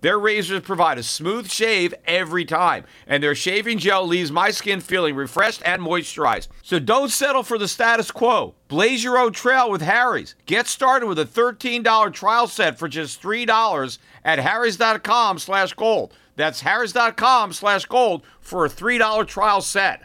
Their 0.00 0.18
razors 0.18 0.60
provide 0.60 0.98
a 0.98 1.02
smooth 1.02 1.50
shave 1.50 1.92
every 2.06 2.44
time, 2.44 2.84
and 3.06 3.22
their 3.22 3.34
shaving 3.34 3.78
gel 3.78 4.06
leaves 4.06 4.30
my 4.30 4.50
skin 4.50 4.80
feeling 4.80 5.16
refreshed 5.16 5.62
and 5.64 5.82
moisturized. 5.82 6.48
So 6.62 6.78
don't 6.78 7.10
settle 7.10 7.42
for 7.42 7.58
the 7.58 7.66
status 7.66 8.10
quo. 8.10 8.54
Blaze 8.68 9.02
your 9.02 9.18
own 9.18 9.32
trail 9.32 9.70
with 9.70 9.82
Harry's. 9.82 10.36
Get 10.46 10.68
started 10.68 11.06
with 11.06 11.18
a 11.18 11.24
$13 11.24 12.12
trial 12.12 12.46
set 12.46 12.78
for 12.78 12.86
just 12.86 13.20
$3 13.20 13.98
at 14.24 14.38
harrys.com 14.38 15.38
slash 15.38 15.72
gold. 15.72 16.14
That's 16.36 16.60
harrys.com 16.60 17.52
slash 17.52 17.86
gold 17.86 18.22
for 18.40 18.64
a 18.64 18.70
$3 18.70 19.26
trial 19.26 19.60
set. 19.60 20.04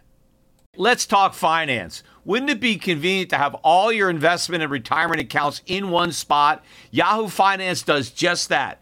Let's 0.75 1.05
talk 1.05 1.35
finance. 1.35 2.01
Wouldn't 2.25 2.49
it 2.49 2.59
be 2.59 2.77
convenient 2.77 3.29
to 3.29 3.37
have 3.37 3.53
all 3.55 3.91
your 3.91 4.09
investment 4.09 4.63
and 4.63 4.71
retirement 4.71 5.21
accounts 5.21 5.61
in 5.67 5.91
one 5.91 6.11
spot? 6.11 6.63
Yahoo 6.89 7.27
Finance 7.27 7.83
does 7.83 8.09
just 8.09 8.49
that. 8.49 8.81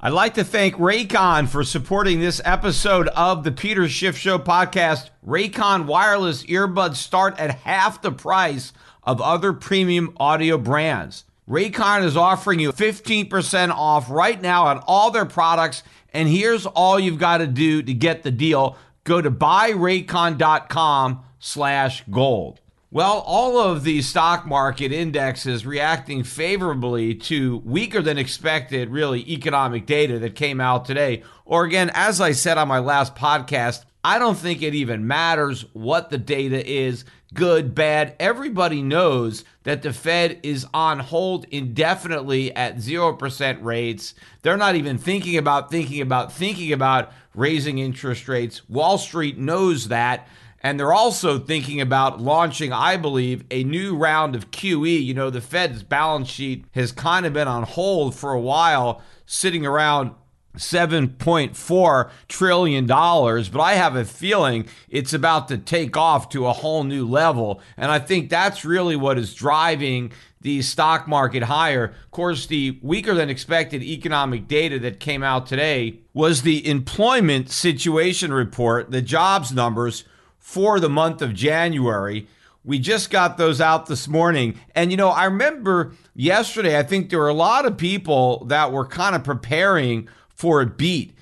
I'd 0.00 0.12
like 0.12 0.34
to 0.34 0.44
thank 0.44 0.76
Raycon 0.76 1.48
for 1.48 1.64
supporting 1.64 2.20
this 2.20 2.40
episode 2.44 3.08
of 3.08 3.42
the 3.44 3.52
Peter 3.52 3.88
Schiff 3.88 4.16
Show 4.16 4.38
podcast. 4.38 5.10
Raycon 5.26 5.86
wireless 5.86 6.44
earbuds 6.44 6.96
start 6.96 7.38
at 7.38 7.56
half 7.60 8.00
the 8.00 8.12
price 8.12 8.72
of 9.02 9.20
other 9.20 9.52
premium 9.52 10.14
audio 10.18 10.56
brands. 10.56 11.24
Raycon 11.48 12.04
is 12.04 12.16
offering 12.16 12.60
you 12.60 12.72
15% 12.72 13.70
off 13.70 14.10
right 14.10 14.40
now 14.40 14.66
on 14.66 14.78
all 14.86 15.10
their 15.10 15.24
products. 15.24 15.82
And 16.12 16.28
here's 16.28 16.66
all 16.66 17.00
you've 17.00 17.18
got 17.18 17.38
to 17.38 17.46
do 17.46 17.82
to 17.82 17.94
get 17.94 18.22
the 18.22 18.30
deal. 18.30 18.76
Go 19.08 19.22
to 19.22 19.30
buyraycon.com 19.30 21.24
slash 21.38 22.04
gold. 22.10 22.60
Well, 22.90 23.24
all 23.24 23.58
of 23.58 23.82
the 23.82 24.02
stock 24.02 24.44
market 24.44 24.92
indexes 24.92 25.64
reacting 25.64 26.24
favorably 26.24 27.14
to 27.14 27.56
weaker 27.64 28.02
than 28.02 28.18
expected, 28.18 28.90
really, 28.90 29.20
economic 29.32 29.86
data 29.86 30.18
that 30.18 30.34
came 30.34 30.60
out 30.60 30.84
today. 30.84 31.22
Or 31.46 31.64
again, 31.64 31.90
as 31.94 32.20
I 32.20 32.32
said 32.32 32.58
on 32.58 32.68
my 32.68 32.80
last 32.80 33.14
podcast, 33.14 33.86
I 34.04 34.18
don't 34.18 34.36
think 34.36 34.60
it 34.60 34.74
even 34.74 35.06
matters 35.06 35.64
what 35.72 36.10
the 36.10 36.18
data 36.18 36.62
is 36.70 37.06
good, 37.32 37.74
bad. 37.74 38.14
Everybody 38.20 38.82
knows 38.82 39.44
that 39.62 39.82
the 39.82 39.92
Fed 39.92 40.38
is 40.42 40.66
on 40.72 40.98
hold 40.98 41.46
indefinitely 41.50 42.54
at 42.54 42.76
0% 42.76 43.62
rates. 43.62 44.14
They're 44.42 44.56
not 44.56 44.76
even 44.76 44.98
thinking 44.98 45.36
about, 45.36 45.70
thinking 45.70 46.00
about, 46.00 46.32
thinking 46.32 46.72
about 46.72 47.12
raising 47.38 47.78
interest 47.78 48.28
rates. 48.28 48.68
Wall 48.68 48.98
Street 48.98 49.38
knows 49.38 49.88
that. 49.88 50.26
And 50.60 50.78
they're 50.78 50.92
also 50.92 51.38
thinking 51.38 51.80
about 51.80 52.20
launching, 52.20 52.72
I 52.72 52.96
believe, 52.96 53.44
a 53.50 53.62
new 53.62 53.96
round 53.96 54.34
of 54.34 54.50
QE. 54.50 55.04
You 55.04 55.14
know, 55.14 55.30
the 55.30 55.40
Fed's 55.40 55.84
balance 55.84 56.28
sheet 56.28 56.64
has 56.72 56.90
kind 56.90 57.26
of 57.26 57.32
been 57.32 57.46
on 57.46 57.62
hold 57.62 58.16
for 58.16 58.32
a 58.32 58.40
while, 58.40 59.00
sitting 59.24 59.64
around 59.64 60.14
$7.4 60.56 62.10
trillion, 62.28 62.86
but 62.86 63.60
I 63.60 63.74
have 63.74 63.96
a 63.96 64.04
feeling 64.04 64.68
it's 64.88 65.12
about 65.12 65.48
to 65.48 65.58
take 65.58 65.96
off 65.96 66.30
to 66.30 66.46
a 66.46 66.52
whole 66.52 66.84
new 66.84 67.06
level. 67.06 67.60
And 67.76 67.90
I 67.90 67.98
think 67.98 68.28
that's 68.28 68.64
really 68.64 68.96
what 68.96 69.18
is 69.18 69.34
driving 69.34 70.12
the 70.40 70.62
stock 70.62 71.08
market 71.08 71.44
higher. 71.44 71.84
Of 71.84 72.10
course, 72.10 72.46
the 72.46 72.78
weaker 72.82 73.14
than 73.14 73.30
expected 73.30 73.82
economic 73.82 74.46
data 74.46 74.78
that 74.80 75.00
came 75.00 75.22
out 75.22 75.46
today 75.46 76.00
was 76.14 76.42
the 76.42 76.66
employment 76.68 77.50
situation 77.50 78.32
report, 78.32 78.90
the 78.90 79.02
jobs 79.02 79.52
numbers 79.52 80.04
for 80.38 80.80
the 80.80 80.88
month 80.88 81.22
of 81.22 81.34
January. 81.34 82.28
We 82.64 82.78
just 82.78 83.10
got 83.10 83.38
those 83.38 83.60
out 83.60 83.86
this 83.86 84.08
morning. 84.08 84.58
And, 84.74 84.90
you 84.90 84.96
know, 84.96 85.08
I 85.08 85.24
remember 85.24 85.92
yesterday, 86.14 86.78
I 86.78 86.82
think 86.82 87.10
there 87.10 87.18
were 87.18 87.28
a 87.28 87.34
lot 87.34 87.66
of 87.66 87.76
people 87.76 88.44
that 88.46 88.72
were 88.72 88.86
kind 88.86 89.16
of 89.16 89.24
preparing 89.24 90.08
for 90.28 90.60
a 90.60 90.66
beat. 90.66 91.14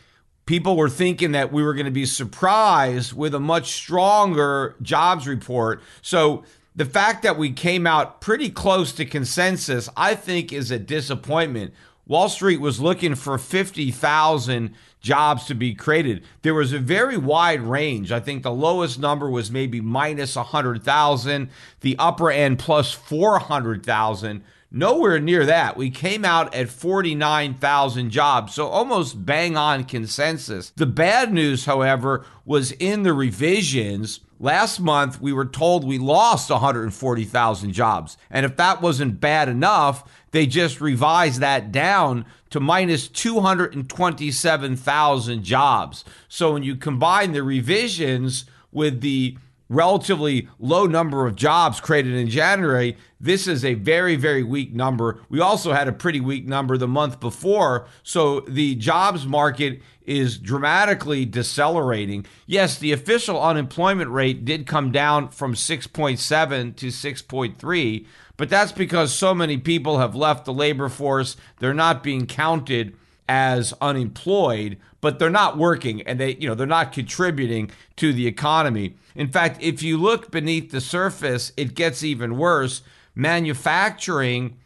People 0.45 0.77
were 0.77 0.89
thinking 0.89 1.33
that 1.33 1.53
we 1.53 1.63
were 1.63 1.75
going 1.75 1.87
to 1.87 1.93
be 1.93 2.07
surprised 2.07 3.13
with 3.13 3.35
a 3.35 3.41
much 3.41 3.73
stronger 3.73 4.77
jobs 4.83 5.27
report. 5.27 5.83
So, 6.03 6.45
the 6.77 6.85
fact 6.85 7.23
that 7.23 7.39
we 7.39 7.51
came 7.51 7.87
out 7.87 8.21
pretty 8.21 8.51
close 8.51 8.93
to 8.93 9.07
consensus, 9.07 9.89
I 9.97 10.15
think, 10.15 10.53
is 10.53 10.71
a 10.71 10.79
disappointment. 10.79 11.73
Wall 12.07 12.29
Street 12.29 12.61
was 12.61 12.79
looking 12.79 13.15
for 13.17 13.39
50,000 13.39 14.75
jobs 15.01 15.47
to 15.47 15.55
be 15.55 15.75
created. 15.75 16.23
There 16.43 16.55
was 16.55 16.73
a 16.73 16.79
very 16.79 17.17
wide 17.17 17.63
range. 17.63 18.13
I 18.13 18.21
think 18.21 18.43
the 18.43 18.53
lowest 18.53 18.99
number 18.99 19.29
was 19.29 19.51
maybe 19.51 19.81
minus 19.81 20.37
100,000, 20.37 21.49
the 21.81 21.97
upper 21.99 22.31
end 22.31 22.59
plus 22.59 22.93
400,000. 22.93 24.45
Nowhere 24.71 25.19
near 25.19 25.47
that. 25.47 25.77
We 25.77 25.91
came 25.91 26.25
out 26.25 26.55
at 26.55 26.69
49,000 26.69 28.11
jobs, 28.11 28.55
so 28.55 28.67
almost 28.67 29.25
bang 29.25 29.57
on 29.57 29.85
consensus. 29.85 30.71
The 30.77 30.87
bad 30.87 31.33
news, 31.33 31.65
however, 31.65 32.27
was 32.45 32.73
in 32.73 33.03
the 33.03 33.15
revisions. 33.15 34.21
Last 34.39 34.81
month, 34.81 35.19
we 35.21 35.33
were 35.33 35.47
told 35.47 35.85
we 35.85 35.99
lost 35.99 36.51
140,000 36.51 37.73
jobs. 37.73 38.19
And 38.31 38.45
if 38.45 38.57
that 38.57 38.83
wasn't 38.83 39.19
bad 39.19 39.49
enough, 39.49 40.05
they 40.33 40.47
just 40.47 40.79
revised 40.81 41.41
that 41.41 41.73
down 41.73 42.27
to 42.51 42.61
minus 42.61 43.09
227,000 43.09 45.43
jobs. 45.43 46.05
So 46.29 46.53
when 46.53 46.63
you 46.63 46.77
combine 46.77 47.33
the 47.33 47.43
revisions 47.43 48.45
with 48.73 49.01
the 49.01 49.39
relatively 49.69 50.49
low 50.59 50.87
number 50.87 51.27
of 51.27 51.35
jobs 51.35 51.81
created 51.81 52.15
in 52.15 52.29
January, 52.29 52.97
this 53.19 53.49
is 53.49 53.65
a 53.65 53.75
very, 53.75 54.17
very 54.17 54.43
weak 54.43 54.75
number. 54.75 55.21
We 55.29 55.41
also 55.41 55.73
had 55.73 55.89
a 55.89 55.93
pretty 55.93 56.21
weak 56.21 56.47
number 56.47 56.77
the 56.77 56.87
month 56.87 57.21
before. 57.21 57.87
So 58.03 58.41
the 58.41 58.75
jobs 58.77 59.27
market 59.27 59.81
is 60.07 60.39
dramatically 60.39 61.25
decelerating. 61.25 62.25
Yes, 62.47 62.79
the 62.79 62.93
official 62.93 63.43
unemployment 63.43 64.11
rate 64.11 64.45
did 64.45 64.67
come 64.67 64.93
down 64.93 65.29
from 65.29 65.55
6.7 65.55 66.77
to 66.77 66.87
6.3, 66.87 68.07
But 68.37 68.49
that's 68.49 68.73
because 68.73 69.13
so 69.13 69.35
many 69.35 69.59
people 69.59 69.99
have 69.99 70.15
left 70.15 70.45
the 70.45 70.53
labor 70.53 70.89
force. 70.89 71.37
They're 71.59 71.75
not 71.75 72.03
being 72.03 72.27
counted 72.27 72.97
as 73.29 73.75
unemployed, 73.81 74.79
but 75.01 75.19
they're 75.19 75.31
not 75.31 75.59
working 75.59 76.03
and 76.03 76.21
they, 76.21 76.37
you 76.37 76.49
know, 76.49 76.55
they're 76.55 76.67
not 76.67 76.93
contributing 76.93 77.71
to 77.97 78.13
the 78.13 78.27
economy. 78.27 78.95
In 79.15 79.29
fact, 79.29 79.61
if 79.61 79.83
you 79.83 79.97
look 79.97 80.31
beneath 80.31 80.71
the 80.71 80.81
surface, 80.81 81.53
it 81.57 81.75
gets 81.75 82.05
even 82.05 82.37
worse. 82.37 82.83
Manufacturing 83.15 84.57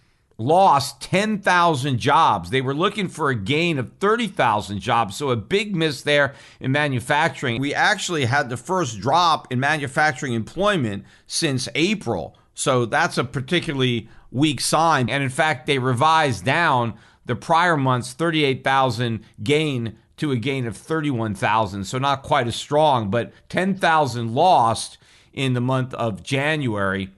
lost 0.40 1.00
10,000 1.02 1.98
jobs. 1.98 2.50
They 2.50 2.62
were 2.62 2.74
looking 2.74 3.08
for 3.08 3.28
a 3.28 3.34
gain 3.34 3.78
of 3.78 3.92
30,000 4.00 4.80
jobs. 4.80 5.16
So 5.16 5.30
a 5.30 5.36
big 5.36 5.76
miss 5.76 6.02
there 6.02 6.34
in 6.58 6.72
manufacturing. 6.72 7.60
We 7.60 7.74
actually 7.74 8.24
had 8.24 8.48
the 8.48 8.56
first 8.56 9.00
drop 9.00 9.52
in 9.52 9.60
manufacturing 9.60 10.32
employment 10.32 11.04
since 11.26 11.68
April. 11.74 12.36
So 12.54 12.86
that's 12.86 13.18
a 13.18 13.24
particularly 13.24 14.08
weak 14.30 14.60
sign. 14.60 15.10
And 15.10 15.22
in 15.22 15.30
fact, 15.30 15.66
they 15.66 15.78
revised 15.78 16.44
down 16.44 16.94
the 17.26 17.36
prior 17.36 17.76
month's 17.76 18.14
38,000 18.14 19.22
gain 19.42 19.98
to 20.16 20.32
a 20.32 20.36
gain 20.36 20.66
of 20.66 20.76
31,000. 20.76 21.84
So 21.84 21.98
not 21.98 22.22
quite 22.22 22.46
as 22.46 22.56
strong, 22.56 23.10
but 23.10 23.32
10,000 23.48 24.34
lost 24.34 24.98
in 25.32 25.52
the 25.52 25.60
month 25.60 25.94
of 25.94 26.22
January. 26.22 27.10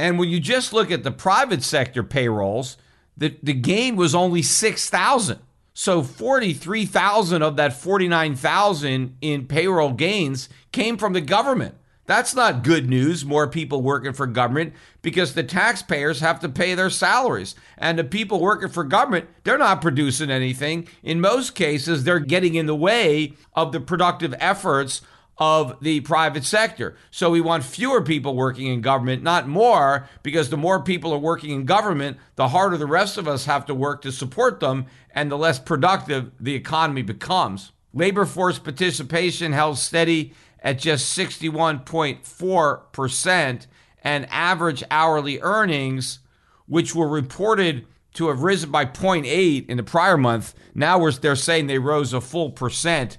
And 0.00 0.18
when 0.18 0.30
you 0.30 0.40
just 0.40 0.72
look 0.72 0.90
at 0.90 1.04
the 1.04 1.10
private 1.10 1.62
sector 1.62 2.02
payrolls, 2.02 2.78
the, 3.18 3.36
the 3.42 3.52
gain 3.52 3.96
was 3.96 4.14
only 4.14 4.40
6,000. 4.40 5.38
So 5.74 6.02
43,000 6.02 7.42
of 7.42 7.56
that 7.56 7.74
49,000 7.74 9.16
in 9.20 9.46
payroll 9.46 9.92
gains 9.92 10.48
came 10.72 10.96
from 10.96 11.12
the 11.12 11.20
government. 11.20 11.74
That's 12.06 12.34
not 12.34 12.64
good 12.64 12.88
news, 12.88 13.26
more 13.26 13.46
people 13.46 13.82
working 13.82 14.14
for 14.14 14.26
government, 14.26 14.72
because 15.02 15.34
the 15.34 15.44
taxpayers 15.44 16.20
have 16.20 16.40
to 16.40 16.48
pay 16.48 16.74
their 16.74 16.90
salaries. 16.90 17.54
And 17.76 17.98
the 17.98 18.04
people 18.04 18.40
working 18.40 18.70
for 18.70 18.84
government, 18.84 19.28
they're 19.44 19.58
not 19.58 19.82
producing 19.82 20.30
anything. 20.30 20.88
In 21.02 21.20
most 21.20 21.54
cases, 21.54 22.04
they're 22.04 22.18
getting 22.18 22.54
in 22.54 22.64
the 22.64 22.74
way 22.74 23.34
of 23.54 23.72
the 23.72 23.80
productive 23.80 24.34
efforts 24.40 25.02
of 25.40 25.76
the 25.80 26.00
private 26.00 26.44
sector. 26.44 26.94
So 27.10 27.30
we 27.30 27.40
want 27.40 27.64
fewer 27.64 28.02
people 28.02 28.36
working 28.36 28.66
in 28.66 28.82
government, 28.82 29.22
not 29.22 29.48
more, 29.48 30.06
because 30.22 30.50
the 30.50 30.58
more 30.58 30.82
people 30.82 31.14
are 31.14 31.18
working 31.18 31.52
in 31.52 31.64
government, 31.64 32.18
the 32.36 32.48
harder 32.48 32.76
the 32.76 32.86
rest 32.86 33.16
of 33.16 33.26
us 33.26 33.46
have 33.46 33.64
to 33.66 33.74
work 33.74 34.02
to 34.02 34.12
support 34.12 34.60
them, 34.60 34.84
and 35.14 35.30
the 35.30 35.38
less 35.38 35.58
productive 35.58 36.30
the 36.38 36.54
economy 36.54 37.00
becomes. 37.00 37.72
Labor 37.94 38.26
force 38.26 38.58
participation 38.58 39.52
held 39.52 39.78
steady 39.78 40.34
at 40.62 40.78
just 40.78 41.18
61.4%, 41.18 43.66
and 44.02 44.26
average 44.30 44.82
hourly 44.90 45.40
earnings, 45.40 46.18
which 46.66 46.94
were 46.94 47.08
reported 47.08 47.86
to 48.12 48.28
have 48.28 48.42
risen 48.42 48.70
by 48.70 48.84
0.8 48.84 49.66
in 49.68 49.78
the 49.78 49.82
prior 49.82 50.18
month, 50.18 50.52
now 50.74 51.08
they're 51.10 51.36
saying 51.36 51.66
they 51.66 51.78
rose 51.78 52.12
a 52.12 52.20
full 52.20 52.50
percent 52.50 53.16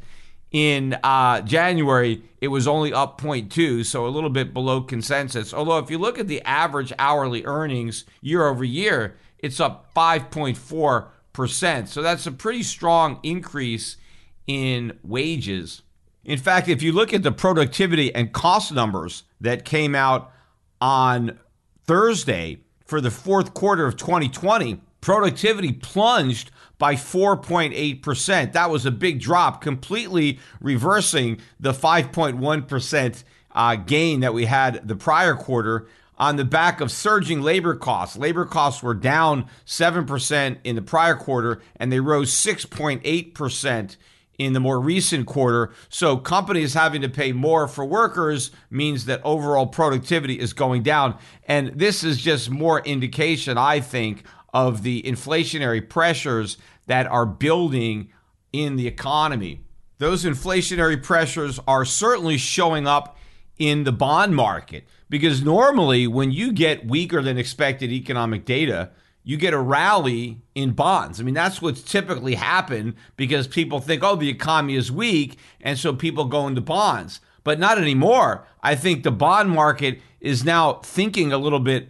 in 0.51 0.97
uh, 1.03 1.41
January, 1.41 2.23
it 2.41 2.49
was 2.49 2.67
only 2.67 2.93
up 2.93 3.21
0.2, 3.21 3.85
so 3.85 4.05
a 4.05 4.09
little 4.09 4.29
bit 4.29 4.53
below 4.53 4.81
consensus. 4.81 5.53
Although, 5.53 5.77
if 5.77 5.89
you 5.89 5.97
look 5.97 6.19
at 6.19 6.27
the 6.27 6.41
average 6.41 6.91
hourly 6.99 7.45
earnings 7.45 8.05
year 8.21 8.45
over 8.45 8.63
year, 8.63 9.15
it's 9.39 9.59
up 9.59 9.93
5.4%. 9.95 11.87
So 11.87 12.01
that's 12.01 12.27
a 12.27 12.31
pretty 12.31 12.63
strong 12.63 13.19
increase 13.23 13.97
in 14.45 14.97
wages. 15.03 15.83
In 16.25 16.37
fact, 16.37 16.67
if 16.67 16.83
you 16.83 16.91
look 16.91 17.13
at 17.13 17.23
the 17.23 17.31
productivity 17.31 18.13
and 18.13 18.31
cost 18.33 18.73
numbers 18.73 19.23
that 19.39 19.65
came 19.65 19.95
out 19.95 20.31
on 20.79 21.39
Thursday 21.85 22.59
for 22.85 22.99
the 23.01 23.09
fourth 23.09 23.53
quarter 23.53 23.85
of 23.85 23.95
2020, 23.95 24.81
productivity 25.01 25.73
plunged 25.73 26.51
by 26.77 26.95
4.8%. 26.95 28.53
That 28.53 28.69
was 28.69 28.85
a 28.85 28.91
big 28.91 29.19
drop, 29.19 29.61
completely 29.61 30.39
reversing 30.59 31.39
the 31.59 31.73
5.1% 31.73 33.23
uh, 33.53 33.75
gain 33.75 34.21
that 34.21 34.33
we 34.33 34.45
had 34.45 34.87
the 34.87 34.95
prior 34.95 35.35
quarter 35.35 35.87
on 36.17 36.35
the 36.35 36.45
back 36.45 36.81
of 36.81 36.91
surging 36.91 37.41
labor 37.41 37.75
costs. 37.75 38.15
Labor 38.15 38.45
costs 38.45 38.83
were 38.83 38.93
down 38.93 39.47
7% 39.65 40.57
in 40.63 40.75
the 40.75 40.81
prior 40.81 41.15
quarter, 41.15 41.61
and 41.75 41.91
they 41.91 41.99
rose 41.99 42.31
6.8% 42.31 43.95
in 44.37 44.53
the 44.53 44.59
more 44.59 44.79
recent 44.79 45.27
quarter. 45.27 45.71
So 45.89 46.17
companies 46.17 46.73
having 46.73 47.01
to 47.01 47.09
pay 47.09 47.31
more 47.31 47.67
for 47.67 47.85
workers 47.85 48.51
means 48.69 49.05
that 49.05 49.21
overall 49.23 49.67
productivity 49.67 50.39
is 50.39 50.53
going 50.53 50.83
down. 50.83 51.17
And 51.47 51.69
this 51.69 52.03
is 52.03 52.19
just 52.19 52.49
more 52.49 52.79
indication, 52.81 53.57
I 53.57 53.79
think, 53.79 54.23
of 54.53 54.83
the 54.83 55.01
inflationary 55.03 55.87
pressures 55.87 56.57
that 56.87 57.07
are 57.07 57.25
building 57.25 58.09
in 58.51 58.75
the 58.75 58.87
economy. 58.87 59.61
Those 59.97 60.25
inflationary 60.25 61.01
pressures 61.01 61.59
are 61.67 61.85
certainly 61.85 62.37
showing 62.37 62.87
up 62.87 63.17
in 63.57 63.83
the 63.83 63.91
bond 63.91 64.35
market 64.35 64.85
because 65.09 65.43
normally 65.43 66.07
when 66.07 66.31
you 66.31 66.51
get 66.51 66.87
weaker 66.87 67.21
than 67.21 67.37
expected 67.37 67.91
economic 67.91 68.43
data, 68.43 68.89
you 69.23 69.37
get 69.37 69.53
a 69.53 69.59
rally 69.59 70.41
in 70.55 70.71
bonds. 70.71 71.19
I 71.19 71.23
mean, 71.23 71.35
that's 71.35 71.61
what's 71.61 71.83
typically 71.83 72.35
happened 72.35 72.95
because 73.17 73.47
people 73.47 73.79
think, 73.79 74.03
oh, 74.03 74.15
the 74.15 74.29
economy 74.29 74.75
is 74.75 74.91
weak, 74.91 75.37
and 75.61 75.77
so 75.77 75.93
people 75.93 76.25
go 76.25 76.47
into 76.47 76.61
bonds. 76.61 77.21
But 77.43 77.59
not 77.59 77.77
anymore. 77.77 78.47
I 78.63 78.75
think 78.75 79.03
the 79.03 79.11
bond 79.11 79.51
market 79.51 79.99
is 80.19 80.43
now 80.43 80.73
thinking 80.83 81.31
a 81.31 81.37
little 81.37 81.59
bit 81.59 81.89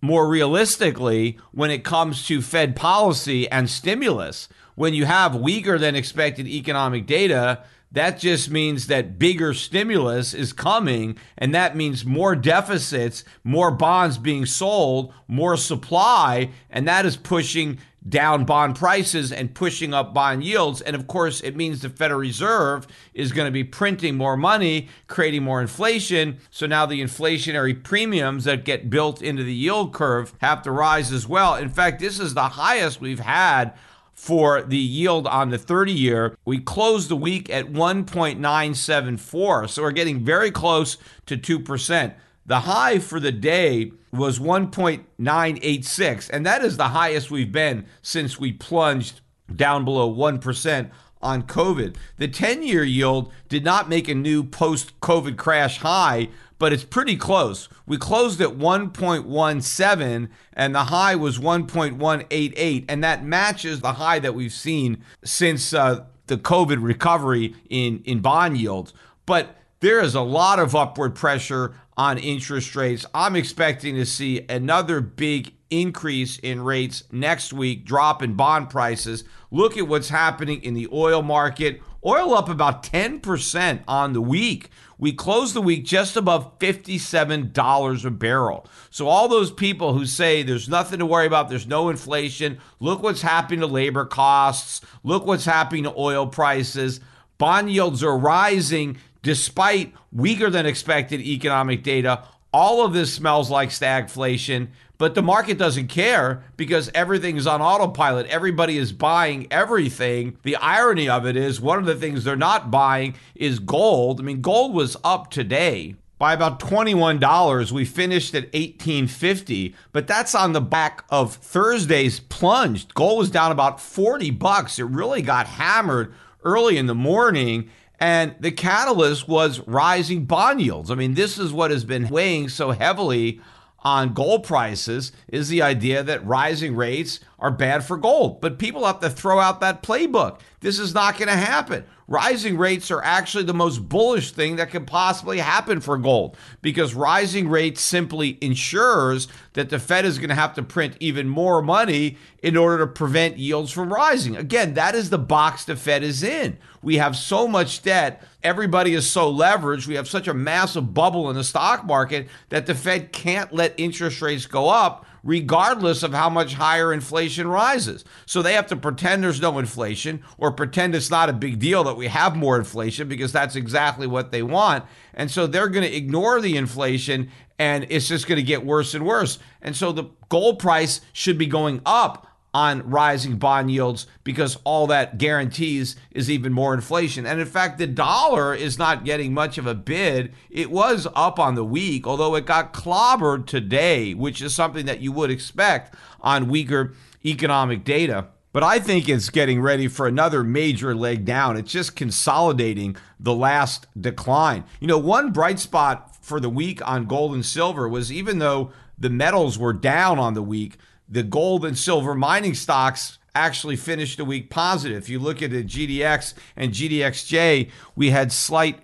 more 0.00 0.28
realistically 0.28 1.38
when 1.52 1.70
it 1.70 1.84
comes 1.84 2.26
to 2.26 2.42
Fed 2.42 2.76
policy 2.76 3.48
and 3.50 3.68
stimulus. 3.68 4.48
When 4.74 4.94
you 4.94 5.06
have 5.06 5.34
weaker 5.34 5.78
than 5.78 5.96
expected 5.96 6.46
economic 6.46 7.06
data, 7.06 7.64
that 7.90 8.18
just 8.18 8.50
means 8.50 8.86
that 8.86 9.18
bigger 9.18 9.54
stimulus 9.54 10.34
is 10.34 10.52
coming, 10.52 11.16
and 11.38 11.54
that 11.54 11.74
means 11.74 12.04
more 12.04 12.36
deficits, 12.36 13.24
more 13.42 13.70
bonds 13.70 14.18
being 14.18 14.44
sold, 14.44 15.12
more 15.26 15.56
supply, 15.56 16.50
and 16.70 16.86
that 16.86 17.06
is 17.06 17.16
pushing 17.16 17.78
down 18.08 18.44
bond 18.44 18.76
prices 18.76 19.32
and 19.32 19.54
pushing 19.54 19.92
up 19.92 20.14
bond 20.14 20.44
yields. 20.44 20.80
And 20.80 20.96
of 20.96 21.06
course, 21.06 21.40
it 21.40 21.56
means 21.56 21.82
the 21.82 21.88
Federal 21.88 22.20
Reserve 22.20 22.86
is 23.14 23.32
going 23.32 23.46
to 23.46 23.52
be 23.52 23.64
printing 23.64 24.16
more 24.16 24.36
money, 24.36 24.88
creating 25.06 25.42
more 25.42 25.60
inflation. 25.60 26.38
So 26.50 26.66
now 26.66 26.86
the 26.86 27.02
inflationary 27.02 27.82
premiums 27.82 28.44
that 28.44 28.64
get 28.64 28.90
built 28.90 29.22
into 29.22 29.42
the 29.42 29.54
yield 29.54 29.92
curve 29.92 30.34
have 30.40 30.62
to 30.62 30.70
rise 30.70 31.12
as 31.12 31.26
well. 31.26 31.56
In 31.56 31.68
fact, 31.68 32.00
this 32.00 32.20
is 32.20 32.34
the 32.34 32.50
highest 32.50 33.00
we've 33.00 33.20
had 33.20 33.72
for 34.14 34.62
the 34.62 34.76
yield 34.76 35.26
on 35.28 35.50
the 35.50 35.58
30 35.58 35.92
year. 35.92 36.36
We 36.44 36.58
closed 36.58 37.08
the 37.08 37.16
week 37.16 37.48
at 37.50 37.66
1.974. 37.66 39.68
So 39.68 39.82
we're 39.82 39.92
getting 39.92 40.24
very 40.24 40.50
close 40.50 40.96
to 41.26 41.36
2%. 41.36 42.14
The 42.48 42.60
high 42.60 42.98
for 42.98 43.20
the 43.20 43.30
day 43.30 43.92
was 44.10 44.38
1.986, 44.38 46.30
and 46.30 46.46
that 46.46 46.64
is 46.64 46.78
the 46.78 46.88
highest 46.88 47.30
we've 47.30 47.52
been 47.52 47.84
since 48.00 48.40
we 48.40 48.52
plunged 48.52 49.20
down 49.54 49.84
below 49.84 50.10
1% 50.10 50.90
on 51.20 51.42
COVID. 51.42 51.96
The 52.16 52.28
10 52.28 52.62
year 52.62 52.84
yield 52.84 53.30
did 53.50 53.64
not 53.64 53.90
make 53.90 54.08
a 54.08 54.14
new 54.14 54.42
post 54.42 54.98
COVID 55.00 55.36
crash 55.36 55.76
high, 55.80 56.30
but 56.58 56.72
it's 56.72 56.84
pretty 56.84 57.18
close. 57.18 57.68
We 57.86 57.98
closed 57.98 58.40
at 58.40 58.56
1.17 58.56 60.28
and 60.54 60.74
the 60.74 60.84
high 60.84 61.16
was 61.16 61.38
1.188, 61.38 62.84
and 62.88 63.04
that 63.04 63.26
matches 63.26 63.82
the 63.82 63.92
high 63.92 64.20
that 64.20 64.34
we've 64.34 64.54
seen 64.54 65.04
since 65.22 65.74
uh, 65.74 66.06
the 66.28 66.38
COVID 66.38 66.78
recovery 66.80 67.54
in, 67.68 68.00
in 68.06 68.20
bond 68.20 68.56
yields. 68.56 68.94
But 69.26 69.54
there 69.80 70.00
is 70.00 70.14
a 70.14 70.22
lot 70.22 70.58
of 70.58 70.74
upward 70.74 71.14
pressure 71.14 71.74
on 71.98 72.16
interest 72.16 72.76
rates. 72.76 73.04
I'm 73.12 73.34
expecting 73.34 73.96
to 73.96 74.06
see 74.06 74.46
another 74.48 75.00
big 75.00 75.52
increase 75.68 76.38
in 76.38 76.62
rates 76.62 77.02
next 77.10 77.52
week, 77.52 77.84
drop 77.84 78.22
in 78.22 78.34
bond 78.34 78.70
prices. 78.70 79.24
Look 79.50 79.76
at 79.76 79.88
what's 79.88 80.08
happening 80.08 80.62
in 80.62 80.74
the 80.74 80.88
oil 80.92 81.22
market. 81.22 81.82
Oil 82.06 82.32
up 82.32 82.48
about 82.48 82.84
10% 82.84 83.82
on 83.88 84.12
the 84.12 84.20
week. 84.20 84.70
We 84.96 85.12
closed 85.12 85.54
the 85.54 85.60
week 85.60 85.84
just 85.84 86.16
above 86.16 86.58
$57 86.60 88.04
a 88.04 88.10
barrel. 88.10 88.66
So, 88.90 89.08
all 89.08 89.28
those 89.28 89.50
people 89.50 89.92
who 89.92 90.06
say 90.06 90.42
there's 90.42 90.68
nothing 90.68 91.00
to 91.00 91.06
worry 91.06 91.26
about, 91.26 91.48
there's 91.48 91.66
no 91.66 91.88
inflation, 91.88 92.58
look 92.78 93.02
what's 93.02 93.22
happening 93.22 93.60
to 93.60 93.66
labor 93.66 94.04
costs, 94.04 94.80
look 95.02 95.26
what's 95.26 95.44
happening 95.44 95.84
to 95.84 95.94
oil 95.96 96.26
prices. 96.28 97.00
Bond 97.38 97.70
yields 97.70 98.02
are 98.02 98.18
rising 98.18 98.98
despite 99.22 99.92
weaker 100.12 100.50
than 100.50 100.66
expected 100.66 101.20
economic 101.20 101.82
data. 101.82 102.24
All 102.52 102.84
of 102.84 102.92
this 102.92 103.12
smells 103.12 103.50
like 103.50 103.68
stagflation, 103.68 104.68
but 104.96 105.14
the 105.14 105.22
market 105.22 105.58
doesn't 105.58 105.88
care 105.88 106.42
because 106.56 106.90
everything's 106.94 107.46
on 107.46 107.60
autopilot. 107.60 108.26
Everybody 108.26 108.78
is 108.78 108.92
buying 108.92 109.46
everything. 109.50 110.38
The 110.42 110.56
irony 110.56 111.08
of 111.08 111.26
it 111.26 111.36
is 111.36 111.60
one 111.60 111.78
of 111.78 111.86
the 111.86 111.94
things 111.94 112.24
they're 112.24 112.36
not 112.36 112.70
buying 112.70 113.14
is 113.34 113.58
gold. 113.58 114.20
I 114.20 114.24
mean, 114.24 114.40
gold 114.40 114.74
was 114.74 114.96
up 115.04 115.30
today 115.30 115.94
by 116.18 116.32
about 116.32 116.58
$21. 116.58 117.70
We 117.70 117.84
finished 117.84 118.34
at 118.34 118.44
1850, 118.52 119.74
but 119.92 120.06
that's 120.06 120.34
on 120.34 120.52
the 120.52 120.60
back 120.60 121.04
of 121.10 121.34
Thursday's 121.34 122.18
plunge. 122.18 122.88
Gold 122.88 123.18
was 123.18 123.30
down 123.30 123.52
about 123.52 123.80
40 123.80 124.32
bucks. 124.32 124.78
It 124.78 124.84
really 124.84 125.22
got 125.22 125.46
hammered 125.46 126.12
early 126.44 126.76
in 126.76 126.86
the 126.86 126.94
morning. 126.94 127.70
And 128.00 128.34
the 128.38 128.52
catalyst 128.52 129.28
was 129.28 129.60
rising 129.66 130.24
bond 130.24 130.60
yields. 130.60 130.90
I 130.90 130.94
mean, 130.94 131.14
this 131.14 131.38
is 131.38 131.52
what 131.52 131.70
has 131.70 131.84
been 131.84 132.08
weighing 132.08 132.48
so 132.48 132.70
heavily 132.70 133.40
on 133.80 134.12
gold 134.12 134.44
prices 134.44 135.12
is 135.28 135.48
the 135.48 135.62
idea 135.62 136.02
that 136.02 136.24
rising 136.26 136.76
rates 136.76 137.20
are 137.38 137.50
bad 137.50 137.84
for 137.84 137.96
gold. 137.96 138.40
But 138.40 138.58
people 138.58 138.84
have 138.84 139.00
to 139.00 139.10
throw 139.10 139.38
out 139.38 139.60
that 139.60 139.82
playbook. 139.82 140.40
This 140.60 140.78
is 140.78 140.94
not 140.94 141.16
going 141.18 141.28
to 141.28 141.36
happen. 141.36 141.84
Rising 142.08 142.56
rates 142.56 142.90
are 142.90 143.04
actually 143.04 143.44
the 143.44 143.54
most 143.54 143.86
bullish 143.86 144.32
thing 144.32 144.56
that 144.56 144.70
could 144.70 144.86
possibly 144.86 145.38
happen 145.38 145.80
for 145.80 145.98
gold 145.98 146.38
because 146.62 146.94
rising 146.94 147.48
rates 147.48 147.82
simply 147.82 148.38
ensures 148.40 149.28
that 149.52 149.68
the 149.68 149.78
Fed 149.78 150.06
is 150.06 150.18
going 150.18 150.30
to 150.30 150.34
have 150.34 150.54
to 150.54 150.62
print 150.62 150.96
even 151.00 151.28
more 151.28 151.60
money 151.60 152.16
in 152.42 152.56
order 152.56 152.78
to 152.78 152.86
prevent 152.90 153.36
yields 153.36 153.70
from 153.70 153.92
rising. 153.92 154.36
Again, 154.36 154.72
that 154.74 154.94
is 154.94 155.10
the 155.10 155.18
box 155.18 155.66
the 155.66 155.76
Fed 155.76 156.02
is 156.02 156.22
in. 156.22 156.56
We 156.80 156.96
have 156.96 157.14
so 157.14 157.46
much 157.46 157.82
debt, 157.82 158.22
everybody 158.42 158.94
is 158.94 159.08
so 159.08 159.30
leveraged, 159.32 159.86
we 159.86 159.96
have 159.96 160.08
such 160.08 160.28
a 160.28 160.34
massive 160.34 160.94
bubble 160.94 161.28
in 161.28 161.36
the 161.36 161.44
stock 161.44 161.84
market 161.84 162.28
that 162.48 162.64
the 162.64 162.74
Fed 162.74 163.12
can't 163.12 163.52
let 163.52 163.74
interest 163.76 164.22
rates 164.22 164.46
go 164.46 164.70
up 164.70 165.04
regardless 165.22 166.02
of 166.02 166.14
how 166.14 166.30
much 166.30 166.54
higher 166.54 166.92
inflation 166.92 167.48
rises. 167.48 168.04
So 168.26 168.42
they 168.42 168.54
have 168.54 168.66
to 168.68 168.76
pretend 168.76 169.22
there's 169.22 169.40
no 169.40 169.58
inflation 169.58 170.22
or 170.36 170.52
pretend 170.52 170.94
it's 170.94 171.10
not 171.10 171.28
a 171.28 171.32
big 171.32 171.58
deal 171.58 171.84
that 171.84 171.96
we 171.96 172.08
have 172.08 172.36
more 172.36 172.56
inflation 172.56 173.08
because 173.08 173.32
that's 173.32 173.56
exactly 173.56 174.06
what 174.06 174.30
they 174.30 174.42
want. 174.42 174.84
And 175.14 175.30
so 175.30 175.46
they're 175.46 175.68
going 175.68 175.88
to 175.88 175.96
ignore 175.96 176.40
the 176.40 176.56
inflation 176.56 177.30
and 177.58 177.86
it's 177.88 178.08
just 178.08 178.28
going 178.28 178.36
to 178.36 178.42
get 178.42 178.64
worse 178.64 178.94
and 178.94 179.04
worse. 179.04 179.38
And 179.60 179.74
so 179.74 179.90
the 179.92 180.04
gold 180.28 180.58
price 180.58 181.00
should 181.12 181.38
be 181.38 181.46
going 181.46 181.80
up 181.84 182.27
on 182.54 182.88
rising 182.88 183.36
bond 183.36 183.70
yields 183.70 184.06
because 184.24 184.56
all 184.64 184.86
that 184.86 185.18
guarantees 185.18 185.96
is 186.10 186.30
even 186.30 186.52
more 186.52 186.74
inflation. 186.74 187.26
And 187.26 187.40
in 187.40 187.46
fact, 187.46 187.78
the 187.78 187.86
dollar 187.86 188.54
is 188.54 188.78
not 188.78 189.04
getting 189.04 189.34
much 189.34 189.58
of 189.58 189.66
a 189.66 189.74
bid. 189.74 190.32
It 190.50 190.70
was 190.70 191.06
up 191.14 191.38
on 191.38 191.54
the 191.54 191.64
week, 191.64 192.06
although 192.06 192.34
it 192.34 192.46
got 192.46 192.72
clobbered 192.72 193.46
today, 193.46 194.14
which 194.14 194.40
is 194.40 194.54
something 194.54 194.86
that 194.86 195.00
you 195.00 195.12
would 195.12 195.30
expect 195.30 195.94
on 196.20 196.48
weaker 196.48 196.94
economic 197.24 197.84
data. 197.84 198.28
But 198.52 198.62
I 198.62 198.78
think 198.78 199.08
it's 199.08 199.28
getting 199.28 199.60
ready 199.60 199.88
for 199.88 200.06
another 200.06 200.42
major 200.42 200.94
leg 200.94 201.24
down. 201.24 201.56
It's 201.56 201.70
just 201.70 201.94
consolidating 201.94 202.96
the 203.20 203.34
last 203.34 203.86
decline. 204.00 204.64
You 204.80 204.88
know, 204.88 204.98
one 204.98 205.32
bright 205.32 205.58
spot 205.58 206.16
for 206.24 206.40
the 206.40 206.48
week 206.48 206.86
on 206.88 207.04
gold 207.04 207.34
and 207.34 207.44
silver 207.44 207.88
was 207.88 208.10
even 208.10 208.38
though 208.38 208.72
the 208.98 209.10
metals 209.10 209.58
were 209.58 209.72
down 209.72 210.18
on 210.18 210.34
the 210.34 210.42
week, 210.42 210.78
the 211.08 211.22
gold 211.22 211.64
and 211.64 211.76
silver 211.76 212.14
mining 212.14 212.54
stocks 212.54 213.18
actually 213.34 213.76
finished 213.76 214.18
the 214.18 214.24
week 214.24 214.50
positive. 214.50 214.98
If 214.98 215.08
you 215.08 215.18
look 215.18 215.42
at 215.42 215.50
the 215.50 215.64
GDX 215.64 216.34
and 216.56 216.72
GDXJ, 216.72 217.70
we 217.94 218.10
had 218.10 218.32
slight 218.32 218.80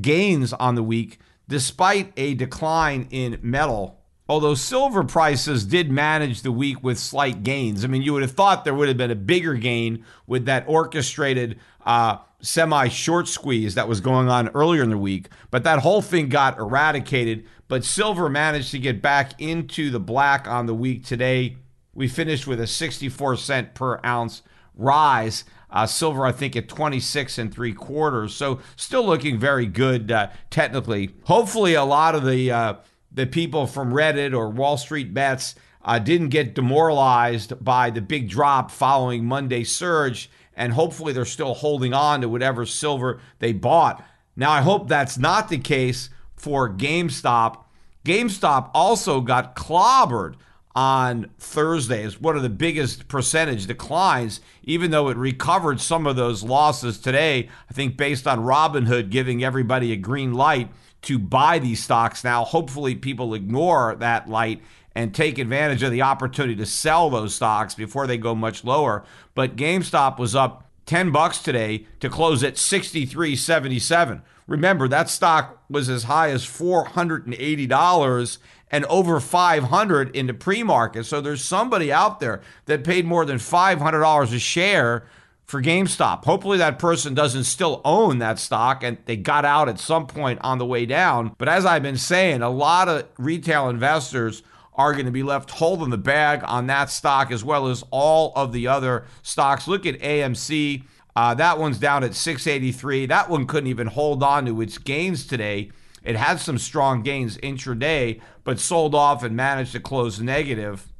gains 0.00 0.52
on 0.52 0.74
the 0.74 0.82
week 0.82 1.18
despite 1.48 2.12
a 2.16 2.34
decline 2.34 3.08
in 3.10 3.38
metal. 3.42 4.00
Although 4.30 4.54
silver 4.54 5.04
prices 5.04 5.64
did 5.64 5.90
manage 5.90 6.42
the 6.42 6.52
week 6.52 6.82
with 6.82 6.98
slight 6.98 7.42
gains. 7.42 7.82
I 7.82 7.88
mean, 7.88 8.02
you 8.02 8.12
would 8.12 8.20
have 8.20 8.32
thought 8.32 8.64
there 8.64 8.74
would 8.74 8.88
have 8.88 8.98
been 8.98 9.10
a 9.10 9.16
bigger 9.16 9.54
gain 9.54 10.04
with 10.26 10.44
that 10.44 10.64
orchestrated 10.66 11.58
uh, 11.86 12.18
semi 12.40 12.88
short 12.88 13.26
squeeze 13.26 13.74
that 13.74 13.88
was 13.88 14.02
going 14.02 14.28
on 14.28 14.48
earlier 14.50 14.82
in 14.82 14.90
the 14.90 14.98
week, 14.98 15.28
but 15.50 15.64
that 15.64 15.78
whole 15.78 16.02
thing 16.02 16.28
got 16.28 16.58
eradicated. 16.58 17.46
But 17.68 17.84
silver 17.84 18.28
managed 18.28 18.70
to 18.72 18.78
get 18.78 19.00
back 19.00 19.40
into 19.40 19.90
the 19.90 20.00
black 20.00 20.46
on 20.46 20.66
the 20.66 20.74
week 20.74 21.06
today 21.06 21.56
we 21.94 22.08
finished 22.08 22.46
with 22.46 22.60
a 22.60 22.66
64 22.66 23.36
cent 23.36 23.74
per 23.74 24.00
ounce 24.04 24.42
rise. 24.74 25.44
Uh, 25.70 25.86
silver, 25.86 26.24
I 26.24 26.32
think, 26.32 26.56
at 26.56 26.68
26 26.68 27.36
and 27.36 27.52
three 27.52 27.74
quarters. 27.74 28.34
So 28.34 28.60
still 28.76 29.04
looking 29.04 29.38
very 29.38 29.66
good 29.66 30.10
uh, 30.10 30.28
technically. 30.48 31.10
Hopefully, 31.24 31.74
a 31.74 31.84
lot 31.84 32.14
of 32.14 32.24
the 32.24 32.50
uh, 32.50 32.74
the 33.12 33.26
people 33.26 33.66
from 33.66 33.92
Reddit 33.92 34.34
or 34.34 34.48
Wall 34.48 34.76
Street 34.76 35.12
Bets 35.12 35.54
uh, 35.84 35.98
didn't 35.98 36.28
get 36.28 36.54
demoralized 36.54 37.62
by 37.64 37.90
the 37.90 38.00
big 38.00 38.28
drop 38.28 38.70
following 38.70 39.24
Monday's 39.24 39.74
surge, 39.74 40.30
and 40.56 40.72
hopefully 40.72 41.12
they're 41.12 41.24
still 41.24 41.54
holding 41.54 41.92
on 41.92 42.20
to 42.20 42.28
whatever 42.28 42.64
silver 42.64 43.20
they 43.38 43.52
bought. 43.52 44.04
Now, 44.36 44.50
I 44.52 44.60
hope 44.60 44.88
that's 44.88 45.18
not 45.18 45.48
the 45.48 45.58
case 45.58 46.10
for 46.36 46.70
GameStop. 46.70 47.64
GameStop 48.04 48.70
also 48.72 49.20
got 49.20 49.56
clobbered 49.56 50.34
on 50.74 51.30
Thursday 51.38 52.04
is 52.04 52.20
one 52.20 52.36
of 52.36 52.42
the 52.42 52.48
biggest 52.48 53.08
percentage 53.08 53.66
declines, 53.66 54.40
even 54.62 54.90
though 54.90 55.08
it 55.08 55.16
recovered 55.16 55.80
some 55.80 56.06
of 56.06 56.16
those 56.16 56.42
losses 56.42 56.98
today. 56.98 57.48
I 57.70 57.72
think 57.72 57.96
based 57.96 58.26
on 58.26 58.40
Robinhood 58.40 59.10
giving 59.10 59.42
everybody 59.42 59.92
a 59.92 59.96
green 59.96 60.34
light 60.34 60.70
to 61.02 61.18
buy 61.18 61.58
these 61.58 61.82
stocks 61.82 62.24
now. 62.24 62.44
Hopefully, 62.44 62.94
people 62.94 63.34
ignore 63.34 63.96
that 63.96 64.28
light 64.28 64.62
and 64.94 65.14
take 65.14 65.38
advantage 65.38 65.82
of 65.82 65.92
the 65.92 66.02
opportunity 66.02 66.56
to 66.56 66.66
sell 66.66 67.08
those 67.08 67.34
stocks 67.34 67.74
before 67.74 68.06
they 68.06 68.18
go 68.18 68.34
much 68.34 68.64
lower. 68.64 69.04
But 69.34 69.56
GameStop 69.56 70.18
was 70.18 70.34
up 70.34 70.68
10 70.86 71.12
bucks 71.12 71.38
today 71.38 71.86
to 72.00 72.08
close 72.08 72.42
at 72.42 72.54
63.77. 72.54 74.22
Remember, 74.48 74.88
that 74.88 75.08
stock 75.08 75.62
was 75.68 75.88
as 75.88 76.04
high 76.04 76.30
as 76.30 76.44
$480 76.44 78.38
and 78.70 78.84
over 78.86 79.20
500 79.20 80.14
in 80.14 80.26
the 80.26 80.34
pre-market. 80.34 81.04
So 81.04 81.20
there's 81.20 81.44
somebody 81.44 81.92
out 81.92 82.20
there 82.20 82.40
that 82.66 82.84
paid 82.84 83.06
more 83.06 83.24
than 83.24 83.38
$500 83.38 84.34
a 84.34 84.38
share 84.38 85.06
for 85.44 85.62
GameStop. 85.62 86.24
Hopefully 86.24 86.58
that 86.58 86.78
person 86.78 87.14
doesn't 87.14 87.44
still 87.44 87.80
own 87.84 88.18
that 88.18 88.38
stock 88.38 88.84
and 88.84 88.98
they 89.06 89.16
got 89.16 89.46
out 89.46 89.68
at 89.68 89.80
some 89.80 90.06
point 90.06 90.38
on 90.42 90.58
the 90.58 90.66
way 90.66 90.84
down. 90.84 91.34
But 91.38 91.48
as 91.48 91.64
I've 91.64 91.82
been 91.82 91.96
saying, 91.96 92.42
a 92.42 92.50
lot 92.50 92.88
of 92.88 93.06
retail 93.16 93.70
investors 93.70 94.42
are 94.74 94.92
going 94.92 95.06
to 95.06 95.12
be 95.12 95.22
left 95.22 95.50
holding 95.50 95.90
the 95.90 95.98
bag 95.98 96.42
on 96.44 96.66
that 96.66 96.90
stock 96.90 97.32
as 97.32 97.42
well 97.42 97.66
as 97.66 97.82
all 97.90 98.32
of 98.36 98.52
the 98.52 98.68
other 98.68 99.06
stocks. 99.22 99.66
Look 99.66 99.86
at 99.86 99.98
AMC. 100.00 100.84
Uh, 101.16 101.34
that 101.34 101.58
one's 101.58 101.78
down 101.78 102.04
at 102.04 102.14
683. 102.14 103.06
That 103.06 103.30
one 103.30 103.46
couldn't 103.46 103.68
even 103.68 103.88
hold 103.88 104.22
on 104.22 104.46
to 104.46 104.60
its 104.60 104.78
gains 104.78 105.26
today. 105.26 105.70
It 106.02 106.16
had 106.16 106.40
some 106.40 106.58
strong 106.58 107.02
gains 107.02 107.36
intraday, 107.38 108.20
but 108.44 108.58
sold 108.58 108.94
off 108.94 109.22
and 109.22 109.36
managed 109.36 109.72
to 109.72 109.80
close 109.80 110.20
negative. 110.20 110.90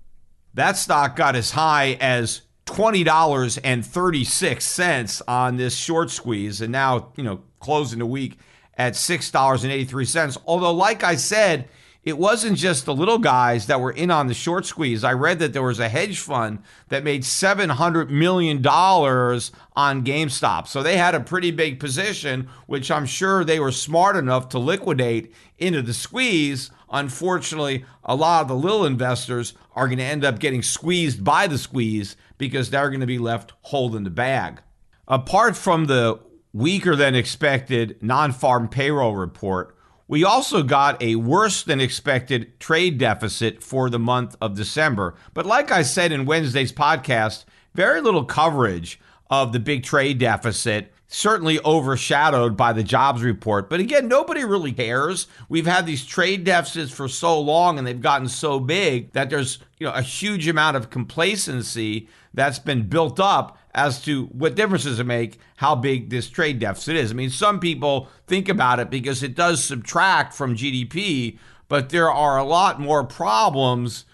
That 0.55 0.77
stock 0.77 1.17
got 1.17 1.37
as 1.37 1.51
high 1.53 1.97
as 2.01 2.43
$20.36 2.67 5.23
on 5.27 5.57
this 5.57 5.75
short 5.77 6.11
squeeze, 6.11 6.61
and 6.61 6.73
now, 6.73 7.13
you 7.17 7.25
know, 7.25 7.41
closing 7.61 8.01
the 8.01 8.07
week 8.07 8.39
at 8.77 8.93
$6.83. 8.95 10.39
Although, 10.47 10.73
like 10.73 11.03
I 11.03 11.17
said, 11.17 11.69
it 12.09 12.17
wasn't 12.17 12.57
just 12.57 12.87
the 12.87 12.95
little 12.95 13.19
guys 13.19 13.67
that 13.67 13.83
were 13.83 13.91
in 13.91 14.11
on 14.11 14.29
the 14.29 14.35
short 14.35 14.65
squeeze. 14.65 15.05
I 15.05 15.13
read 15.13 15.41
that 15.41 15.53
there 15.53 15.63
was 15.63 15.79
a 15.79 15.91
hedge 15.91 16.19
fund 16.19 16.61
that 16.89 17.05
made 17.05 17.23
$700 17.23 18.09
million 18.09 18.67
on 18.67 20.05
GameStop. 20.05 20.67
So 20.69 20.83
they 20.83 20.97
had 20.97 21.15
a 21.15 21.21
pretty 21.21 21.51
big 21.51 21.79
position, 21.79 22.49
which 22.67 22.91
I'm 22.91 23.05
sure 23.05 23.45
they 23.45 23.61
were 23.61 23.71
smart 23.71 24.17
enough 24.17 24.49
to 24.51 24.59
liquidate 24.59 25.35
into 25.59 25.83
the 25.83 25.93
squeeze. 25.93 26.71
Unfortunately, 26.91 27.85
a 28.03 28.17
lot 28.17 28.41
of 28.41 28.49
the 28.49 28.55
little 28.55 28.87
investors 28.87 29.53
are 29.77 29.87
going 29.87 29.99
to 29.99 30.05
end 30.05 30.25
up 30.25 30.39
getting 30.39 30.63
squeezed 30.63 31.23
by 31.23 31.47
the 31.47 31.59
squeeze 31.59 32.17
because 32.39 32.71
they're 32.71 32.89
going 32.89 33.01
to 33.01 33.07
be 33.07 33.19
left 33.19 33.53
holding 33.61 34.05
the 34.05 34.11
bag. 34.11 34.63
Apart 35.07 35.59
from 35.59 35.85
the 35.85 36.19
weaker 36.55 36.97
than 36.97 37.15
expected 37.15 37.99
non 38.01 38.33
farm 38.33 38.67
payroll 38.67 39.15
report, 39.15 39.77
we 40.09 40.25
also 40.25 40.63
got 40.63 41.01
a 41.03 41.17
worse 41.17 41.63
than 41.63 41.81
expected 41.81 42.59
trade 42.59 42.97
deficit 42.97 43.63
for 43.63 43.91
the 43.91 43.99
month 43.99 44.37
of 44.41 44.57
December. 44.57 45.15
But 45.35 45.47
like 45.47 45.71
I 45.71 45.83
said 45.83 46.13
in 46.13 46.25
Wednesday's 46.25 46.73
podcast, 46.73 47.45
very 47.75 48.01
little 48.01 48.25
coverage 48.25 48.99
of 49.31 49.53
the 49.53 49.61
big 49.61 49.85
trade 49.85 50.19
deficit, 50.19 50.93
certainly 51.07 51.61
overshadowed 51.63 52.57
by 52.57 52.73
the 52.73 52.83
jobs 52.83 53.23
report. 53.23 53.69
But 53.69 53.81
again, 53.81 54.09
nobody 54.09 54.45
really 54.45 54.73
cares. 54.73 55.27
We've 55.51 55.67
had 55.67 55.85
these 55.85 56.07
trade 56.07 56.45
deficits 56.45 56.91
for 56.91 57.09
so 57.09 57.39
long 57.39 57.77
and 57.77 57.87
they've 57.87 58.01
gotten 58.01 58.29
so 58.29 58.59
big 58.59 59.13
that 59.13 59.29
there's, 59.29 59.59
you 59.79 59.87
know, 59.87 59.93
a 59.93 60.03
huge 60.03 60.49
amount 60.49 60.79
of 60.79 60.89
complacency 60.89 62.09
that's 62.33 62.59
been 62.59 62.89
built 62.89 63.21
up 63.21 63.59
as 63.75 64.03
to 64.03 64.27
what 64.27 64.55
difference 64.55 64.85
does 64.85 64.99
it 64.99 65.05
make 65.05 65.39
how 65.57 65.75
big 65.75 66.11
this 66.11 66.29
trade 66.29 66.59
deficit 66.59 66.97
is. 66.97 67.11
I 67.11 67.15
mean, 67.15 67.31
some 67.31 67.61
people 67.61 68.09
think 68.27 68.49
about 68.49 68.81
it 68.81 68.91
because 68.91 69.23
it 69.23 69.35
does 69.35 69.63
subtract 69.63 70.35
from 70.35 70.57
GDP, 70.57 71.39
but 71.69 71.91
there 71.91 72.11
are 72.11 72.39
a 72.39 72.45
lot 72.45 72.81
more 72.81 73.05
problems 73.05 74.05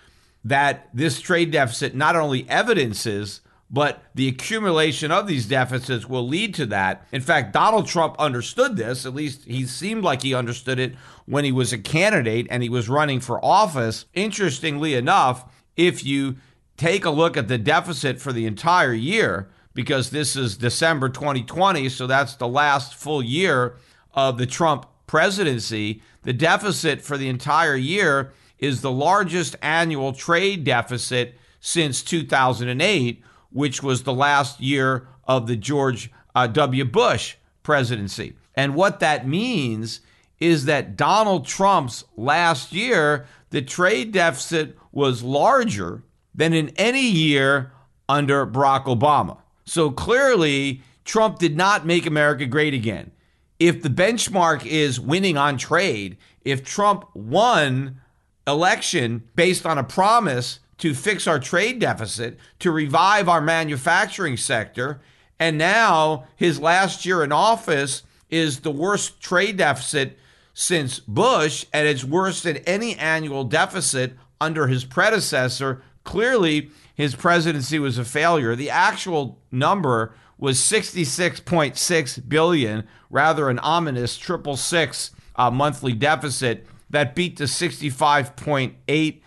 that 0.45 0.89
this 0.93 1.21
trade 1.21 1.51
deficit 1.51 1.95
not 1.95 2.17
only 2.17 2.49
evidences, 2.49 3.41
but 3.71 4.05
the 4.15 4.29
accumulation 4.29 5.11
of 5.11 5.27
these 5.27 5.47
deficits 5.47 6.09
will 6.09 6.27
lead 6.27 6.55
to 6.55 6.67
that. 6.67 7.07
In 7.11 7.21
fact, 7.21 7.53
Donald 7.53 7.87
Trump 7.87 8.15
understood 8.19 8.77
this, 8.77 9.07
at 9.07 9.15
least 9.15 9.45
he 9.47 9.67
seemed 9.67 10.05
like 10.05 10.23
he 10.23 10.35
understood 10.35 10.79
it 10.79 10.95
when 11.27 11.45
he 11.45 11.53
was 11.53 11.73
a 11.73 11.79
candidate 11.79 12.47
and 12.51 12.63
he 12.63 12.69
was 12.69 12.89
running 12.89 13.21
for 13.21 13.45
office. 13.45 14.05
Interestingly 14.15 14.95
enough, 14.95 15.51
if 15.77 16.05
you 16.05 16.37
take 16.77 17.05
a 17.05 17.11
look 17.11 17.37
at 17.37 17.49
the 17.49 17.59
deficit 17.59 18.21
for 18.21 18.33
the 18.33 18.47
entire 18.47 18.93
year, 18.93 19.49
because 19.75 20.11
this 20.11 20.37
is 20.37 20.57
December 20.57 21.09
2020, 21.09 21.89
so 21.89 22.07
that's 22.07 22.35
the 22.37 22.49
last 22.49 22.95
full 22.95 23.23
year 23.23 23.77
of 24.15 24.39
the 24.39 24.47
Trump 24.47 24.87
presidency, 25.07 26.03
the 26.23 26.33
deficit 26.33 27.01
for 27.01 27.19
the 27.19 27.29
entire 27.29 27.77
year 27.77 28.33
is 28.59 28.81
the 28.81 28.91
largest 28.91 29.57
annual 29.61 30.13
trade 30.13 30.65
deficit 30.65 31.39
since 31.61 32.03
2008, 32.03 33.23
which 33.51 33.83
was 33.83 34.03
the 34.03 34.13
last 34.13 34.61
year 34.61 35.07
of 35.27 35.47
the 35.47 35.57
George 35.57 36.11
uh, 36.35 36.47
W. 36.47 36.85
Bush 36.85 37.37
presidency. 37.63 38.35
And 38.55 38.75
what 38.75 39.01
that 39.01 39.27
means 39.27 40.01
is 40.39 40.65
that 40.65 40.97
Donald 40.97 41.47
Trump's 41.47 42.05
last 42.17 42.73
year, 42.73 43.27
the 43.51 43.63
trade 43.63 44.13
deficit 44.13 44.77
was 44.93 45.23
larger 45.23 46.03
than 46.35 46.53
in 46.53 46.71
any 46.71 47.07
year 47.07 47.73
under 48.09 48.47
Barack 48.47 48.85
Obama. 48.85 49.39
So 49.65 49.91
clearly, 49.91 50.83
Trump 51.05 51.39
did 51.39 51.57
not 51.57 51.87
make 51.87 52.07
America 52.07 52.47
great 52.47 52.75
again. 52.75 53.13
If 53.59 53.83
the 53.83 53.91
benchmark 53.91 54.67
is 54.67 55.01
winning 55.01 55.37
on 55.37 55.57
trade, 55.57 56.17
if 56.45 56.65
Trump 56.65 57.09
won 57.15 58.01
election 58.47 59.23
based 59.37 59.65
on 59.65 59.79
a 59.79 59.85
promise 59.85 60.61
to 60.79 60.93
fix 60.93 61.27
our 61.27 61.39
trade 61.39 61.79
deficit, 61.79 62.39
to 62.59 62.71
revive 62.71 63.29
our 63.29 63.41
manufacturing 63.41 64.37
sector, 64.37 65.01
and 65.39 65.57
now 65.57 66.27
his 66.37 66.61
last 66.61 67.07
year 67.07 67.23
in 67.23 67.33
office 67.33 68.03
is 68.29 68.61
the 68.61 68.71
worst 68.71 69.21
trade 69.21 69.57
deficit 69.57 70.19
since 70.53 71.01
Bush, 71.01 71.65
and 71.73 71.87
it's 71.87 72.05
worse 72.05 72.43
than 72.43 72.59
any 72.59 72.97
annual 72.97 73.45
deficit 73.45 74.15
under 74.41 74.67
his 74.67 74.85
predecessor. 74.85 75.83
Clearly, 76.05 76.71
his 76.95 77.17
presidency 77.17 77.79
was 77.79 77.99
a 77.99 78.05
failure. 78.05 78.55
The 78.55 78.71
actual 78.71 79.41
number 79.51 80.15
was 80.39 80.59
66.6 80.59 82.29
billion, 82.29 82.87
rather 83.11 83.49
an 83.49 83.59
ominous 83.61 84.17
triple 84.17 84.57
six 84.57 85.11
uh, 85.37 85.51
monthly 85.51 85.93
deficit 85.93 86.67
that 86.91 87.15
beat 87.15 87.39
the 87.39 87.45
65.8 87.45 89.21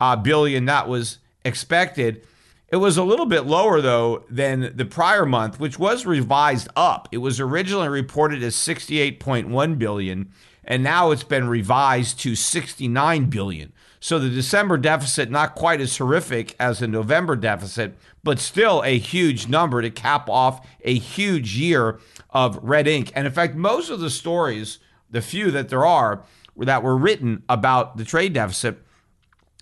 uh, 0.00 0.16
billion 0.16 0.64
that 0.66 0.88
was 0.88 1.18
expected. 1.44 2.26
It 2.68 2.76
was 2.76 2.96
a 2.96 3.04
little 3.04 3.26
bit 3.26 3.46
lower 3.46 3.80
though 3.80 4.24
than 4.28 4.72
the 4.76 4.84
prior 4.84 5.24
month, 5.24 5.60
which 5.60 5.78
was 5.78 6.06
revised 6.06 6.68
up. 6.74 7.08
It 7.12 7.18
was 7.18 7.38
originally 7.38 7.88
reported 7.88 8.42
as 8.42 8.56
68.1 8.56 9.78
billion, 9.78 10.32
and 10.64 10.82
now 10.82 11.10
it's 11.10 11.22
been 11.22 11.46
revised 11.46 12.18
to 12.20 12.34
69 12.34 13.26
billion. 13.26 13.72
So 14.04 14.18
the 14.18 14.28
December 14.28 14.76
deficit 14.76 15.30
not 15.30 15.54
quite 15.54 15.80
as 15.80 15.96
horrific 15.96 16.54
as 16.60 16.80
the 16.80 16.86
November 16.86 17.36
deficit, 17.36 17.96
but 18.22 18.38
still 18.38 18.82
a 18.84 18.98
huge 18.98 19.48
number 19.48 19.80
to 19.80 19.88
cap 19.88 20.28
off 20.28 20.68
a 20.82 20.92
huge 20.92 21.56
year 21.56 21.98
of 22.28 22.58
red 22.62 22.86
ink. 22.86 23.12
And 23.14 23.26
in 23.26 23.32
fact, 23.32 23.54
most 23.54 23.88
of 23.88 24.00
the 24.00 24.10
stories, 24.10 24.78
the 25.10 25.22
few 25.22 25.50
that 25.52 25.70
there 25.70 25.86
are 25.86 26.22
that 26.54 26.82
were 26.82 26.98
written 26.98 27.44
about 27.48 27.96
the 27.96 28.04
trade 28.04 28.34
deficit, 28.34 28.76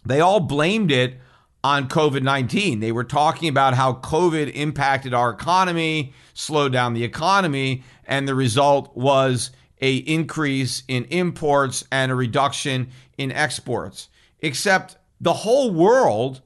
they 0.04 0.18
all 0.18 0.40
blamed 0.40 0.90
it 0.90 1.20
on 1.62 1.88
COVID 1.88 2.24
19. 2.24 2.80
They 2.80 2.90
were 2.90 3.04
talking 3.04 3.48
about 3.48 3.74
how 3.74 3.92
COVID 3.92 4.52
impacted 4.56 5.14
our 5.14 5.30
economy, 5.30 6.14
slowed 6.34 6.72
down 6.72 6.94
the 6.94 7.04
economy, 7.04 7.84
and 8.06 8.26
the 8.26 8.34
result 8.34 8.96
was 8.96 9.52
a 9.80 9.98
increase 9.98 10.82
in 10.88 11.04
imports 11.04 11.84
and 11.92 12.10
a 12.10 12.16
reduction 12.16 12.88
in 13.16 13.30
exports 13.30 14.08
except 14.42 14.96
the 15.20 15.32
whole 15.32 15.70
world 15.70 16.42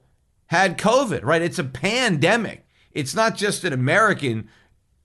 had 0.47 0.79
COVID, 0.79 1.25
right? 1.25 1.43
It's 1.43 1.59
a 1.59 1.65
pandemic. 1.65 2.67
It's 2.93 3.15
not 3.15 3.37
just 3.37 3.65
an 3.65 3.73
American 3.73 4.49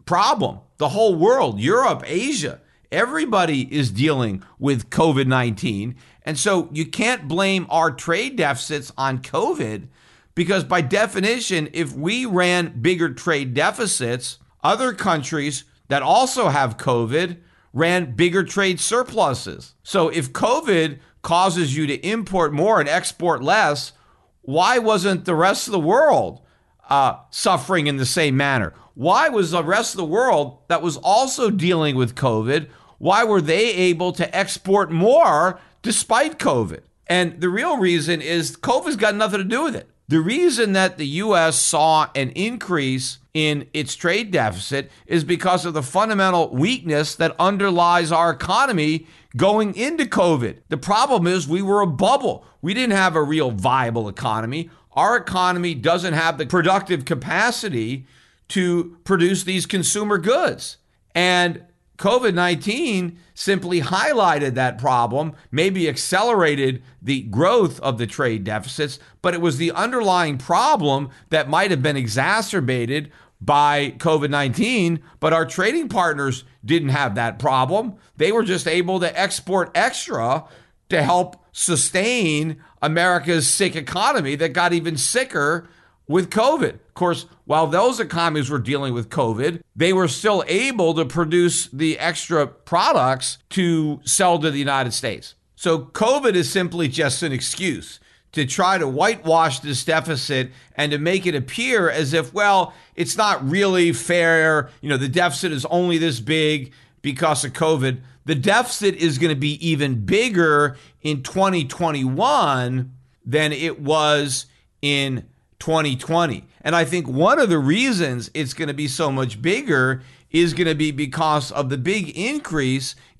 problem. 0.06 0.60
The 0.78 0.90
whole 0.90 1.16
world, 1.16 1.60
Europe, 1.60 2.04
Asia, 2.06 2.60
everybody 2.92 3.74
is 3.74 3.92
dealing 3.92 4.44
with 4.60 4.90
COVID 4.90 5.28
19. 5.28 5.96
And 6.24 6.38
so 6.38 6.70
you 6.72 6.86
can't 6.86 7.28
blame 7.28 7.66
our 7.70 7.92
trade 7.92 8.36
deficits 8.36 8.92
on 8.98 9.20
COVID 9.20 9.88
because, 10.36 10.64
by 10.64 10.82
definition, 10.82 11.70
if 11.74 11.94
we 11.94 12.26
ran 12.26 12.82
bigger 12.82 13.14
trade 13.14 13.54
deficits, 13.54 14.38
other 14.64 14.94
countries 14.94 15.64
that 15.88 16.04
also 16.04 16.50
have 16.50 16.78
COVID 16.78 17.38
ran 17.74 18.16
bigger 18.16 18.44
trade 18.44 18.80
surpluses. 18.80 19.76
So 19.84 20.10
if 20.10 20.32
COVID 20.34 21.00
causes 21.22 21.76
you 21.76 21.88
to 21.88 22.08
import 22.08 22.54
more 22.54 22.80
and 22.80 22.90
export 22.90 23.44
less, 23.44 23.94
why 24.42 24.80
wasn't 24.80 25.26
the 25.26 25.36
rest 25.36 25.68
of 25.68 25.72
the 25.72 25.80
world 25.80 26.42
uh, 26.90 27.18
suffering 27.30 27.88
in 27.88 27.98
the 27.98 28.06
same 28.06 28.36
manner? 28.36 28.74
Why 28.94 29.30
was 29.30 29.52
the 29.52 29.64
rest 29.64 29.94
of 29.94 29.98
the 29.98 30.06
world 30.06 30.60
that 30.68 30.82
was 30.82 30.98
also 30.98 31.50
dealing 31.50 31.96
with 31.96 32.16
COVID, 32.16 32.68
why 32.98 33.24
were 33.24 33.42
they 33.42 33.74
able 33.74 34.12
to 34.14 34.36
export 34.36 34.92
more 34.92 35.60
despite 35.82 36.38
COVID? 36.38 36.82
And 37.08 37.42
the 37.42 37.50
real 37.50 37.78
reason 37.78 38.22
is 38.22 38.56
COVID's 38.56 38.96
got 38.96 39.16
nothing 39.16 39.40
to 39.40 39.44
do 39.44 39.64
with 39.64 39.76
it. 39.76 39.90
The 40.08 40.20
reason 40.20 40.74
that 40.74 40.98
the 40.98 41.08
U.S. 41.08 41.58
saw 41.58 42.10
an 42.16 42.32
increase 42.32 43.20
in 43.34 43.68
its 43.74 43.96
trade 43.96 44.30
deficit 44.30 44.92
is 45.08 45.24
because 45.24 45.66
of 45.66 45.74
the 45.74 45.82
fundamental 45.82 46.54
weakness 46.54 47.16
that 47.16 47.36
underlies 47.40 48.12
our 48.12 48.30
economy 48.30 49.08
going 49.36 49.76
into 49.76 50.06
COVID. 50.06 50.58
The 50.70 50.78
problem 50.78 51.28
is 51.28 51.48
we 51.48 51.62
were 51.62 51.82
a 51.82 51.88
bubble. 51.88 52.46
We 52.62 52.74
didn't 52.74 52.96
have 52.96 53.16
a 53.16 53.24
real 53.24 53.52
viable 53.52 54.10
economy. 54.10 54.70
Our 54.94 55.16
economy 55.16 55.74
doesn't 55.74 56.14
have 56.14 56.38
the 56.38 56.46
productive 56.46 57.06
capacity 57.06 58.06
to 58.50 58.98
produce 59.06 59.44
these 59.44 59.66
consumer 59.66 60.18
goods. 60.18 60.78
And 61.16 61.64
COVID 61.98 62.34
19 62.34 63.18
simply 63.36 63.82
highlighted 63.82 64.56
that 64.56 64.78
problem, 64.78 65.34
maybe 65.52 65.88
accelerated 65.88 66.82
the 67.02 67.22
growth 67.24 67.80
of 67.80 67.98
the 67.98 68.08
trade 68.08 68.44
deficits, 68.44 69.00
but 69.22 69.34
it 69.34 69.42
was 69.42 69.58
the 69.58 69.72
underlying 69.72 70.38
problem 70.38 71.10
that 71.30 71.48
might 71.48 71.72
have 71.72 71.84
been 71.84 71.98
exacerbated 71.98 73.12
by 73.42 73.96
COVID 73.98 74.30
19. 74.30 75.02
But 75.20 75.34
our 75.34 75.46
trading 75.46 75.90
partners 75.90 76.44
didn't 76.64 76.90
have 76.90 77.16
that 77.16 77.40
problem. 77.40 77.96
They 78.18 78.32
were 78.32 78.44
just 78.44 78.68
able 78.68 79.00
to 79.00 79.20
export 79.20 79.72
extra 79.76 80.46
to 80.90 81.02
help 81.02 81.38
sustain 81.52 82.62
America's 82.82 83.48
sick 83.48 83.76
economy 83.76 84.36
that 84.36 84.50
got 84.50 84.74
even 84.74 84.98
sicker 84.98 85.68
with 86.08 86.30
COVID. 86.30 86.74
Of 86.74 86.94
course, 86.94 87.26
while 87.46 87.68
those 87.68 88.00
economies 88.00 88.50
were 88.50 88.60
dealing 88.60 88.94
with 88.94 89.10
COVID, 89.10 89.62
they 89.76 89.94
were 89.94 90.08
still 90.08 90.44
able 90.48 90.94
to 90.94 91.06
produce 91.06 91.68
the 91.68 91.98
extra 92.00 92.46
products 92.46 93.38
to 93.52 94.02
sell 94.04 94.38
to 94.40 94.52
the 94.52 94.60
United 94.60 94.94
States. 94.94 95.36
So 95.56 95.80
COVID 95.80 96.34
is 96.34 96.52
simply 96.52 96.88
just 96.88 97.24
an 97.24 97.32
excuse 97.32 98.00
to 98.32 98.46
try 98.46 98.78
to 98.78 98.88
whitewash 98.88 99.60
this 99.60 99.84
deficit 99.84 100.52
and 100.76 100.92
to 100.92 100.98
make 100.98 101.26
it 101.26 101.36
appear 101.36 101.90
as 101.90 102.14
if, 102.14 102.34
well, 102.34 102.74
it's 102.96 103.18
not 103.18 103.48
really 103.48 103.92
fair. 103.92 104.70
You 104.82 104.90
know, 104.90 104.98
the 104.98 105.10
deficit 105.10 105.52
is 105.52 105.66
only 105.66 105.98
this 105.98 106.20
big 106.20 106.72
because 107.02 107.44
of 107.44 107.54
COVID. 107.54 108.00
The 108.26 108.36
deficit 108.36 108.96
is 108.96 109.18
going 109.18 109.34
to 109.34 109.40
be 109.40 109.66
even 109.68 110.06
bigger 110.06 110.78
in 111.02 111.24
2021 111.24 112.92
than 113.26 113.52
it 113.52 113.82
was 113.82 114.46
in 114.82 115.26
2020. 115.60 116.46
And 116.62 116.76
I 116.76 116.86
think 116.86 117.08
one 117.08 117.40
of 117.40 117.50
the 117.50 117.60
reasons 117.60 118.30
it's 118.34 118.54
going 118.54 118.68
to 118.68 118.74
be 118.74 118.88
so 118.88 119.12
much 119.12 119.42
bigger 119.42 120.04
is 120.32 120.54
going 120.54 120.68
to 120.68 120.76
be 120.76 120.92
because 120.92 121.52
of 121.52 121.70
the 121.70 121.78
big 121.78 122.10
increase 122.18 122.96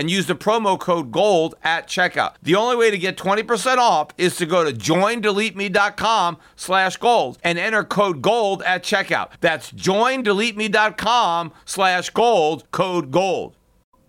and 0.00 0.10
use 0.10 0.24
the 0.24 0.34
promo 0.34 0.80
code 0.80 1.12
GOLD 1.12 1.56
at 1.62 1.86
checkout. 1.86 2.36
The 2.42 2.54
only 2.54 2.74
way 2.74 2.90
to 2.90 2.96
get 2.96 3.18
20% 3.18 3.76
off 3.76 4.08
is 4.16 4.34
to 4.36 4.46
go 4.46 4.64
to 4.64 4.72
joindeleteme.com 4.72 6.38
slash 6.56 6.96
gold 6.96 7.36
and 7.44 7.58
enter 7.58 7.84
code 7.84 8.22
GOLD 8.22 8.62
at 8.62 8.82
checkout. 8.82 9.32
That's 9.42 9.70
joindeleteme.com 9.70 11.52
slash 11.66 12.08
gold, 12.08 12.64
code 12.70 13.10
GOLD. 13.10 13.54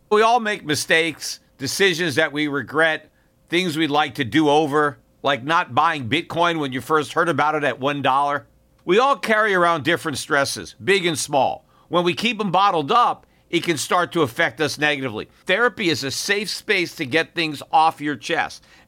We 0.10 0.21
all 0.21 0.39
make 0.39 0.63
mistakes, 0.63 1.41
decisions 1.58 2.15
that 2.15 2.32
we 2.32 2.47
regret, 2.47 3.12
things 3.49 3.75
we'd 3.75 3.89
like 3.89 4.15
to 4.15 4.23
do 4.23 4.47
over, 4.47 4.97
like 5.23 5.43
not 5.43 5.75
buying 5.75 6.08
Bitcoin 6.08 6.62
when 6.62 6.71
you 6.71 6.80
first 6.80 7.12
heard 7.12 7.27
about 7.27 7.56
it 7.56 7.65
at 7.65 7.82
$1. 7.82 8.43
We 8.86 8.97
all 8.97 9.17
carry 9.17 9.54
around 9.54 9.84
different 9.84 10.19
stresses, 10.19 10.73
big 10.82 11.06
and 11.06 11.19
small. 11.19 11.65
When 11.89 12.06
we 12.06 12.13
keep 12.13 12.38
them 12.38 12.49
bottled 12.49 12.93
up, 12.93 13.25
it 13.52 13.64
can 13.64 13.78
start 13.78 14.14
to 14.14 14.22
affect 14.22 14.62
us 14.62 14.80
negatively. 14.80 15.28
Therapy 15.46 15.90
is 15.90 16.04
a 16.04 16.10
safe 16.10 16.50
space 16.50 16.96
to 16.96 17.06
get 17.06 17.36
things 17.36 17.62
off 17.72 18.02
your 18.02 18.16
chest 18.16 18.64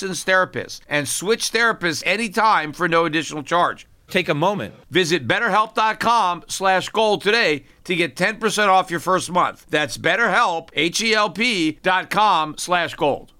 therapist 0.00 0.82
and 0.88 1.08
switch 1.08 1.52
therapists 1.52 2.02
anytime 2.06 2.72
for 2.72 2.88
no 2.88 3.04
additional 3.04 3.42
charge. 3.42 3.86
Take 4.08 4.28
a 4.28 4.34
moment. 4.34 4.74
Visit 4.90 5.26
betterhelp.com 5.26 6.44
slash 6.48 6.88
gold 6.90 7.22
today 7.22 7.64
to 7.84 7.96
get 7.96 8.16
10% 8.16 8.68
off 8.68 8.90
your 8.90 9.00
first 9.00 9.30
month. 9.30 9.66
That's 9.70 9.96
betterhelp, 9.98 10.70
H-E-L-P 10.74 11.78
dot 11.82 12.10
com 12.10 12.56
slash 12.58 12.94
gold. 12.94 13.32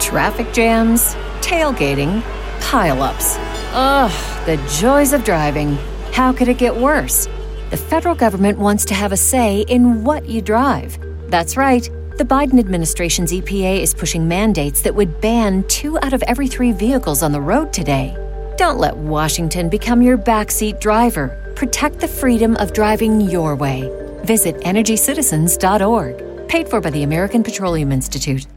Traffic 0.00 0.52
jams, 0.52 1.14
tailgating, 1.40 2.22
pileups. 2.60 3.36
Ugh, 3.72 4.46
the 4.46 4.56
joys 4.78 5.12
of 5.12 5.24
driving. 5.24 5.76
How 6.12 6.32
could 6.32 6.48
it 6.48 6.58
get 6.58 6.76
worse? 6.76 7.28
The 7.70 7.76
federal 7.76 8.14
government 8.14 8.58
wants 8.58 8.84
to 8.86 8.94
have 8.94 9.12
a 9.12 9.16
say 9.16 9.60
in 9.68 10.04
what 10.04 10.28
you 10.28 10.40
drive. 10.40 10.98
That's 11.30 11.56
right. 11.56 11.88
The 12.18 12.24
Biden 12.24 12.58
administration's 12.58 13.30
EPA 13.30 13.80
is 13.80 13.94
pushing 13.94 14.26
mandates 14.26 14.80
that 14.80 14.92
would 14.92 15.20
ban 15.20 15.62
two 15.68 15.96
out 16.00 16.12
of 16.12 16.20
every 16.24 16.48
three 16.48 16.72
vehicles 16.72 17.22
on 17.22 17.30
the 17.30 17.40
road 17.40 17.72
today. 17.72 18.12
Don't 18.56 18.80
let 18.80 18.96
Washington 18.96 19.68
become 19.68 20.02
your 20.02 20.18
backseat 20.18 20.80
driver. 20.80 21.52
Protect 21.54 22.00
the 22.00 22.08
freedom 22.08 22.56
of 22.56 22.72
driving 22.72 23.20
your 23.20 23.54
way. 23.54 23.88
Visit 24.24 24.56
EnergyCitizens.org. 24.62 26.48
Paid 26.48 26.68
for 26.68 26.80
by 26.80 26.90
the 26.90 27.04
American 27.04 27.44
Petroleum 27.44 27.92
Institute. 27.92 28.48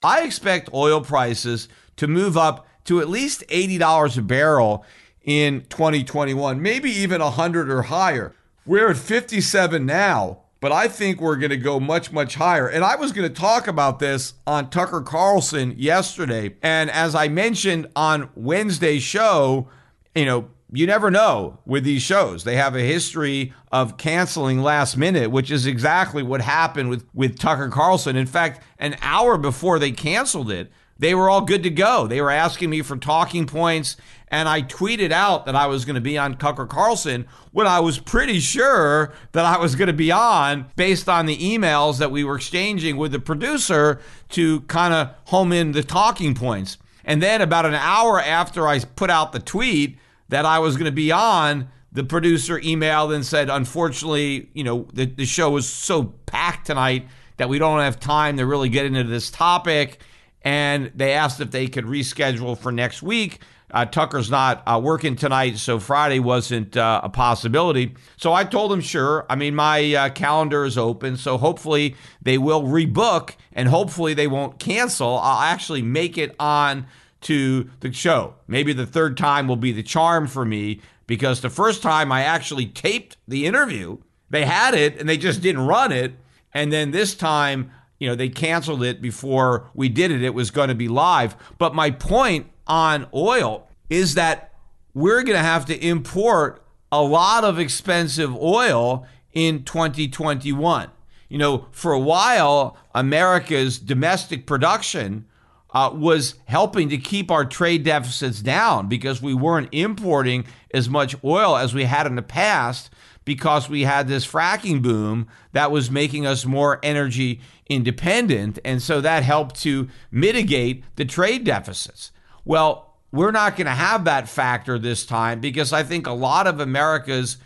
I 0.00 0.22
expect 0.22 0.72
oil 0.72 1.00
prices 1.00 1.68
to 1.96 2.06
move 2.06 2.36
up 2.36 2.68
to 2.84 3.00
at 3.00 3.08
least 3.08 3.42
$80 3.48 4.16
a 4.16 4.22
barrel 4.22 4.84
in 5.24 5.62
2021, 5.70 6.62
maybe 6.62 6.92
even 6.92 7.20
100 7.20 7.68
or 7.68 7.82
higher. 7.82 8.32
We're 8.64 8.90
at 8.90 8.96
57 8.96 9.84
now, 9.84 10.42
but 10.60 10.72
I 10.72 10.88
think 10.88 11.20
we're 11.20 11.36
going 11.36 11.50
to 11.50 11.56
go 11.56 11.78
much, 11.78 12.10
much 12.12 12.34
higher. 12.34 12.68
And 12.68 12.84
I 12.84 12.96
was 12.96 13.12
going 13.12 13.28
to 13.28 13.40
talk 13.40 13.68
about 13.68 13.98
this 13.98 14.34
on 14.46 14.70
Tucker 14.70 15.00
Carlson 15.00 15.74
yesterday. 15.76 16.56
And 16.62 16.90
as 16.90 17.14
I 17.14 17.28
mentioned 17.28 17.86
on 17.94 18.30
Wednesday's 18.34 19.02
show, 19.02 19.68
you 20.14 20.24
know, 20.24 20.50
you 20.70 20.86
never 20.86 21.10
know 21.10 21.60
with 21.64 21.84
these 21.84 22.02
shows. 22.02 22.44
They 22.44 22.56
have 22.56 22.74
a 22.74 22.80
history 22.80 23.54
of 23.72 23.96
canceling 23.96 24.60
last 24.60 24.96
minute, 24.96 25.30
which 25.30 25.50
is 25.50 25.64
exactly 25.64 26.22
what 26.22 26.42
happened 26.42 26.90
with, 26.90 27.06
with 27.14 27.38
Tucker 27.38 27.68
Carlson. 27.68 28.16
In 28.16 28.26
fact, 28.26 28.62
an 28.78 28.96
hour 29.00 29.38
before 29.38 29.78
they 29.78 29.92
canceled 29.92 30.50
it, 30.50 30.70
they 30.98 31.14
were 31.14 31.30
all 31.30 31.42
good 31.42 31.62
to 31.62 31.70
go. 31.70 32.06
They 32.06 32.20
were 32.20 32.30
asking 32.30 32.70
me 32.70 32.82
for 32.82 32.96
talking 32.96 33.46
points, 33.46 33.96
and 34.28 34.48
I 34.48 34.62
tweeted 34.62 35.12
out 35.12 35.46
that 35.46 35.54
I 35.54 35.66
was 35.66 35.84
going 35.84 35.94
to 35.94 36.00
be 36.00 36.18
on 36.18 36.36
Tucker 36.36 36.66
Carlson 36.66 37.26
when 37.52 37.66
I 37.66 37.80
was 37.80 37.98
pretty 37.98 38.40
sure 38.40 39.12
that 39.32 39.44
I 39.44 39.58
was 39.58 39.74
going 39.76 39.86
to 39.86 39.92
be 39.92 40.10
on 40.10 40.66
based 40.76 41.08
on 41.08 41.26
the 41.26 41.36
emails 41.36 41.98
that 41.98 42.10
we 42.10 42.24
were 42.24 42.36
exchanging 42.36 42.96
with 42.96 43.12
the 43.12 43.20
producer 43.20 44.00
to 44.30 44.60
kind 44.62 44.92
of 44.92 45.10
home 45.26 45.52
in 45.52 45.72
the 45.72 45.82
talking 45.82 46.34
points. 46.34 46.78
And 47.04 47.22
then 47.22 47.40
about 47.40 47.64
an 47.64 47.74
hour 47.74 48.20
after 48.20 48.68
I 48.68 48.80
put 48.80 49.08
out 49.08 49.32
the 49.32 49.38
tweet, 49.38 49.98
that 50.28 50.44
I 50.44 50.58
was 50.58 50.76
going 50.76 50.86
to 50.86 50.92
be 50.92 51.10
on, 51.10 51.68
the 51.92 52.04
producer 52.04 52.60
emailed 52.60 53.14
and 53.14 53.24
said, 53.24 53.48
unfortunately, 53.48 54.50
you 54.52 54.62
know, 54.62 54.86
the, 54.92 55.06
the 55.06 55.24
show 55.24 55.50
was 55.50 55.68
so 55.68 56.04
packed 56.26 56.66
tonight 56.66 57.06
that 57.38 57.48
we 57.48 57.58
don't 57.58 57.80
have 57.80 57.98
time 57.98 58.36
to 58.36 58.46
really 58.46 58.68
get 58.68 58.84
into 58.84 59.04
this 59.04 59.30
topic. 59.30 60.00
And 60.48 60.90
they 60.94 61.12
asked 61.12 61.42
if 61.42 61.50
they 61.50 61.66
could 61.66 61.84
reschedule 61.84 62.56
for 62.56 62.72
next 62.72 63.02
week. 63.02 63.40
Uh, 63.70 63.84
Tucker's 63.84 64.30
not 64.30 64.62
uh, 64.66 64.80
working 64.82 65.14
tonight, 65.14 65.58
so 65.58 65.78
Friday 65.78 66.20
wasn't 66.20 66.74
uh, 66.74 67.02
a 67.04 67.10
possibility. 67.10 67.94
So 68.16 68.32
I 68.32 68.44
told 68.44 68.72
him, 68.72 68.80
sure. 68.80 69.26
I 69.28 69.36
mean, 69.36 69.54
my 69.54 69.92
uh, 69.92 70.08
calendar 70.08 70.64
is 70.64 70.78
open, 70.78 71.18
so 71.18 71.36
hopefully 71.36 71.96
they 72.22 72.38
will 72.38 72.62
rebook 72.62 73.34
and 73.52 73.68
hopefully 73.68 74.14
they 74.14 74.26
won't 74.26 74.58
cancel. 74.58 75.18
I'll 75.18 75.42
actually 75.42 75.82
make 75.82 76.16
it 76.16 76.34
on 76.40 76.86
to 77.22 77.68
the 77.80 77.92
show. 77.92 78.36
Maybe 78.46 78.72
the 78.72 78.86
third 78.86 79.18
time 79.18 79.48
will 79.48 79.56
be 79.56 79.72
the 79.72 79.82
charm 79.82 80.26
for 80.26 80.46
me 80.46 80.80
because 81.06 81.42
the 81.42 81.50
first 81.50 81.82
time 81.82 82.10
I 82.10 82.22
actually 82.22 82.64
taped 82.64 83.18
the 83.28 83.44
interview, 83.44 83.98
they 84.30 84.46
had 84.46 84.72
it 84.72 84.98
and 84.98 85.06
they 85.06 85.18
just 85.18 85.42
didn't 85.42 85.66
run 85.66 85.92
it. 85.92 86.14
And 86.54 86.72
then 86.72 86.90
this 86.90 87.14
time, 87.14 87.70
you 87.98 88.08
know, 88.08 88.14
they 88.14 88.28
canceled 88.28 88.82
it 88.82 89.02
before 89.02 89.68
we 89.74 89.88
did 89.88 90.10
it. 90.10 90.22
It 90.22 90.34
was 90.34 90.50
going 90.50 90.68
to 90.68 90.74
be 90.74 90.88
live. 90.88 91.36
But 91.58 91.74
my 91.74 91.90
point 91.90 92.46
on 92.66 93.06
oil 93.12 93.68
is 93.90 94.14
that 94.14 94.52
we're 94.94 95.22
going 95.22 95.36
to 95.36 95.42
have 95.42 95.66
to 95.66 95.76
import 95.76 96.64
a 96.90 97.02
lot 97.02 97.44
of 97.44 97.58
expensive 97.58 98.34
oil 98.36 99.06
in 99.32 99.64
2021. 99.64 100.90
You 101.28 101.38
know, 101.38 101.66
for 101.72 101.92
a 101.92 102.00
while, 102.00 102.76
America's 102.94 103.78
domestic 103.78 104.46
production 104.46 105.26
uh, 105.70 105.90
was 105.92 106.36
helping 106.46 106.88
to 106.88 106.96
keep 106.96 107.30
our 107.30 107.44
trade 107.44 107.84
deficits 107.84 108.40
down 108.40 108.88
because 108.88 109.20
we 109.20 109.34
weren't 109.34 109.68
importing 109.72 110.46
as 110.72 110.88
much 110.88 111.14
oil 111.22 111.56
as 111.56 111.74
we 111.74 111.84
had 111.84 112.06
in 112.06 112.14
the 112.14 112.22
past 112.22 112.90
because 113.26 113.68
we 113.68 113.82
had 113.82 114.08
this 114.08 114.26
fracking 114.26 114.80
boom 114.80 115.28
that 115.52 115.70
was 115.70 115.90
making 115.90 116.26
us 116.26 116.46
more 116.46 116.80
energy 116.82 117.40
independent. 117.68 118.58
And 118.64 118.80
so 118.82 119.00
that 119.00 119.22
helped 119.22 119.60
to 119.62 119.88
mitigate 120.10 120.84
the 120.96 121.04
trade 121.04 121.44
deficits. 121.44 122.12
Well, 122.44 122.96
we're 123.12 123.30
not 123.30 123.56
going 123.56 123.66
to 123.66 123.72
have 123.72 124.04
that 124.04 124.28
factor 124.28 124.78
this 124.78 125.06
time 125.06 125.40
because 125.40 125.72
I 125.72 125.82
think 125.82 126.06
a 126.06 126.12
lot 126.12 126.46
of 126.46 126.60
America's 126.60 127.38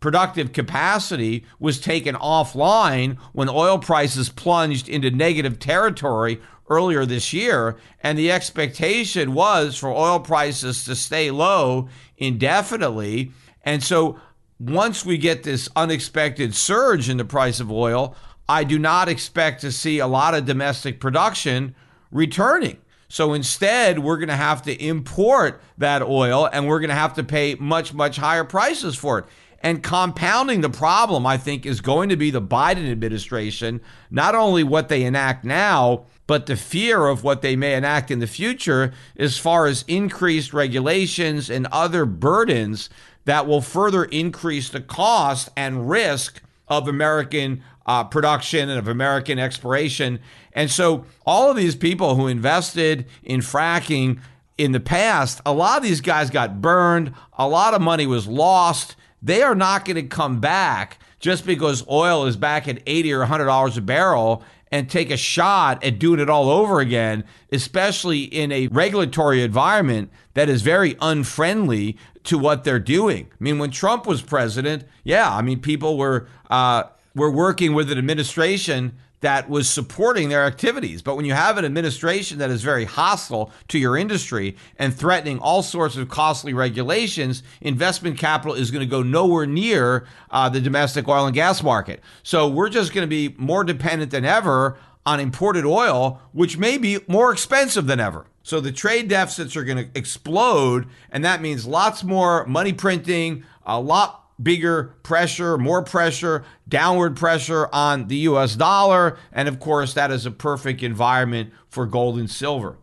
productive 0.00 0.52
capacity 0.52 1.44
was 1.58 1.78
taken 1.78 2.14
offline 2.14 3.18
when 3.32 3.48
oil 3.48 3.78
prices 3.78 4.30
plunged 4.30 4.88
into 4.88 5.10
negative 5.10 5.58
territory 5.58 6.40
earlier 6.70 7.04
this 7.04 7.32
year. 7.32 7.76
And 8.02 8.18
the 8.18 8.32
expectation 8.32 9.34
was 9.34 9.76
for 9.76 9.90
oil 9.90 10.20
prices 10.20 10.84
to 10.84 10.96
stay 10.96 11.30
low 11.30 11.88
indefinitely. 12.16 13.32
And 13.62 13.82
so 13.82 14.18
once 14.58 15.04
we 15.04 15.18
get 15.18 15.42
this 15.42 15.68
unexpected 15.76 16.54
surge 16.54 17.08
in 17.08 17.18
the 17.18 17.24
price 17.24 17.60
of 17.60 17.70
oil, 17.70 18.14
I 18.50 18.64
do 18.64 18.80
not 18.80 19.08
expect 19.08 19.60
to 19.60 19.70
see 19.70 20.00
a 20.00 20.08
lot 20.08 20.34
of 20.34 20.44
domestic 20.44 20.98
production 20.98 21.76
returning. 22.10 22.78
So 23.08 23.32
instead, 23.32 24.00
we're 24.00 24.16
going 24.16 24.28
to 24.28 24.34
have 24.34 24.62
to 24.62 24.74
import 24.74 25.62
that 25.78 26.02
oil 26.02 26.48
and 26.52 26.66
we're 26.66 26.80
going 26.80 26.90
to 26.90 26.96
have 26.96 27.14
to 27.14 27.22
pay 27.22 27.54
much, 27.54 27.94
much 27.94 28.16
higher 28.16 28.42
prices 28.42 28.96
for 28.96 29.20
it. 29.20 29.26
And 29.62 29.84
compounding 29.84 30.62
the 30.62 30.68
problem, 30.68 31.26
I 31.26 31.36
think, 31.36 31.64
is 31.64 31.80
going 31.80 32.08
to 32.08 32.16
be 32.16 32.32
the 32.32 32.42
Biden 32.42 32.90
administration, 32.90 33.80
not 34.10 34.34
only 34.34 34.64
what 34.64 34.88
they 34.88 35.04
enact 35.04 35.44
now, 35.44 36.06
but 36.26 36.46
the 36.46 36.56
fear 36.56 37.06
of 37.06 37.22
what 37.22 37.42
they 37.42 37.54
may 37.54 37.74
enact 37.74 38.10
in 38.10 38.18
the 38.18 38.26
future 38.26 38.92
as 39.16 39.38
far 39.38 39.66
as 39.66 39.84
increased 39.86 40.52
regulations 40.52 41.50
and 41.50 41.68
other 41.70 42.04
burdens 42.04 42.90
that 43.26 43.46
will 43.46 43.60
further 43.60 44.06
increase 44.06 44.70
the 44.70 44.80
cost 44.80 45.50
and 45.56 45.88
risk 45.88 46.42
of 46.70 46.86
American 46.86 47.62
uh, 47.86 48.04
production 48.04 48.68
and 48.68 48.78
of 48.78 48.88
American 48.88 49.38
exploration. 49.38 50.20
And 50.52 50.70
so, 50.70 51.04
all 51.26 51.50
of 51.50 51.56
these 51.56 51.76
people 51.76 52.16
who 52.16 52.26
invested 52.26 53.06
in 53.22 53.40
fracking 53.40 54.20
in 54.58 54.72
the 54.72 54.80
past, 54.80 55.40
a 55.46 55.52
lot 55.52 55.78
of 55.78 55.82
these 55.82 56.00
guys 56.00 56.30
got 56.30 56.60
burned, 56.60 57.12
a 57.38 57.48
lot 57.48 57.74
of 57.74 57.80
money 57.80 58.06
was 58.06 58.26
lost 58.26 58.96
they 59.22 59.42
are 59.42 59.54
not 59.54 59.84
going 59.84 59.96
to 59.96 60.02
come 60.02 60.40
back 60.40 60.98
just 61.18 61.44
because 61.44 61.86
oil 61.88 62.26
is 62.26 62.36
back 62.36 62.66
at 62.68 62.82
80 62.86 63.12
or 63.12 63.18
100 63.20 63.44
dollars 63.44 63.76
a 63.76 63.82
barrel 63.82 64.42
and 64.72 64.88
take 64.88 65.10
a 65.10 65.16
shot 65.16 65.82
at 65.82 65.98
doing 65.98 66.20
it 66.20 66.30
all 66.30 66.48
over 66.48 66.78
again, 66.78 67.24
especially 67.50 68.22
in 68.22 68.52
a 68.52 68.68
regulatory 68.68 69.42
environment 69.42 70.10
that 70.34 70.48
is 70.48 70.62
very 70.62 70.96
unfriendly 71.00 71.98
to 72.22 72.38
what 72.38 72.62
they're 72.62 72.78
doing. 72.78 73.28
I 73.32 73.36
mean, 73.42 73.58
when 73.58 73.72
Trump 73.72 74.06
was 74.06 74.22
president, 74.22 74.84
yeah, 75.02 75.34
I 75.34 75.42
mean, 75.42 75.60
people 75.60 75.98
were 75.98 76.28
uh, 76.50 76.84
were 77.14 77.30
working 77.30 77.74
with 77.74 77.90
an 77.90 77.98
administration 77.98 78.96
that 79.20 79.50
was 79.50 79.68
supporting 79.68 80.30
their 80.30 80.44
activities. 80.44 81.02
But 81.02 81.16
when 81.16 81.26
you 81.26 81.34
have 81.34 81.58
an 81.58 81.64
administration 81.64 82.38
that 82.38 82.50
is 82.50 82.62
very 82.62 82.84
hostile 82.84 83.52
to 83.68 83.78
your 83.78 83.96
industry 83.96 84.56
and 84.78 84.94
threatening 84.94 85.38
all 85.38 85.62
sorts 85.62 85.96
of 85.96 86.08
costly 86.08 86.54
regulations, 86.54 87.42
investment 87.60 88.18
capital 88.18 88.54
is 88.54 88.70
going 88.70 88.80
to 88.80 88.90
go 88.90 89.02
nowhere 89.02 89.46
near 89.46 90.06
uh, 90.30 90.48
the 90.48 90.60
domestic 90.60 91.06
oil 91.06 91.26
and 91.26 91.34
gas 91.34 91.62
market. 91.62 92.00
So 92.22 92.48
we're 92.48 92.70
just 92.70 92.94
going 92.94 93.06
to 93.06 93.08
be 93.08 93.34
more 93.36 93.62
dependent 93.62 94.10
than 94.10 94.24
ever 94.24 94.78
on 95.04 95.20
imported 95.20 95.64
oil, 95.64 96.20
which 96.32 96.56
may 96.56 96.78
be 96.78 96.98
more 97.06 97.32
expensive 97.32 97.86
than 97.86 98.00
ever. 98.00 98.26
So 98.42 98.60
the 98.60 98.72
trade 98.72 99.08
deficits 99.08 99.54
are 99.54 99.64
going 99.64 99.78
to 99.78 99.98
explode, 99.98 100.86
and 101.10 101.24
that 101.24 101.42
means 101.42 101.66
lots 101.66 102.02
more 102.02 102.46
money 102.46 102.72
printing, 102.72 103.44
a 103.66 103.78
lot 103.78 104.29
bigger 104.42 104.94
pressure, 105.02 105.58
more 105.58 105.82
pressure, 105.82 106.44
downward 106.68 107.16
pressure 107.16 107.68
on 107.72 108.08
the 108.08 108.16
US 108.16 108.56
dollar. 108.56 109.18
And 109.32 109.48
of 109.48 109.60
course, 109.60 109.94
that 109.94 110.10
is 110.10 110.26
a 110.26 110.30
perfect 110.30 110.82
environment 110.82 111.52
for 111.68 111.86
gold 111.86 112.18
and 112.18 112.30
silver. 112.30 112.76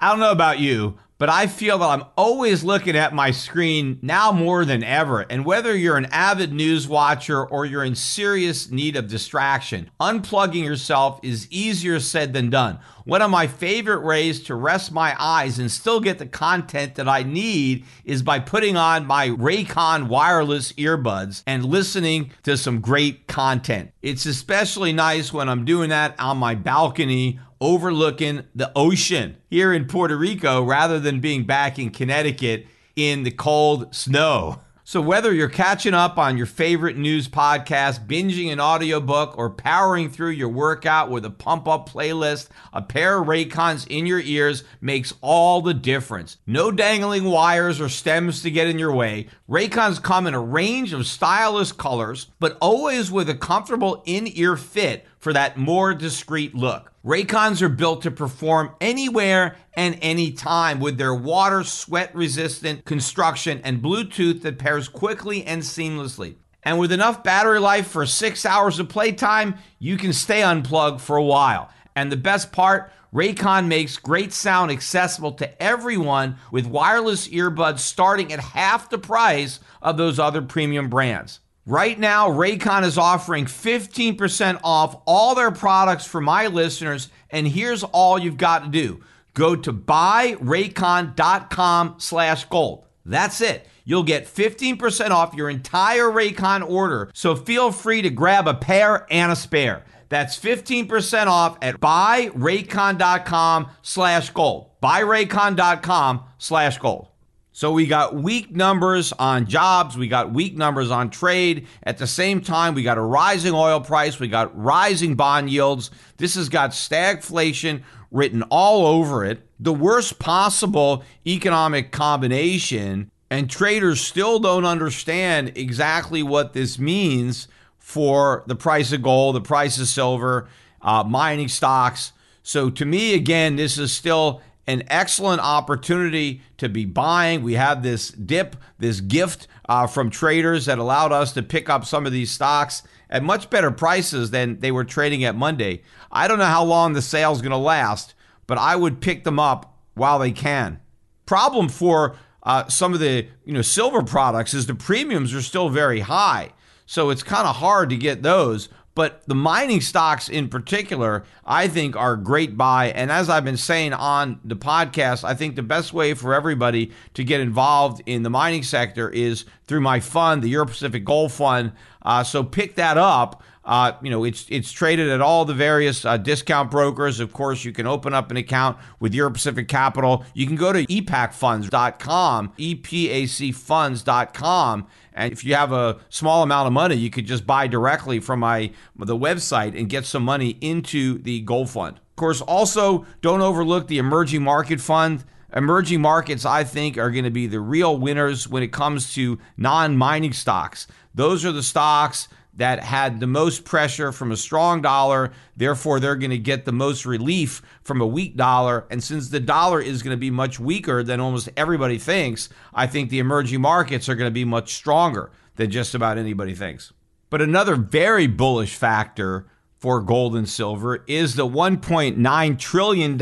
I 0.00 0.10
don't 0.10 0.20
know 0.20 0.32
about 0.32 0.58
you, 0.58 0.98
but 1.18 1.28
I 1.28 1.46
feel 1.46 1.78
that 1.78 1.88
I'm 1.88 2.04
always 2.16 2.62
looking 2.62 2.96
at 2.96 3.14
my 3.14 3.30
screen 3.30 3.98
now 4.02 4.32
more 4.32 4.64
than 4.64 4.84
ever. 4.84 5.20
And 5.22 5.44
whether 5.44 5.74
you're 5.74 5.96
an 5.96 6.06
avid 6.06 6.52
news 6.52 6.86
watcher 6.86 7.44
or 7.44 7.64
you're 7.64 7.84
in 7.84 7.94
serious 7.94 8.70
need 8.70 8.96
of 8.96 9.08
distraction, 9.08 9.90
unplugging 10.00 10.64
yourself 10.64 11.20
is 11.22 11.50
easier 11.50 12.00
said 12.00 12.32
than 12.32 12.50
done. 12.50 12.78
One 13.04 13.22
of 13.22 13.30
my 13.30 13.46
favorite 13.46 14.04
ways 14.04 14.42
to 14.44 14.56
rest 14.56 14.90
my 14.90 15.14
eyes 15.16 15.60
and 15.60 15.70
still 15.70 16.00
get 16.00 16.18
the 16.18 16.26
content 16.26 16.96
that 16.96 17.08
I 17.08 17.22
need 17.22 17.84
is 18.04 18.22
by 18.22 18.40
putting 18.40 18.76
on 18.76 19.06
my 19.06 19.28
Raycon 19.28 20.08
wireless 20.08 20.72
earbuds 20.72 21.44
and 21.46 21.64
listening 21.64 22.32
to 22.42 22.56
some 22.56 22.80
great 22.80 23.28
content. 23.28 23.92
It's 24.02 24.26
especially 24.26 24.92
nice 24.92 25.32
when 25.32 25.48
I'm 25.48 25.64
doing 25.64 25.90
that 25.90 26.18
on 26.18 26.38
my 26.38 26.56
balcony 26.56 27.38
overlooking 27.60 28.44
the 28.54 28.70
ocean 28.76 29.36
here 29.48 29.72
in 29.72 29.86
Puerto 29.86 30.16
Rico 30.16 30.62
rather 30.62 30.98
than 30.98 31.20
being 31.20 31.44
back 31.44 31.78
in 31.78 31.90
Connecticut 31.90 32.66
in 32.96 33.22
the 33.22 33.30
cold 33.30 33.94
snow. 33.94 34.60
So, 34.88 35.00
whether 35.00 35.34
you're 35.34 35.48
catching 35.48 35.94
up 35.94 36.16
on 36.16 36.36
your 36.36 36.46
favorite 36.46 36.96
news 36.96 37.26
podcast, 37.26 38.06
binging 38.06 38.52
an 38.52 38.60
audiobook, 38.60 39.36
or 39.36 39.50
powering 39.50 40.10
through 40.10 40.30
your 40.30 40.48
workout 40.48 41.10
with 41.10 41.24
a 41.24 41.30
pump 41.30 41.66
up 41.66 41.88
playlist, 41.88 42.50
a 42.72 42.80
pair 42.80 43.20
of 43.20 43.26
Raycons 43.26 43.88
in 43.88 44.06
your 44.06 44.20
ears 44.20 44.62
makes 44.80 45.12
all 45.22 45.60
the 45.60 45.74
difference. 45.74 46.36
No 46.46 46.70
dangling 46.70 47.24
wires 47.24 47.80
or 47.80 47.88
stems 47.88 48.42
to 48.42 48.50
get 48.52 48.68
in 48.68 48.78
your 48.78 48.92
way. 48.92 49.26
Raycons 49.48 50.02
come 50.02 50.26
in 50.26 50.34
a 50.34 50.40
range 50.40 50.92
of 50.92 51.06
stylish 51.06 51.70
colors, 51.70 52.26
but 52.40 52.58
always 52.60 53.12
with 53.12 53.30
a 53.30 53.34
comfortable 53.36 54.02
in 54.04 54.26
ear 54.36 54.56
fit 54.56 55.06
for 55.20 55.32
that 55.32 55.56
more 55.56 55.94
discreet 55.94 56.52
look. 56.56 56.90
Raycons 57.04 57.62
are 57.62 57.68
built 57.68 58.02
to 58.02 58.10
perform 58.10 58.74
anywhere 58.80 59.54
and 59.74 59.96
anytime 60.02 60.80
with 60.80 60.98
their 60.98 61.14
water 61.14 61.62
sweat 61.62 62.12
resistant 62.12 62.84
construction 62.84 63.60
and 63.62 63.80
Bluetooth 63.80 64.42
that 64.42 64.58
pairs 64.58 64.88
quickly 64.88 65.44
and 65.44 65.62
seamlessly. 65.62 66.34
And 66.64 66.80
with 66.80 66.90
enough 66.90 67.22
battery 67.22 67.60
life 67.60 67.86
for 67.86 68.04
six 68.04 68.44
hours 68.44 68.80
of 68.80 68.88
playtime, 68.88 69.54
you 69.78 69.96
can 69.96 70.12
stay 70.12 70.42
unplugged 70.42 71.00
for 71.00 71.16
a 71.16 71.22
while. 71.22 71.70
And 71.96 72.12
the 72.12 72.16
best 72.16 72.52
part, 72.52 72.92
Raycon 73.12 73.66
makes 73.66 73.96
great 73.96 74.32
sound 74.34 74.70
accessible 74.70 75.32
to 75.32 75.62
everyone 75.62 76.36
with 76.52 76.66
wireless 76.66 77.26
earbuds 77.28 77.78
starting 77.78 78.30
at 78.32 78.40
half 78.40 78.90
the 78.90 78.98
price 78.98 79.60
of 79.80 79.96
those 79.96 80.18
other 80.18 80.42
premium 80.42 80.90
brands. 80.90 81.40
Right 81.64 81.98
now, 81.98 82.28
Raycon 82.28 82.84
is 82.84 82.98
offering 82.98 83.46
15% 83.46 84.60
off 84.62 85.00
all 85.06 85.34
their 85.34 85.50
products 85.50 86.04
for 86.04 86.20
my 86.20 86.48
listeners, 86.48 87.08
and 87.30 87.48
here's 87.48 87.82
all 87.82 88.18
you've 88.18 88.36
got 88.36 88.64
to 88.64 88.68
do. 88.68 89.02
Go 89.34 89.56
to 89.56 89.72
buyraycon.com 89.72 91.94
slash 91.98 92.44
gold. 92.44 92.84
That's 93.04 93.40
it. 93.40 93.66
You'll 93.84 94.02
get 94.02 94.26
15% 94.26 95.10
off 95.10 95.34
your 95.34 95.48
entire 95.48 96.10
Raycon 96.10 96.68
order, 96.68 97.10
so 97.14 97.34
feel 97.34 97.72
free 97.72 98.02
to 98.02 98.10
grab 98.10 98.46
a 98.46 98.52
pair 98.54 99.06
and 99.10 99.32
a 99.32 99.36
spare. 99.36 99.84
That's 100.08 100.38
15% 100.38 101.26
off 101.26 101.58
at 101.62 101.80
buyraycon.com 101.80 103.70
slash 103.82 104.30
gold. 104.30 104.70
Buyraycon.com 104.82 106.24
slash 106.38 106.78
gold. 106.78 107.08
So 107.56 107.72
we 107.72 107.86
got 107.86 108.14
weak 108.14 108.54
numbers 108.54 109.14
on 109.14 109.46
jobs, 109.46 109.96
we 109.96 110.08
got 110.08 110.30
weak 110.30 110.58
numbers 110.58 110.90
on 110.90 111.08
trade. 111.08 111.66
At 111.84 111.96
the 111.96 112.06
same 112.06 112.42
time, 112.42 112.74
we 112.74 112.82
got 112.82 112.98
a 112.98 113.02
rising 113.02 113.54
oil 113.54 113.80
price, 113.80 114.20
we 114.20 114.28
got 114.28 114.54
rising 114.54 115.14
bond 115.14 115.48
yields. 115.48 115.90
This 116.18 116.34
has 116.34 116.50
got 116.50 116.72
stagflation 116.72 117.82
written 118.10 118.42
all 118.50 118.86
over 118.86 119.24
it. 119.24 119.40
The 119.58 119.72
worst 119.72 120.18
possible 120.18 121.02
economic 121.26 121.92
combination, 121.92 123.10
and 123.30 123.48
traders 123.48 124.02
still 124.02 124.38
don't 124.38 124.66
understand 124.66 125.52
exactly 125.56 126.22
what 126.22 126.52
this 126.52 126.78
means 126.78 127.48
for 127.86 128.42
the 128.48 128.56
price 128.56 128.90
of 128.90 129.00
gold, 129.00 129.36
the 129.36 129.40
price 129.40 129.78
of 129.78 129.86
silver, 129.86 130.48
uh, 130.82 131.04
mining 131.04 131.46
stocks. 131.46 132.10
So 132.42 132.68
to 132.68 132.84
me, 132.84 133.14
again, 133.14 133.54
this 133.54 133.78
is 133.78 133.92
still 133.92 134.42
an 134.66 134.82
excellent 134.88 135.40
opportunity 135.40 136.42
to 136.56 136.68
be 136.68 136.84
buying. 136.84 137.44
We 137.44 137.52
have 137.54 137.84
this 137.84 138.08
dip, 138.08 138.56
this 138.80 139.00
gift 139.00 139.46
uh, 139.68 139.86
from 139.86 140.10
traders 140.10 140.66
that 140.66 140.80
allowed 140.80 141.12
us 141.12 141.32
to 141.34 141.44
pick 141.44 141.70
up 141.70 141.84
some 141.84 142.06
of 142.06 142.12
these 142.12 142.32
stocks 142.32 142.82
at 143.08 143.22
much 143.22 143.50
better 143.50 143.70
prices 143.70 144.32
than 144.32 144.58
they 144.58 144.72
were 144.72 144.82
trading 144.82 145.22
at 145.22 145.36
Monday. 145.36 145.82
I 146.10 146.26
don't 146.26 146.40
know 146.40 146.46
how 146.46 146.64
long 146.64 146.92
the 146.92 147.02
sale 147.02 147.30
is 147.30 147.40
going 147.40 147.52
to 147.52 147.56
last, 147.56 148.14
but 148.48 148.58
I 148.58 148.74
would 148.74 149.00
pick 149.00 149.22
them 149.22 149.38
up 149.38 149.78
while 149.94 150.18
they 150.18 150.32
can. 150.32 150.80
Problem 151.24 151.68
for 151.68 152.16
uh, 152.42 152.66
some 152.66 152.94
of 152.94 152.98
the 152.98 153.28
you 153.44 153.52
know 153.52 153.62
silver 153.62 154.02
products 154.02 154.54
is 154.54 154.66
the 154.66 154.74
premiums 154.74 155.32
are 155.32 155.40
still 155.40 155.68
very 155.68 156.00
high, 156.00 156.50
so 156.86 157.10
it's 157.10 157.22
kind 157.22 157.46
of 157.46 157.56
hard 157.56 157.90
to 157.90 157.96
get 157.96 158.22
those. 158.22 158.68
But 158.96 159.20
the 159.26 159.34
mining 159.34 159.82
stocks 159.82 160.26
in 160.30 160.48
particular, 160.48 161.24
I 161.44 161.68
think 161.68 161.96
are 161.96 162.14
a 162.14 162.18
great 162.18 162.56
buy. 162.56 162.86
And 162.86 163.12
as 163.12 163.28
I've 163.28 163.44
been 163.44 163.58
saying 163.58 163.92
on 163.92 164.40
the 164.42 164.56
podcast, 164.56 165.22
I 165.22 165.34
think 165.34 165.54
the 165.54 165.62
best 165.62 165.92
way 165.92 166.14
for 166.14 166.32
everybody 166.32 166.92
to 167.12 167.22
get 167.22 167.42
involved 167.42 168.02
in 168.06 168.22
the 168.22 168.30
mining 168.30 168.62
sector 168.62 169.10
is 169.10 169.44
through 169.66 169.82
my 169.82 170.00
fund, 170.00 170.42
the 170.42 170.48
Euro 170.48 170.64
Pacific 170.64 171.04
Gold 171.04 171.30
Fund. 171.30 171.72
Uh, 172.00 172.24
so 172.24 172.42
pick 172.42 172.76
that 172.76 172.96
up. 172.96 173.42
Uh, 173.66 173.92
you 174.00 174.10
know, 174.10 174.22
it's 174.22 174.46
it's 174.48 174.70
traded 174.70 175.10
at 175.10 175.20
all 175.20 175.44
the 175.44 175.52
various 175.52 176.04
uh, 176.04 176.16
discount 176.16 176.70
brokers. 176.70 177.18
Of 177.18 177.32
course, 177.32 177.64
you 177.64 177.72
can 177.72 177.88
open 177.88 178.14
up 178.14 178.30
an 178.30 178.36
account 178.36 178.78
with 179.00 179.12
Euro 179.14 179.32
Pacific 179.32 179.66
Capital. 179.66 180.24
You 180.34 180.46
can 180.46 180.54
go 180.54 180.72
to 180.72 180.86
epacfunds.com, 180.86 182.52
epacfunds.com, 182.58 184.86
and 185.12 185.32
if 185.32 185.44
you 185.44 185.56
have 185.56 185.72
a 185.72 185.98
small 186.08 186.44
amount 186.44 186.68
of 186.68 186.72
money, 186.72 186.94
you 186.94 187.10
could 187.10 187.26
just 187.26 187.44
buy 187.44 187.66
directly 187.66 188.20
from 188.20 188.38
my 188.38 188.70
the 188.96 189.16
website 189.16 189.76
and 189.76 189.88
get 189.88 190.06
some 190.06 190.22
money 190.22 190.56
into 190.60 191.18
the 191.18 191.40
gold 191.40 191.68
fund. 191.68 191.96
Of 191.96 192.16
course, 192.16 192.40
also 192.40 193.04
don't 193.20 193.40
overlook 193.40 193.88
the 193.88 193.98
emerging 193.98 194.42
market 194.42 194.80
fund. 194.80 195.24
Emerging 195.52 196.00
markets, 196.00 196.44
I 196.44 196.64
think, 196.64 196.98
are 196.98 197.10
going 197.10 197.24
to 197.24 197.30
be 197.30 197.46
the 197.46 197.60
real 197.60 197.96
winners 197.96 198.48
when 198.48 198.62
it 198.62 198.72
comes 198.72 199.14
to 199.14 199.38
non 199.56 199.96
mining 199.96 200.32
stocks. 200.32 200.86
Those 201.14 201.44
are 201.44 201.52
the 201.52 201.62
stocks 201.62 202.28
that 202.56 202.82
had 202.82 203.20
the 203.20 203.26
most 203.26 203.64
pressure 203.64 204.12
from 204.12 204.32
a 204.32 204.36
strong 204.36 204.82
dollar. 204.82 205.32
Therefore, 205.56 206.00
they're 206.00 206.16
going 206.16 206.30
to 206.30 206.38
get 206.38 206.64
the 206.64 206.72
most 206.72 207.06
relief 207.06 207.62
from 207.82 208.00
a 208.00 208.06
weak 208.06 208.36
dollar. 208.36 208.86
And 208.90 209.02
since 209.02 209.28
the 209.28 209.40
dollar 209.40 209.80
is 209.80 210.02
going 210.02 210.16
to 210.16 210.20
be 210.20 210.30
much 210.30 210.58
weaker 210.58 211.02
than 211.02 211.20
almost 211.20 211.50
everybody 211.56 211.98
thinks, 211.98 212.48
I 212.74 212.86
think 212.86 213.10
the 213.10 213.18
emerging 213.18 213.60
markets 213.60 214.08
are 214.08 214.14
going 214.14 214.30
to 214.30 214.34
be 214.34 214.44
much 214.44 214.74
stronger 214.74 215.30
than 215.56 215.70
just 215.70 215.94
about 215.94 216.18
anybody 216.18 216.54
thinks. 216.54 216.92
But 217.28 217.42
another 217.42 217.76
very 217.76 218.26
bullish 218.26 218.74
factor 218.74 219.46
for 219.78 220.00
gold 220.00 220.34
and 220.34 220.48
silver 220.48 221.04
is 221.06 221.34
the 221.34 221.46
$1.9 221.46 222.58
trillion 222.58 223.18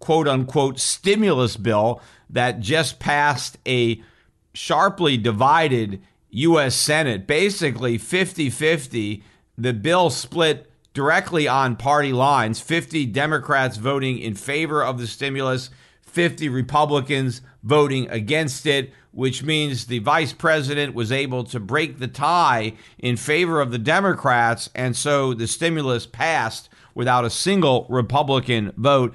quote 0.00 0.26
unquote 0.26 0.80
stimulus 0.80 1.56
bill 1.56 2.00
that 2.30 2.58
just 2.58 2.98
passed 2.98 3.56
a 3.66 4.02
sharply 4.52 5.16
divided 5.16 6.02
U.S. 6.32 6.74
Senate, 6.74 7.26
basically 7.26 7.98
50 7.98 8.50
50. 8.50 9.22
The 9.58 9.72
bill 9.72 10.08
split 10.10 10.70
directly 10.94 11.46
on 11.46 11.76
party 11.76 12.12
lines 12.12 12.60
50 12.60 13.06
Democrats 13.06 13.76
voting 13.76 14.18
in 14.18 14.34
favor 14.34 14.82
of 14.82 14.98
the 14.98 15.06
stimulus, 15.06 15.70
50 16.02 16.48
Republicans 16.48 17.42
voting 17.62 18.08
against 18.10 18.66
it, 18.66 18.92
which 19.12 19.42
means 19.42 19.86
the 19.86 19.98
vice 19.98 20.32
president 20.32 20.94
was 20.94 21.12
able 21.12 21.44
to 21.44 21.60
break 21.60 21.98
the 21.98 22.08
tie 22.08 22.74
in 22.98 23.16
favor 23.16 23.60
of 23.60 23.70
the 23.70 23.78
Democrats. 23.78 24.70
And 24.74 24.96
so 24.96 25.34
the 25.34 25.46
stimulus 25.46 26.06
passed 26.06 26.70
without 26.94 27.24
a 27.24 27.30
single 27.30 27.86
Republican 27.88 28.72
vote. 28.76 29.14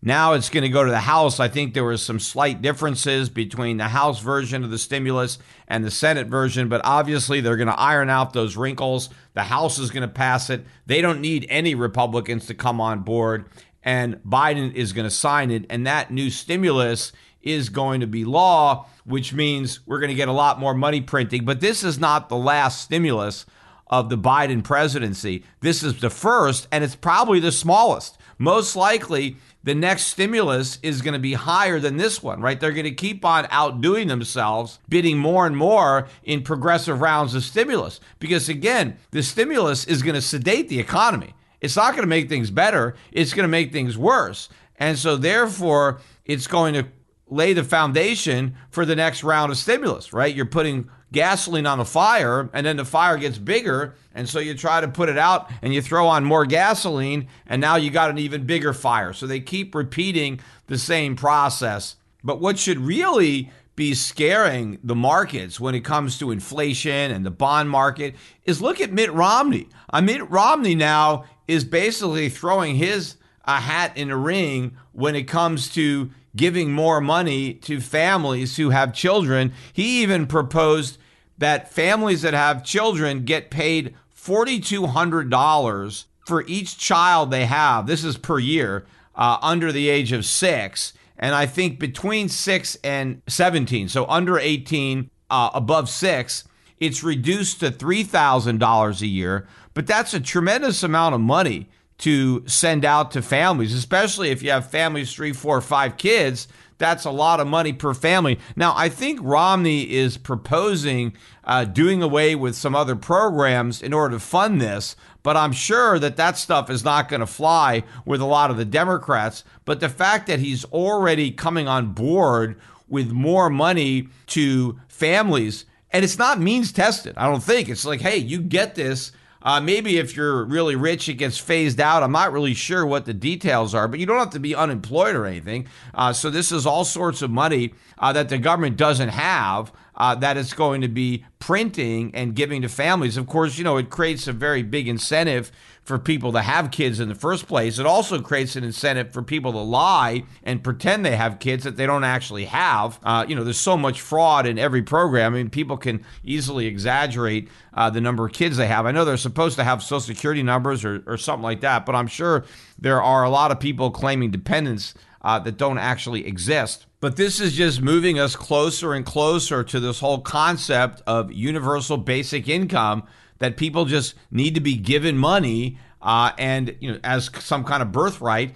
Now 0.00 0.34
it's 0.34 0.48
going 0.48 0.62
to 0.62 0.68
go 0.68 0.84
to 0.84 0.90
the 0.90 1.00
House. 1.00 1.40
I 1.40 1.48
think 1.48 1.74
there 1.74 1.82
were 1.82 1.96
some 1.96 2.20
slight 2.20 2.62
differences 2.62 3.28
between 3.28 3.78
the 3.78 3.88
House 3.88 4.20
version 4.20 4.62
of 4.62 4.70
the 4.70 4.78
stimulus 4.78 5.38
and 5.66 5.84
the 5.84 5.90
Senate 5.90 6.28
version, 6.28 6.68
but 6.68 6.80
obviously 6.84 7.40
they're 7.40 7.56
going 7.56 7.68
to 7.68 7.78
iron 7.78 8.08
out 8.08 8.32
those 8.32 8.56
wrinkles. 8.56 9.10
The 9.34 9.42
House 9.42 9.78
is 9.78 9.90
going 9.90 10.02
to 10.02 10.08
pass 10.08 10.50
it. 10.50 10.64
They 10.86 11.00
don't 11.00 11.20
need 11.20 11.46
any 11.48 11.74
Republicans 11.74 12.46
to 12.46 12.54
come 12.54 12.80
on 12.80 13.00
board, 13.00 13.46
and 13.82 14.22
Biden 14.22 14.72
is 14.72 14.92
going 14.92 15.06
to 15.06 15.10
sign 15.10 15.50
it. 15.50 15.66
And 15.68 15.84
that 15.88 16.12
new 16.12 16.30
stimulus 16.30 17.10
is 17.42 17.68
going 17.68 18.00
to 18.00 18.06
be 18.06 18.24
law, 18.24 18.86
which 19.04 19.32
means 19.32 19.80
we're 19.84 20.00
going 20.00 20.10
to 20.10 20.14
get 20.14 20.28
a 20.28 20.32
lot 20.32 20.60
more 20.60 20.74
money 20.74 21.00
printing. 21.00 21.44
But 21.44 21.60
this 21.60 21.82
is 21.82 21.98
not 21.98 22.28
the 22.28 22.36
last 22.36 22.82
stimulus 22.82 23.46
of 23.88 24.10
the 24.10 24.18
Biden 24.18 24.62
presidency. 24.62 25.44
This 25.60 25.82
is 25.82 26.00
the 26.00 26.10
first, 26.10 26.68
and 26.70 26.84
it's 26.84 26.94
probably 26.94 27.40
the 27.40 27.52
smallest. 27.52 28.18
Most 28.38 28.76
likely, 28.76 29.36
the 29.64 29.74
next 29.74 30.06
stimulus 30.06 30.78
is 30.82 31.02
going 31.02 31.14
to 31.14 31.18
be 31.18 31.34
higher 31.34 31.80
than 31.80 31.96
this 31.96 32.22
one, 32.22 32.40
right? 32.40 32.58
They're 32.58 32.72
going 32.72 32.84
to 32.84 32.90
keep 32.92 33.24
on 33.24 33.46
outdoing 33.50 34.08
themselves, 34.08 34.78
bidding 34.88 35.18
more 35.18 35.46
and 35.46 35.56
more 35.56 36.08
in 36.22 36.42
progressive 36.42 37.00
rounds 37.00 37.34
of 37.34 37.42
stimulus. 37.42 38.00
Because 38.18 38.48
again, 38.48 38.96
the 39.10 39.22
stimulus 39.22 39.84
is 39.84 40.02
going 40.02 40.14
to 40.14 40.22
sedate 40.22 40.68
the 40.68 40.78
economy. 40.78 41.34
It's 41.60 41.76
not 41.76 41.92
going 41.92 42.04
to 42.04 42.08
make 42.08 42.28
things 42.28 42.50
better, 42.50 42.94
it's 43.10 43.34
going 43.34 43.44
to 43.44 43.48
make 43.48 43.72
things 43.72 43.98
worse. 43.98 44.48
And 44.76 44.96
so, 44.96 45.16
therefore, 45.16 46.00
it's 46.24 46.46
going 46.46 46.74
to 46.74 46.86
lay 47.26 47.52
the 47.52 47.64
foundation 47.64 48.54
for 48.70 48.84
the 48.84 48.94
next 48.94 49.24
round 49.24 49.50
of 49.50 49.58
stimulus, 49.58 50.12
right? 50.12 50.34
You're 50.34 50.46
putting 50.46 50.88
gasoline 51.12 51.66
on 51.66 51.78
the 51.78 51.84
fire 51.84 52.50
and 52.52 52.66
then 52.66 52.76
the 52.76 52.84
fire 52.84 53.16
gets 53.16 53.38
bigger 53.38 53.94
and 54.14 54.28
so 54.28 54.38
you 54.38 54.54
try 54.54 54.80
to 54.80 54.88
put 54.88 55.08
it 55.08 55.16
out 55.16 55.50
and 55.62 55.72
you 55.72 55.80
throw 55.80 56.06
on 56.06 56.24
more 56.24 56.44
gasoline 56.44 57.26
and 57.46 57.60
now 57.60 57.76
you 57.76 57.90
got 57.90 58.10
an 58.10 58.18
even 58.18 58.44
bigger 58.44 58.72
fire 58.72 59.12
so 59.12 59.26
they 59.26 59.40
keep 59.40 59.74
repeating 59.74 60.38
the 60.66 60.78
same 60.78 61.16
process 61.16 61.96
but 62.22 62.40
what 62.40 62.58
should 62.58 62.78
really 62.78 63.50
be 63.78 63.94
scaring 63.94 64.76
the 64.82 64.96
markets 64.96 65.60
when 65.60 65.72
it 65.72 65.84
comes 65.84 66.18
to 66.18 66.32
inflation 66.32 67.12
and 67.12 67.24
the 67.24 67.30
bond 67.30 67.70
market 67.70 68.12
is 68.44 68.60
look 68.60 68.80
at 68.80 68.92
Mitt 68.92 69.12
Romney. 69.12 69.68
Uh, 69.88 70.00
Mitt 70.00 70.28
Romney 70.28 70.74
now 70.74 71.24
is 71.46 71.62
basically 71.62 72.28
throwing 72.28 72.74
his 72.74 73.14
uh, 73.44 73.60
hat 73.60 73.96
in 73.96 74.08
the 74.08 74.16
ring 74.16 74.76
when 74.90 75.14
it 75.14 75.28
comes 75.28 75.72
to 75.74 76.10
giving 76.38 76.72
more 76.72 77.02
money 77.02 77.52
to 77.52 77.80
families 77.80 78.56
who 78.56 78.70
have 78.70 78.94
children. 78.94 79.52
He 79.74 80.02
even 80.02 80.26
proposed 80.26 80.96
that 81.36 81.70
families 81.70 82.22
that 82.22 82.32
have 82.32 82.64
children 82.64 83.26
get 83.26 83.50
paid 83.50 83.94
$4,200 84.16 86.04
for 86.26 86.44
each 86.46 86.78
child 86.78 87.30
they 87.30 87.44
have. 87.44 87.86
This 87.86 88.04
is 88.04 88.16
per 88.16 88.38
year 88.38 88.86
uh, 89.14 89.38
under 89.42 89.70
the 89.72 89.90
age 89.90 90.12
of 90.12 90.24
six. 90.24 90.94
And 91.18 91.34
I 91.34 91.46
think 91.46 91.78
between 91.78 92.28
six 92.28 92.76
and 92.84 93.20
17, 93.26 93.88
so 93.88 94.06
under 94.06 94.38
18, 94.38 95.10
uh, 95.30 95.50
above 95.52 95.88
six, 95.88 96.44
it's 96.78 97.02
reduced 97.02 97.60
to 97.60 97.70
$3,000 97.70 99.00
a 99.00 99.06
year. 99.06 99.48
But 99.74 99.86
that's 99.86 100.14
a 100.14 100.20
tremendous 100.20 100.82
amount 100.82 101.14
of 101.14 101.20
money 101.20 101.68
to 101.98 102.46
send 102.46 102.84
out 102.84 103.10
to 103.10 103.22
families, 103.22 103.74
especially 103.74 104.30
if 104.30 104.42
you 104.42 104.50
have 104.50 104.70
families, 104.70 105.12
three, 105.12 105.32
four, 105.32 105.60
five 105.60 105.96
kids. 105.96 106.48
That's 106.78 107.04
a 107.04 107.10
lot 107.10 107.40
of 107.40 107.48
money 107.48 107.72
per 107.72 107.92
family. 107.92 108.38
Now, 108.54 108.72
I 108.76 108.88
think 108.88 109.18
Romney 109.20 109.90
is 109.90 110.16
proposing 110.16 111.12
uh, 111.42 111.64
doing 111.64 112.02
away 112.02 112.36
with 112.36 112.54
some 112.54 112.76
other 112.76 112.94
programs 112.94 113.82
in 113.82 113.92
order 113.92 114.14
to 114.14 114.20
fund 114.20 114.60
this, 114.60 114.94
but 115.24 115.36
I'm 115.36 115.50
sure 115.50 115.98
that 115.98 116.16
that 116.16 116.38
stuff 116.38 116.70
is 116.70 116.84
not 116.84 117.08
going 117.08 117.20
to 117.20 117.26
fly 117.26 117.82
with 118.04 118.20
a 118.20 118.26
lot 118.26 118.52
of 118.52 118.56
the 118.56 118.64
Democrats. 118.64 119.42
But 119.64 119.80
the 119.80 119.88
fact 119.88 120.28
that 120.28 120.38
he's 120.38 120.64
already 120.66 121.32
coming 121.32 121.66
on 121.66 121.92
board 121.94 122.60
with 122.88 123.10
more 123.10 123.50
money 123.50 124.08
to 124.28 124.78
families, 124.86 125.64
and 125.90 126.04
it's 126.04 126.18
not 126.18 126.40
means 126.40 126.70
tested, 126.70 127.14
I 127.16 127.26
don't 127.26 127.42
think. 127.42 127.68
It's 127.68 127.84
like, 127.84 128.00
hey, 128.00 128.18
you 128.18 128.40
get 128.40 128.76
this 128.76 129.10
uh, 129.42 129.60
maybe 129.60 129.98
if 129.98 130.16
you're 130.16 130.44
really 130.44 130.76
rich, 130.76 131.08
it 131.08 131.14
gets 131.14 131.38
phased 131.38 131.80
out. 131.80 132.02
I'm 132.02 132.12
not 132.12 132.32
really 132.32 132.54
sure 132.54 132.84
what 132.84 133.04
the 133.04 133.14
details 133.14 133.74
are, 133.74 133.86
but 133.88 133.98
you 133.98 134.06
don't 134.06 134.18
have 134.18 134.30
to 134.30 134.40
be 134.40 134.54
unemployed 134.54 135.14
or 135.14 135.26
anything. 135.26 135.66
Uh, 135.94 136.12
so 136.12 136.30
this 136.30 136.50
is 136.50 136.66
all 136.66 136.84
sorts 136.84 137.22
of 137.22 137.30
money 137.30 137.74
uh, 137.98 138.12
that 138.12 138.28
the 138.28 138.38
government 138.38 138.76
doesn't 138.76 139.10
have. 139.10 139.72
Uh, 139.98 140.14
that 140.14 140.36
it's 140.36 140.54
going 140.54 140.80
to 140.80 140.88
be 140.88 141.24
printing 141.40 142.14
and 142.14 142.34
giving 142.34 142.62
to 142.62 142.68
families. 142.68 143.16
Of 143.16 143.26
course, 143.26 143.58
you 143.58 143.64
know, 143.64 143.76
it 143.76 143.90
creates 143.90 144.26
a 144.26 144.32
very 144.32 144.62
big 144.62 144.88
incentive 144.88 145.52
for 145.88 145.98
people 145.98 146.32
to 146.32 146.42
have 146.42 146.70
kids 146.70 147.00
in 147.00 147.08
the 147.08 147.14
first 147.14 147.48
place. 147.48 147.78
It 147.78 147.86
also 147.86 148.20
creates 148.20 148.56
an 148.56 148.62
incentive 148.62 149.10
for 149.10 149.22
people 149.22 149.52
to 149.52 149.58
lie 149.58 150.24
and 150.44 150.62
pretend 150.62 151.04
they 151.04 151.16
have 151.16 151.38
kids 151.38 151.64
that 151.64 151.76
they 151.76 151.86
don't 151.86 152.04
actually 152.04 152.44
have. 152.44 153.00
Uh, 153.02 153.24
you 153.26 153.34
know, 153.34 153.42
there's 153.42 153.58
so 153.58 153.76
much 153.76 154.02
fraud 154.02 154.46
in 154.46 154.58
every 154.58 154.82
program. 154.82 155.32
I 155.32 155.38
mean, 155.38 155.50
people 155.50 155.78
can 155.78 156.04
easily 156.22 156.66
exaggerate 156.66 157.48
uh, 157.72 157.88
the 157.88 158.02
number 158.02 158.26
of 158.26 158.32
kids 158.32 158.58
they 158.58 158.66
have. 158.66 158.84
I 158.84 158.92
know 158.92 159.06
they're 159.06 159.16
supposed 159.16 159.56
to 159.56 159.64
have 159.64 159.82
social 159.82 160.00
security 160.00 160.42
numbers 160.42 160.84
or, 160.84 161.02
or 161.06 161.16
something 161.16 161.42
like 161.42 161.62
that, 161.62 161.86
but 161.86 161.94
I'm 161.94 162.06
sure 162.06 162.44
there 162.78 163.02
are 163.02 163.24
a 163.24 163.30
lot 163.30 163.50
of 163.50 163.58
people 163.58 163.90
claiming 163.90 164.30
dependents 164.30 164.92
uh, 165.28 165.38
that 165.38 165.58
don't 165.58 165.76
actually 165.76 166.26
exist. 166.26 166.86
But 167.00 167.16
this 167.16 167.38
is 167.38 167.52
just 167.52 167.82
moving 167.82 168.18
us 168.18 168.34
closer 168.34 168.94
and 168.94 169.04
closer 169.04 169.62
to 169.62 169.78
this 169.78 170.00
whole 170.00 170.22
concept 170.22 171.02
of 171.06 171.30
universal 171.30 171.98
basic 171.98 172.48
income 172.48 173.02
that 173.38 173.58
people 173.58 173.84
just 173.84 174.14
need 174.30 174.54
to 174.54 174.62
be 174.62 174.74
given 174.74 175.18
money 175.18 175.76
uh, 176.00 176.32
and 176.38 176.74
you 176.80 176.92
know 176.92 176.98
as 177.04 177.30
some 177.40 177.62
kind 177.62 177.82
of 177.82 177.92
birthright. 177.92 178.54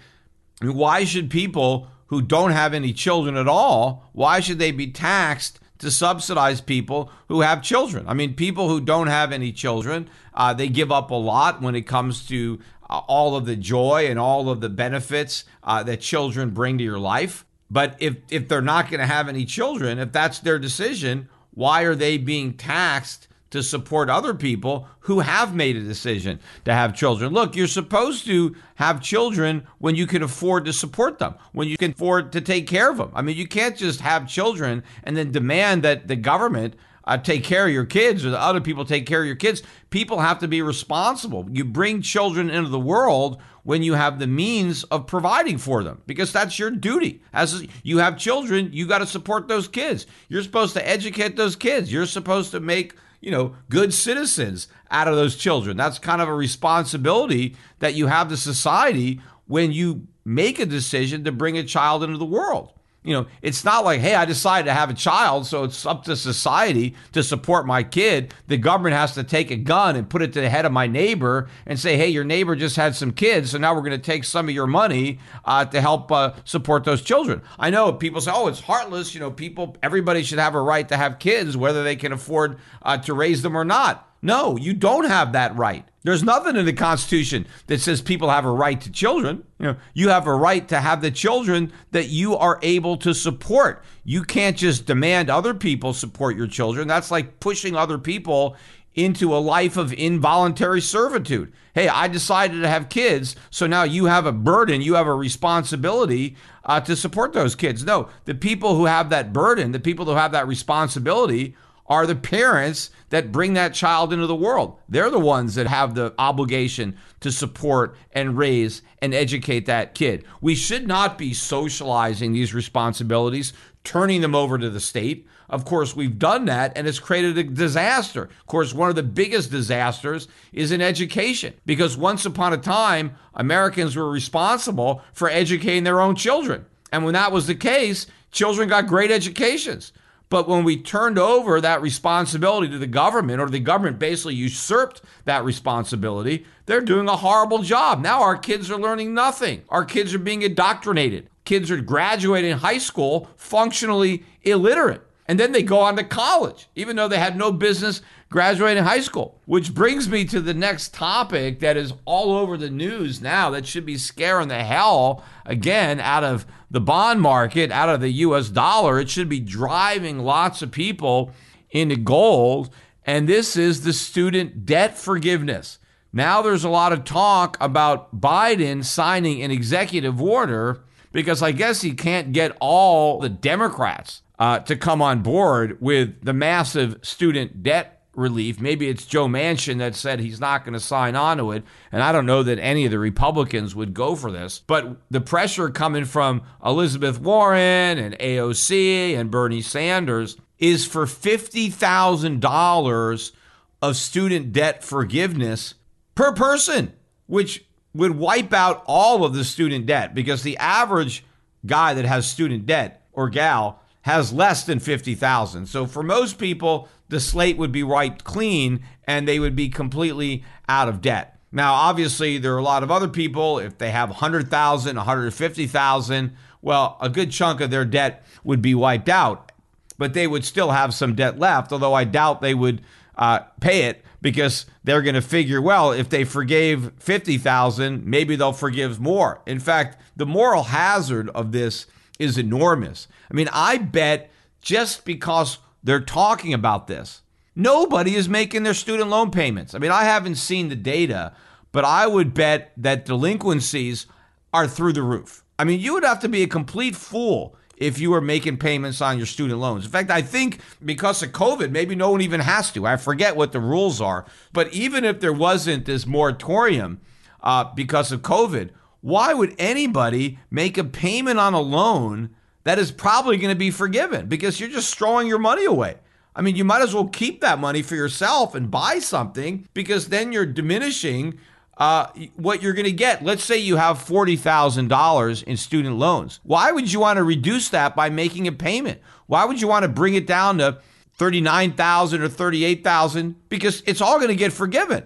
I 0.63 0.65
mean, 0.65 0.75
why 0.75 1.05
should 1.05 1.29
people 1.29 1.89
who 2.07 2.23
don't 2.23 2.53
have 2.53 2.73
any 2.73 2.95
children 2.95 3.37
at 3.37 3.49
all? 3.49 4.09
Why 4.13 4.41
should 4.41 4.59
they 4.59 4.71
be 4.71 4.91
taxed 4.91 5.61
to 5.81 5.91
subsidize 5.91 6.63
people 6.63 7.13
who 7.29 7.43
have 7.43 7.61
children? 7.61 8.09
I 8.09 8.15
mean, 8.15 8.33
people 8.33 8.71
who 8.71 8.81
don't 8.81 9.09
have 9.09 9.31
any 9.31 9.53
children, 9.53 10.09
uh, 10.33 10.55
they 10.55 10.69
give 10.69 10.91
up 10.91 11.11
a 11.11 11.17
lot 11.17 11.61
when 11.61 11.75
it 11.75 11.83
comes 11.83 12.27
to 12.29 12.61
uh, 12.93 12.99
all 13.09 13.35
of 13.35 13.47
the 13.47 13.57
joy 13.57 14.07
and 14.07 14.19
all 14.19 14.51
of 14.51 14.61
the 14.61 14.69
benefits 14.69 15.45
uh, 15.63 15.83
that 15.83 16.01
children 16.01 16.51
bring 16.51 16.77
to 16.77 16.85
your 16.85 16.99
life. 16.99 17.47
But 17.71 17.97
if 18.01 18.17
if 18.29 18.49
they're 18.49 18.61
not 18.61 18.91
going 18.91 19.01
to 19.01 19.07
have 19.07 19.29
any 19.29 19.47
children, 19.47 19.99
if 19.99 20.13
that's 20.13 20.41
their 20.41 20.59
decision, 20.59 21.31
why 21.55 21.83
are 21.83 21.95
they 21.95 22.19
being 22.19 22.53
taxed 22.53 23.29
to 23.53 23.63
support 23.63 24.09
other 24.09 24.35
people 24.35 24.89
who 25.01 25.21
have 25.21 25.55
made 25.55 25.77
a 25.77 25.83
decision 25.83 26.41
to 26.65 26.73
have 26.73 26.97
children. 26.97 27.35
Look, 27.35 27.55
you're 27.55 27.67
supposed 27.67 28.25
to 28.25 28.57
have 28.77 29.03
children 29.03 29.67
when 29.79 29.95
you 29.95 30.07
can 30.07 30.23
afford 30.23 30.65
to 30.65 30.73
support 30.73 31.19
them, 31.19 31.35
when 31.53 31.69
you 31.69 31.77
can 31.77 31.91
afford 31.91 32.33
to 32.33 32.41
take 32.41 32.67
care 32.67 32.91
of 32.91 32.97
them. 32.97 33.11
I 33.15 33.21
mean, 33.21 33.37
you 33.37 33.47
can't 33.47 33.77
just 33.77 34.01
have 34.01 34.27
children 34.27 34.83
and 35.05 35.19
then 35.19 35.33
demand 35.33 35.83
that 35.83 36.09
the 36.09 36.17
government 36.17 36.77
uh, 37.05 37.19
take 37.19 37.45
care 37.45 37.67
of 37.67 37.73
your 37.73 37.85
kids 37.85 38.25
or 38.25 38.31
the 38.31 38.41
other 38.41 38.61
people 38.61 38.85
take 38.85 39.07
care 39.07 39.21
of 39.21 39.27
your 39.27 39.37
kids. 39.37 39.63
People 39.91 40.21
have 40.21 40.39
to 40.41 40.49
be 40.49 40.63
responsible. 40.63 41.49
You 41.51 41.65
bring 41.65 42.03
children 42.03 42.51
into 42.51 42.71
the 42.71 42.79
world 42.79 43.41
when 43.65 43.83
you 43.83 43.95
have 43.95 44.19
the 44.19 44.27
means 44.27 44.85
of 44.85 45.07
providing 45.07 45.59
for 45.59 45.83
them 45.83 46.03
because 46.07 46.33
that's 46.33 46.59
your 46.59 46.71
duty. 46.71 47.23
As 47.33 47.67
you 47.83 47.99
have 47.99 48.19
children, 48.19 48.71
you 48.73 48.87
got 48.87 48.99
to 48.99 49.07
support 49.07 49.49
those 49.49 49.69
kids. 49.69 50.07
You're 50.29 50.43
supposed 50.43 50.75
to 50.75 50.89
educate 50.89 51.37
those 51.37 51.57
kids. 51.57 51.93
You're 51.93 52.07
supposed 52.07 52.51
to 52.53 52.61
make 52.61 52.95
you 53.23 53.31
know, 53.31 53.55
good 53.71 53.95
citizens 53.95 54.69
out 54.91 55.09
of 55.09 55.15
those 55.15 55.37
children. 55.37 55.77
That's 55.77 55.99
kind 55.99 56.21
of 56.21 56.29
a 56.29 56.35
responsibility 56.35 57.57
that 57.79 57.95
you 57.95 58.09
have 58.09 58.29
to 58.29 58.37
society 58.37 59.21
when 59.47 59.73
you 59.73 60.09
make 60.25 60.59
a 60.59 60.67
decision 60.67 61.25
to 61.25 61.33
bring 61.33 61.57
a 61.57 61.63
child 61.63 62.03
into 62.03 62.19
the 62.19 62.25
world. 62.25 62.73
You 63.05 63.15
know, 63.15 63.27
it's 63.43 63.65
not 63.65 63.85
like, 63.85 64.01
hey, 64.01 64.15
I 64.15 64.25
decided 64.25 64.67
to 64.67 64.75
have 64.75 64.89
a 64.89 64.95
child, 64.95 65.47
so 65.47 65.65
it's 65.65 65.85
up 65.85 66.05
to 66.05 66.15
society 66.15 66.95
to 67.13 67.25
support 67.25 67.67
my 67.67 67.83
kid. 67.83 68.33
The 68.47 68.57
government 68.57 68.95
has 68.95 69.15
to 69.15 69.25
take 69.25 69.51
a 69.51 69.57
gun 69.57 69.97
and 69.97 70.09
put 70.09 70.23
it 70.23 70.33
to 70.35 70.41
the 70.41 70.49
head 70.49 70.65
of 70.65 70.71
my 70.71 70.87
neighbor 70.87 71.49
and 71.67 71.81
say, 71.81 71.97
hey, 71.97 72.09
your 72.09 72.23
neighbor 72.23 72.55
just 72.55 72.77
had 72.77 72.95
some 72.95 73.11
kids, 73.11 73.51
so 73.51 73.59
now 73.59 73.75
we're 73.75 73.81
going 73.81 73.91
to 73.91 73.99
take 73.99 74.23
some 74.23 74.49
of 74.49 74.55
your 74.55 74.69
money 74.69 75.19
uh, 75.45 75.65
to 75.65 75.81
help 75.81 76.13
uh, 76.13 76.33
support 76.45 76.85
those 76.85 77.03
children. 77.03 77.43
I 77.59 77.71
know 77.71 77.93
people 77.93 78.21
say, 78.21 78.31
oh, 78.33 78.47
it's 78.47 78.61
heartless. 78.61 79.15
You 79.15 79.21
know, 79.21 79.33
people, 79.33 79.77
everybody 79.83 80.23
should 80.23 80.39
have 80.39 80.55
a 80.55 80.63
right 80.63 80.89
to 80.89 80.97
have 80.97 81.19
kids, 81.19 81.57
whether 81.57 81.83
they 81.83 81.97
can 81.97 82.13
afford 82.13 82.59
uh, 82.83 82.99
to 82.99 83.15
raise 83.15 83.43
them 83.43 83.57
or 83.57 83.65
not. 83.65 84.09
No, 84.23 84.57
you 84.57 84.75
don't 84.75 85.09
have 85.09 85.33
that 85.33 85.57
right. 85.57 85.85
There's 86.05 86.25
nothing 86.25 86.57
in 86.57 86.67
the 86.67 86.73
Constitution 86.73 87.47
that 87.69 87.81
says 87.81 88.03
people 88.03 88.29
have 88.29 88.45
a 88.45 88.51
right 88.51 88.81
to 88.81 88.91
children. 88.91 89.45
You 89.59 89.67
know, 89.67 89.77
you 89.95 90.09
have 90.09 90.27
a 90.27 90.35
right 90.35 90.67
to 90.69 90.81
have 90.81 91.01
the 91.01 91.13
children 91.13 91.73
that 91.93 92.09
you 92.09 92.37
are 92.37 92.59
able 92.63 92.97
to 92.99 93.15
support. 93.15 93.85
You 94.05 94.25
can't 94.25 94.57
just 94.57 94.87
demand 94.87 95.31
other 95.31 95.55
people 95.55 95.93
support 95.93 96.37
your 96.37 96.49
children. 96.49 96.89
That's 96.89 97.13
like 97.13 97.39
pushing 97.39 97.77
other 97.77 97.99
people 97.99 98.57
into 98.95 99.35
a 99.35 99.39
life 99.39 99.77
of 99.77 99.93
involuntary 99.93 100.81
servitude. 100.81 101.53
Hey, 101.75 101.89
I 101.89 102.09
decided 102.09 102.61
to 102.61 102.69
have 102.69 102.91
kids, 102.91 103.35
so 103.49 103.67
now 103.67 103.85
you 103.85 104.05
have 104.07 104.27
a 104.27 104.33
burden, 104.33 104.83
you 104.83 104.95
have 104.95 105.07
a 105.07 105.15
responsibility 105.15 106.37
uh, 106.65 106.81
to 106.83 106.95
support 106.95 107.33
those 107.33 107.55
kids. 107.55 107.85
No, 107.85 108.09
the 108.27 108.35
people 108.35 108.77
who 108.77 108.85
have 108.85 109.09
that 109.09 109.33
burden, 109.33 109.73
the 109.73 109.81
people 109.81 110.05
who 110.05 110.13
have 110.13 110.33
that 110.33 110.47
responsibility 110.47 111.57
are 111.87 112.07
the 112.07 112.15
parents 112.15 112.91
that 113.11 113.33
bring 113.33 113.55
that 113.55 113.75
child 113.75 114.13
into 114.13 114.27
the 114.27 114.35
world. 114.35 114.79
They're 114.89 115.11
the 115.11 115.19
ones 115.19 115.55
that 115.57 115.67
have 115.67 115.95
the 115.95 116.15
obligation 116.19 116.97
to 117.21 117.31
support 117.31 117.97
and 118.13 118.39
raise 118.39 118.83
and 119.01 119.15
educate 119.15 119.67
that 119.67 119.95
kid. 119.95 120.25
We 120.41 120.55
should 120.55 120.87
not 120.87 121.19
be 121.19 121.35
socializing 121.35 122.33
these 122.33 122.55
responsibilities, 122.55 123.53
turning 123.85 124.21
them 124.21 124.35
over 124.35 124.59
to 124.59 124.71
the 124.71 124.81
state. 124.81 125.27
Of 125.51 125.65
course, 125.65 125.95
we've 125.95 126.19
done 126.19 126.47
that 126.47 126.73
and 126.77 126.87
it's 126.87 126.99
created 126.99 127.37
a 127.37 127.45
disaster. 127.45 128.23
Of 128.23 128.47
course, 128.47 128.73
one 128.73 128.89
of 128.89 128.97
the 128.97 129.03
biggest 129.03 129.51
disasters 129.51 130.29
is 130.53 130.73
in 130.73 130.81
education 130.81 131.53
because 131.67 131.97
once 131.97 132.25
upon 132.25 132.55
a 132.55 132.59
time, 132.59 133.17
Americans 133.35 133.97
were 133.97 134.11
responsible 134.11 135.03
for 135.13 135.29
educating 135.29 135.85
their 135.85 136.01
own 136.01 136.17
children. 136.17 136.65
And 136.93 137.05
when 137.05 137.15
that 137.15 137.33
was 137.33 137.47
the 137.47 137.55
case, 137.55 138.07
children 138.31 138.69
got 138.69 138.87
great 138.87 139.11
educations. 139.11 139.93
But 140.33 140.49
when 140.49 140.65
we 140.65 140.79
turned 140.79 141.19
over 141.19 141.61
that 141.61 141.83
responsibility 141.83 142.67
to 142.71 142.79
the 142.79 142.87
government, 142.87 143.39
or 143.39 143.51
the 143.51 143.61
government 143.61 143.99
basically 143.99 144.35
usurped 144.35 145.03
that 145.27 145.45
responsibility, 145.45 146.47
they're 146.65 146.81
doing 146.81 147.07
a 147.07 147.19
horrible 147.19 147.59
job. 147.59 148.01
Now 148.01 148.23
our 148.23 148.39
kids 148.39 148.71
are 148.71 148.81
learning 148.81 149.13
nothing. 149.13 149.61
Our 149.69 149.85
kids 149.85 150.15
are 150.15 150.19
being 150.19 150.41
indoctrinated. 150.41 151.29
Kids 151.45 151.71
are 151.71 151.83
graduating 151.83 152.53
high 152.53 152.79
school 152.79 153.29
functionally 153.37 154.25
illiterate. 154.41 155.07
And 155.33 155.41
then 155.41 155.53
they 155.53 155.63
go 155.63 155.81
on 155.81 155.97
to 155.97 156.05
college, 156.05 156.69
even 156.75 156.95
though 156.95 157.09
they 157.09 157.19
had 157.19 157.39
no 157.39 157.53
business 157.53 158.03
graduating 158.29 158.85
high 158.85 159.01
school. 159.01 159.41
Which 159.47 159.73
brings 159.73 160.07
me 160.07 160.27
to 160.27 160.43
the 160.43 160.53
next 160.53 160.93
topic 160.93 161.61
that 161.61 161.79
is 161.79 161.95
all 162.05 162.37
over 162.37 162.59
the 162.59 162.69
news 162.69 163.23
now 163.23 163.49
that 163.49 163.67
should 163.67 163.87
be 163.87 163.97
scaring 163.97 164.49
the 164.49 164.63
hell 164.63 165.25
again 165.47 166.01
out 166.01 166.23
of 166.23 166.45
the 166.71 166.83
bond 166.83 167.23
market, 167.23 167.73
out 167.73 167.89
of 167.89 168.03
the 168.03 168.11
US 168.11 168.51
dollar. 168.51 169.01
It 169.01 169.09
should 169.09 169.31
be 169.31 169.41
driving 169.41 170.19
lots 170.19 170.61
of 170.61 170.71
people 170.71 171.31
into 171.71 171.97
gold. 171.97 172.69
And 173.07 173.27
this 173.27 173.57
is 173.57 173.85
the 173.85 173.95
student 173.95 174.67
debt 174.67 174.99
forgiveness. 174.99 175.79
Now 176.13 176.43
there's 176.43 176.65
a 176.65 176.69
lot 176.69 176.93
of 176.93 177.05
talk 177.05 177.57
about 177.59 178.21
Biden 178.21 178.85
signing 178.85 179.43
an 179.43 179.51
executive 179.51 180.21
order 180.21 180.83
because 181.11 181.43
I 181.43 181.53
guess 181.53 181.81
he 181.81 181.95
can't 181.95 182.35
get 182.35 182.55
all 182.61 183.19
the 183.19 183.31
Democrats 183.31 184.21
uh, 184.39 184.61
to 184.61 184.77
come 184.77 185.03
on 185.03 185.23
board 185.23 185.79
with 185.81 186.25
the 186.25 186.33
massive 186.33 186.99
student 187.03 187.63
debt 187.63 188.03
relief. 188.15 188.61
Maybe 188.61 188.89
it's 188.89 189.07
Joe 189.07 189.27
Manchin 189.27 189.79
that 189.79 189.95
said 189.95 190.21
he's 190.21 190.41
not 190.41 190.65
going 190.65 190.75
to 190.75 190.81
sign 190.81 191.17
on 191.17 191.39
to 191.39 191.53
it. 191.53 191.65
And 191.91 192.03
I 192.03 192.13
don't 192.13 192.27
know 192.27 192.43
that 192.43 192.59
any 192.59 192.85
of 192.85 192.91
the 192.91 192.99
Republicans 192.99 193.75
would 193.75 193.95
go 193.95 194.15
for 194.15 194.31
this. 194.31 194.61
But 194.67 194.99
the 195.11 195.23
pressure 195.23 195.71
coming 195.71 196.05
from 196.05 196.43
Elizabeth 196.65 197.19
Warren 197.21 197.99
and 197.99 198.19
AOC 198.19 199.17
and 199.17 199.31
Bernie 199.31 199.63
Sanders 199.63 200.37
is 200.59 200.87
for 200.87 201.07
$50,000 201.07 203.33
of 203.81 203.97
student 203.97 204.53
debt 204.53 204.85
forgiveness 204.85 205.73
per 206.15 206.33
person, 206.33 206.93
which 207.27 207.65
would 207.95 208.17
wipe 208.17 208.53
out 208.53 208.85
all 208.87 209.25
of 209.25 209.33
the 209.35 209.45
student 209.45 209.87
debt 209.87 210.15
because 210.15 210.43
the 210.43 210.59
average 210.59 211.25
guy 211.67 211.95
that 211.95 212.05
has 212.05 212.29
student 212.29 212.67
debt 212.67 213.03
or 213.13 213.29
gal 213.29 213.82
has 214.03 214.33
less 214.33 214.65
than 214.65 214.79
50,000. 214.79 215.67
So 215.67 215.87
for 215.87 216.03
most 216.03 216.39
people, 216.39 216.89
the 217.09 217.21
slate 217.21 217.57
would 217.57 217.73
be 217.73 217.83
wiped 217.83 218.25
clean 218.25 218.85
and 219.07 219.27
they 219.27 219.39
would 219.39 219.57
be 219.57 219.69
completely 219.69 220.45
out 220.69 220.89
of 220.89 221.01
debt. 221.01 221.39
Now, 221.53 221.75
obviously, 221.75 222.39
there 222.39 222.55
are 222.55 222.59
a 222.59 222.63
lot 222.63 222.83
of 222.83 222.91
other 222.91 223.09
people, 223.09 223.59
if 223.59 223.77
they 223.77 223.91
have 223.91 224.09
100,000, 224.09 224.97
150,000, 224.97 226.33
well, 226.63 226.97
a 227.01 227.09
good 227.09 227.31
chunk 227.31 227.61
of 227.61 227.71
their 227.71 227.85
debt 227.85 228.25
would 228.43 228.63
be 228.63 228.75
wiped 228.75 229.09
out, 229.09 229.53
but 229.99 230.15
they 230.15 230.27
would 230.27 230.45
still 230.45 230.71
have 230.71 230.95
some 230.95 231.15
debt 231.15 231.39
left, 231.39 231.73
although 231.73 231.93
I 231.93 232.05
doubt 232.05 232.41
they 232.41 232.55
would 232.55 232.81
uh, 233.17 233.41
pay 233.61 233.83
it 233.83 234.03
because 234.23 234.65
they're 234.85 235.03
going 235.03 235.17
to 235.17 235.21
figure, 235.21 235.61
well, 235.61 235.93
if 235.93 236.09
they 236.09 236.25
forgave 236.25 236.93
50,000, 236.99 238.07
maybe 238.07 238.37
they'll 238.37 238.53
forgive 238.53 239.01
more. 239.01 239.43
In 239.45 239.61
fact, 239.61 240.01
the 240.17 240.25
moral 240.25 240.65
hazard 240.65 241.29
of 241.31 241.53
this 241.53 241.87
is 242.19 242.39
enormous. 242.39 243.09
I 243.31 243.35
mean, 243.35 243.49
I 243.53 243.79
bet 243.79 244.31
just 244.61 245.05
because 245.05 245.59
they're 245.83 246.01
talking 246.01 246.55
about 246.55 246.87
this, 246.87 247.23
nobody 247.57 248.15
is 248.15 248.29
making 248.29 248.63
their 248.63 248.75
student 248.75 249.11
loan 249.11 249.31
payments. 249.31 249.75
I 249.75 249.79
mean, 249.79 249.91
I 249.91 250.05
haven't 250.05 250.37
seen 250.37 250.69
the 250.69 250.77
data, 250.77 251.35
but 251.73 251.85
I 251.85 252.07
would 252.07 252.35
bet 252.35 252.73
that 252.77 253.05
delinquencies 253.05 254.07
are 254.53 254.69
through 254.69 254.93
the 254.93 255.03
roof. 255.03 255.43
I 255.59 255.65
mean, 255.65 255.81
you 255.81 255.95
would 255.95 256.05
have 256.05 256.21
to 256.21 256.29
be 256.29 256.43
a 256.43 256.49
complete 256.49 256.97
fool 256.97 257.57
if 257.77 257.99
you 257.99 258.11
were 258.11 258.21
making 258.21 258.59
payments 258.59 259.01
on 259.01 259.17
your 259.17 259.27
student 259.27 259.59
loans. 259.59 259.85
In 259.85 259.91
fact, 259.91 260.11
I 260.11 260.23
think 260.23 260.61
because 260.85 261.23
of 261.23 261.33
COVID, 261.33 261.71
maybe 261.71 261.95
no 261.95 262.11
one 262.11 262.21
even 262.21 262.41
has 262.41 262.71
to. 262.73 262.87
I 262.87 262.97
forget 262.97 263.37
what 263.37 263.53
the 263.53 263.61
rules 263.61 264.01
are. 264.01 264.25
But 264.53 264.73
even 264.73 265.05
if 265.05 265.21
there 265.21 265.33
wasn't 265.33 265.85
this 265.85 266.07
moratorium 266.07 267.01
uh, 267.43 267.65
because 267.75 268.13
of 268.13 268.23
COVID, 268.23 268.71
why 269.03 269.35
would 269.35 269.55
anybody 269.59 270.39
make 270.51 270.79
a 270.79 270.85
payment 270.85 271.39
on 271.39 271.53
a 271.53 271.61
loan 271.61 272.31
that 272.65 272.79
is 272.79 272.91
probably 272.91 273.37
going 273.37 273.55
to 273.55 273.59
be 273.59 273.71
forgiven? 273.71 274.27
Because 274.27 274.59
you're 274.59 274.71
just 274.71 274.97
throwing 274.97 275.27
your 275.27 275.39
money 275.39 275.65
away. 275.65 275.97
I 276.35 276.41
mean, 276.41 276.57
you 276.57 276.65
might 276.65 276.81
as 276.81 276.95
well 276.95 277.09
keep 277.09 277.43
that 277.43 277.59
money 277.59 277.83
for 277.83 277.95
yourself 277.95 278.55
and 278.55 278.71
buy 278.71 278.99
something 279.01 279.69
because 279.75 280.09
then 280.09 280.33
you're 280.33 280.47
diminishing 280.47 281.39
uh, 281.77 282.07
what 282.37 282.63
you're 282.63 282.73
going 282.73 282.87
to 282.87 282.93
get. 282.93 283.23
Let's 283.23 283.45
say 283.45 283.59
you 283.59 283.77
have 283.77 283.99
$40,000 283.99 285.43
in 285.45 285.57
student 285.59 285.97
loans. 285.97 286.41
Why 286.43 286.73
would 286.73 286.91
you 286.91 287.01
want 287.01 287.19
to 287.19 287.25
reduce 287.25 287.69
that 287.69 287.95
by 287.95 288.09
making 288.09 288.49
a 288.49 288.53
payment? 288.53 289.01
Why 289.27 289.45
would 289.45 289.61
you 289.61 289.69
want 289.69 289.83
to 289.83 289.89
bring 289.89 290.15
it 290.15 290.27
down 290.27 290.59
to 290.59 290.79
39,000 291.15 292.23
or 292.23 292.29
38,000 292.29 293.49
because 293.49 293.83
it's 293.87 294.01
all 294.01 294.17
going 294.17 294.29
to 294.29 294.35
get 294.35 294.53
forgiven. 294.53 295.05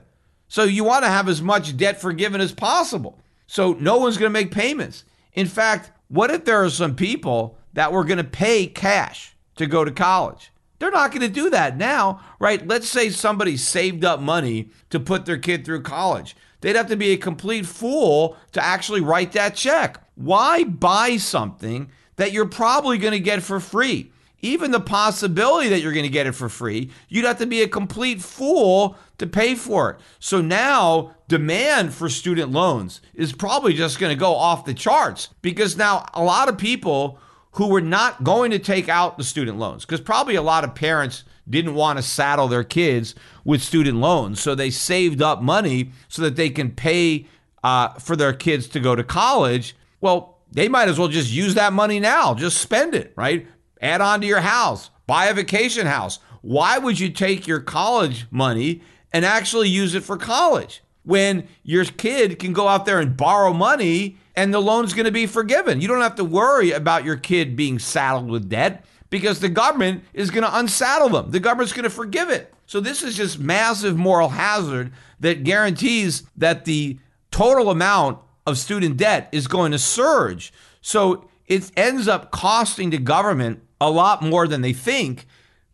So 0.49 0.63
you 0.63 0.85
want 0.85 1.05
to 1.05 1.11
have 1.11 1.29
as 1.29 1.43
much 1.43 1.77
debt 1.77 2.01
forgiven 2.01 2.41
as 2.41 2.53
possible. 2.53 3.21
So 3.47 3.75
no 3.75 3.99
one's 3.99 4.19
going 4.19 4.31
to 4.31 4.39
make 4.39 4.51
payments. 4.51 5.05
In 5.33 5.47
fact, 5.47 5.91
what 6.09 6.31
if 6.31 6.45
there 6.45 6.63
are 6.63 6.71
some 6.71 6.97
people 6.97 7.59
that 7.73 7.93
were 7.93 8.05
going 8.05 8.19
to 8.19 8.25
pay 8.25 8.67
cash 8.67 9.37
to 9.57 9.67
go 9.67 9.85
to 9.85 9.91
college? 9.91 10.53
They're 10.79 10.91
not 10.91 11.11
going 11.11 11.23
to 11.23 11.29
do 11.29 11.51
that 11.51 11.77
now, 11.77 12.21
right? 12.39 12.67
Let's 12.67 12.89
say 12.89 13.11
somebody 13.11 13.57
saved 13.57 14.05
up 14.05 14.21
money 14.21 14.71
to 14.91 15.01
put 15.01 15.25
their 15.25 15.39
kid 15.39 15.65
through 15.65 15.83
college. 15.83 16.37
They'd 16.61 16.77
have 16.77 16.89
to 16.89 16.97
be 16.97 17.13
a 17.13 17.17
complete 17.17 17.67
fool 17.67 18.37
to 18.53 18.65
actually 18.65 19.01
write 19.01 19.33
that 19.33 19.55
check. 19.55 20.03
Why 20.17 20.65
buy 20.65 21.17
something 21.17 21.91
that 22.17 22.33
you're 22.33 22.47
probably 22.47 22.99
going 22.99 23.13
to 23.13 23.21
get 23.21 23.43
for 23.43 23.61
free? 23.61 24.13
Even 24.41 24.71
the 24.71 24.81
possibility 24.81 25.69
that 25.71 25.81
you're 25.81 25.93
going 25.93 26.05
to 26.05 26.11
get 26.11 26.27
it 26.27 26.33
for 26.33 26.49
free, 26.49 26.91
you'd 27.09 27.25
have 27.25 27.39
to 27.39 27.47
be 27.47 27.63
a 27.63 27.69
complete 27.69 28.21
fool 28.21 28.97
to 29.19 29.27
pay 29.27 29.55
for 29.55 29.91
it. 29.91 30.01
So 30.19 30.41
now 30.41 31.17
demand 31.29 31.95
for 31.95 32.09
student 32.09 32.53
loans 32.53 33.01
is 33.15 33.33
probably 33.33 33.75
just 33.75 33.99
going 33.99 34.15
to 34.15 34.19
go 34.19 34.35
off 34.35 34.65
the 34.65 34.75
charts 34.75 35.31
because 35.43 35.77
now 35.77 36.07
a 36.15 36.23
lot 36.23 36.49
of 36.49 36.59
people 36.59 37.19
who 37.53 37.69
were 37.69 37.81
not 37.81 38.23
going 38.23 38.51
to 38.51 38.59
take 38.59 38.89
out 38.89 39.17
the 39.17 39.25
student 39.25 39.59
loans 39.59 39.85
because 39.85 40.01
probably 40.01 40.35
a 40.35 40.43
lot 40.43 40.65
of 40.65 40.75
parents 40.75 41.25
didn't 41.49 41.75
want 41.75 41.99
to 41.99 42.03
saddle 42.03 42.49
their 42.49 42.65
kids 42.65 43.15
with 43.45 43.63
student 43.63 43.99
loans. 43.99 44.41
So 44.41 44.55
they 44.55 44.71
saved 44.71 45.23
up 45.23 45.41
money 45.41 45.93
so 46.09 46.23
that 46.23 46.37
they 46.37 46.51
can 46.51 46.71
pay 46.73 47.27
uh, 47.65 47.91
for 47.95 48.17
their 48.17 48.33
kids 48.33 48.69
to 48.69 48.81
go 48.81 48.95
to 48.95 49.05
college. 49.05 49.77
Well, 50.01 50.39
they 50.51 50.69
might 50.69 50.89
as 50.89 50.99
well 50.99 51.09
just 51.09 51.33
use 51.33 51.55
that 51.55 51.73
money 51.73 52.01
now, 52.01 52.35
just 52.35 52.59
spend 52.59 52.95
it, 52.95 53.13
right? 53.17 53.47
Add 53.81 54.01
on 54.01 54.21
to 54.21 54.27
your 54.27 54.41
house, 54.41 54.91
buy 55.07 55.27
a 55.27 55.35
vacation 55.35 55.87
house. 55.87 56.19
Why 56.43 56.79
would 56.79 57.01
you 57.01 57.11
take 57.11 57.47
your 57.47 57.61
college 57.61 58.27
money 58.31 58.83
and 59.13 59.25
actually 59.25 59.69
use 59.69 59.95
it 59.95 60.05
for 60.05 60.17
college? 60.17 60.83
when 61.07 61.47
your 61.63 61.85
kid 61.85 62.39
can 62.39 62.53
go 62.53 62.67
out 62.67 62.85
there 62.85 62.99
and 62.99 63.17
borrow 63.17 63.53
money 63.53 64.17
and 64.35 64.53
the 64.53 64.61
loan's 64.61 64.93
going 64.93 65.07
to 65.07 65.13
be 65.13 65.25
forgiven. 65.25 65.81
You 65.81 65.87
don't 65.87 66.01
have 66.01 66.17
to 66.17 66.25
worry 66.25 66.73
about 66.73 67.05
your 67.05 67.17
kid 67.17 67.57
being 67.57 67.79
saddled 67.79 68.29
with 68.29 68.51
debt 68.51 68.85
because 69.09 69.39
the 69.39 69.49
government 69.49 70.03
is 70.13 70.31
going 70.31 70.43
to 70.43 70.59
unsaddle 70.59 71.09
them. 71.09 71.31
The 71.31 71.39
government's 71.39 71.73
going 71.73 71.85
to 71.85 71.91
forgive 71.91 72.29
it. 72.29 72.53
So 72.67 72.81
this 72.81 73.05
is 73.05 73.17
just 73.17 73.39
massive 73.39 73.97
moral 73.97 74.31
hazard 74.31 74.93
that 75.21 75.45
guarantees 75.45 76.25
that 76.37 76.65
the 76.65 76.99
total 77.31 77.71
amount 77.71 78.19
of 78.45 78.59
student 78.59 78.97
debt 78.97 79.29
is 79.31 79.47
going 79.47 79.71
to 79.71 79.79
surge. 79.79 80.53
So 80.81 81.29
it 81.47 81.71
ends 81.77 82.09
up 82.09 82.33
costing 82.33 82.91
the 82.91 82.99
government 82.99 83.63
a 83.81 83.91
lot 83.93 84.23
more 84.23 84.49
than 84.49 84.63
they 84.63 84.73
think 84.73 85.27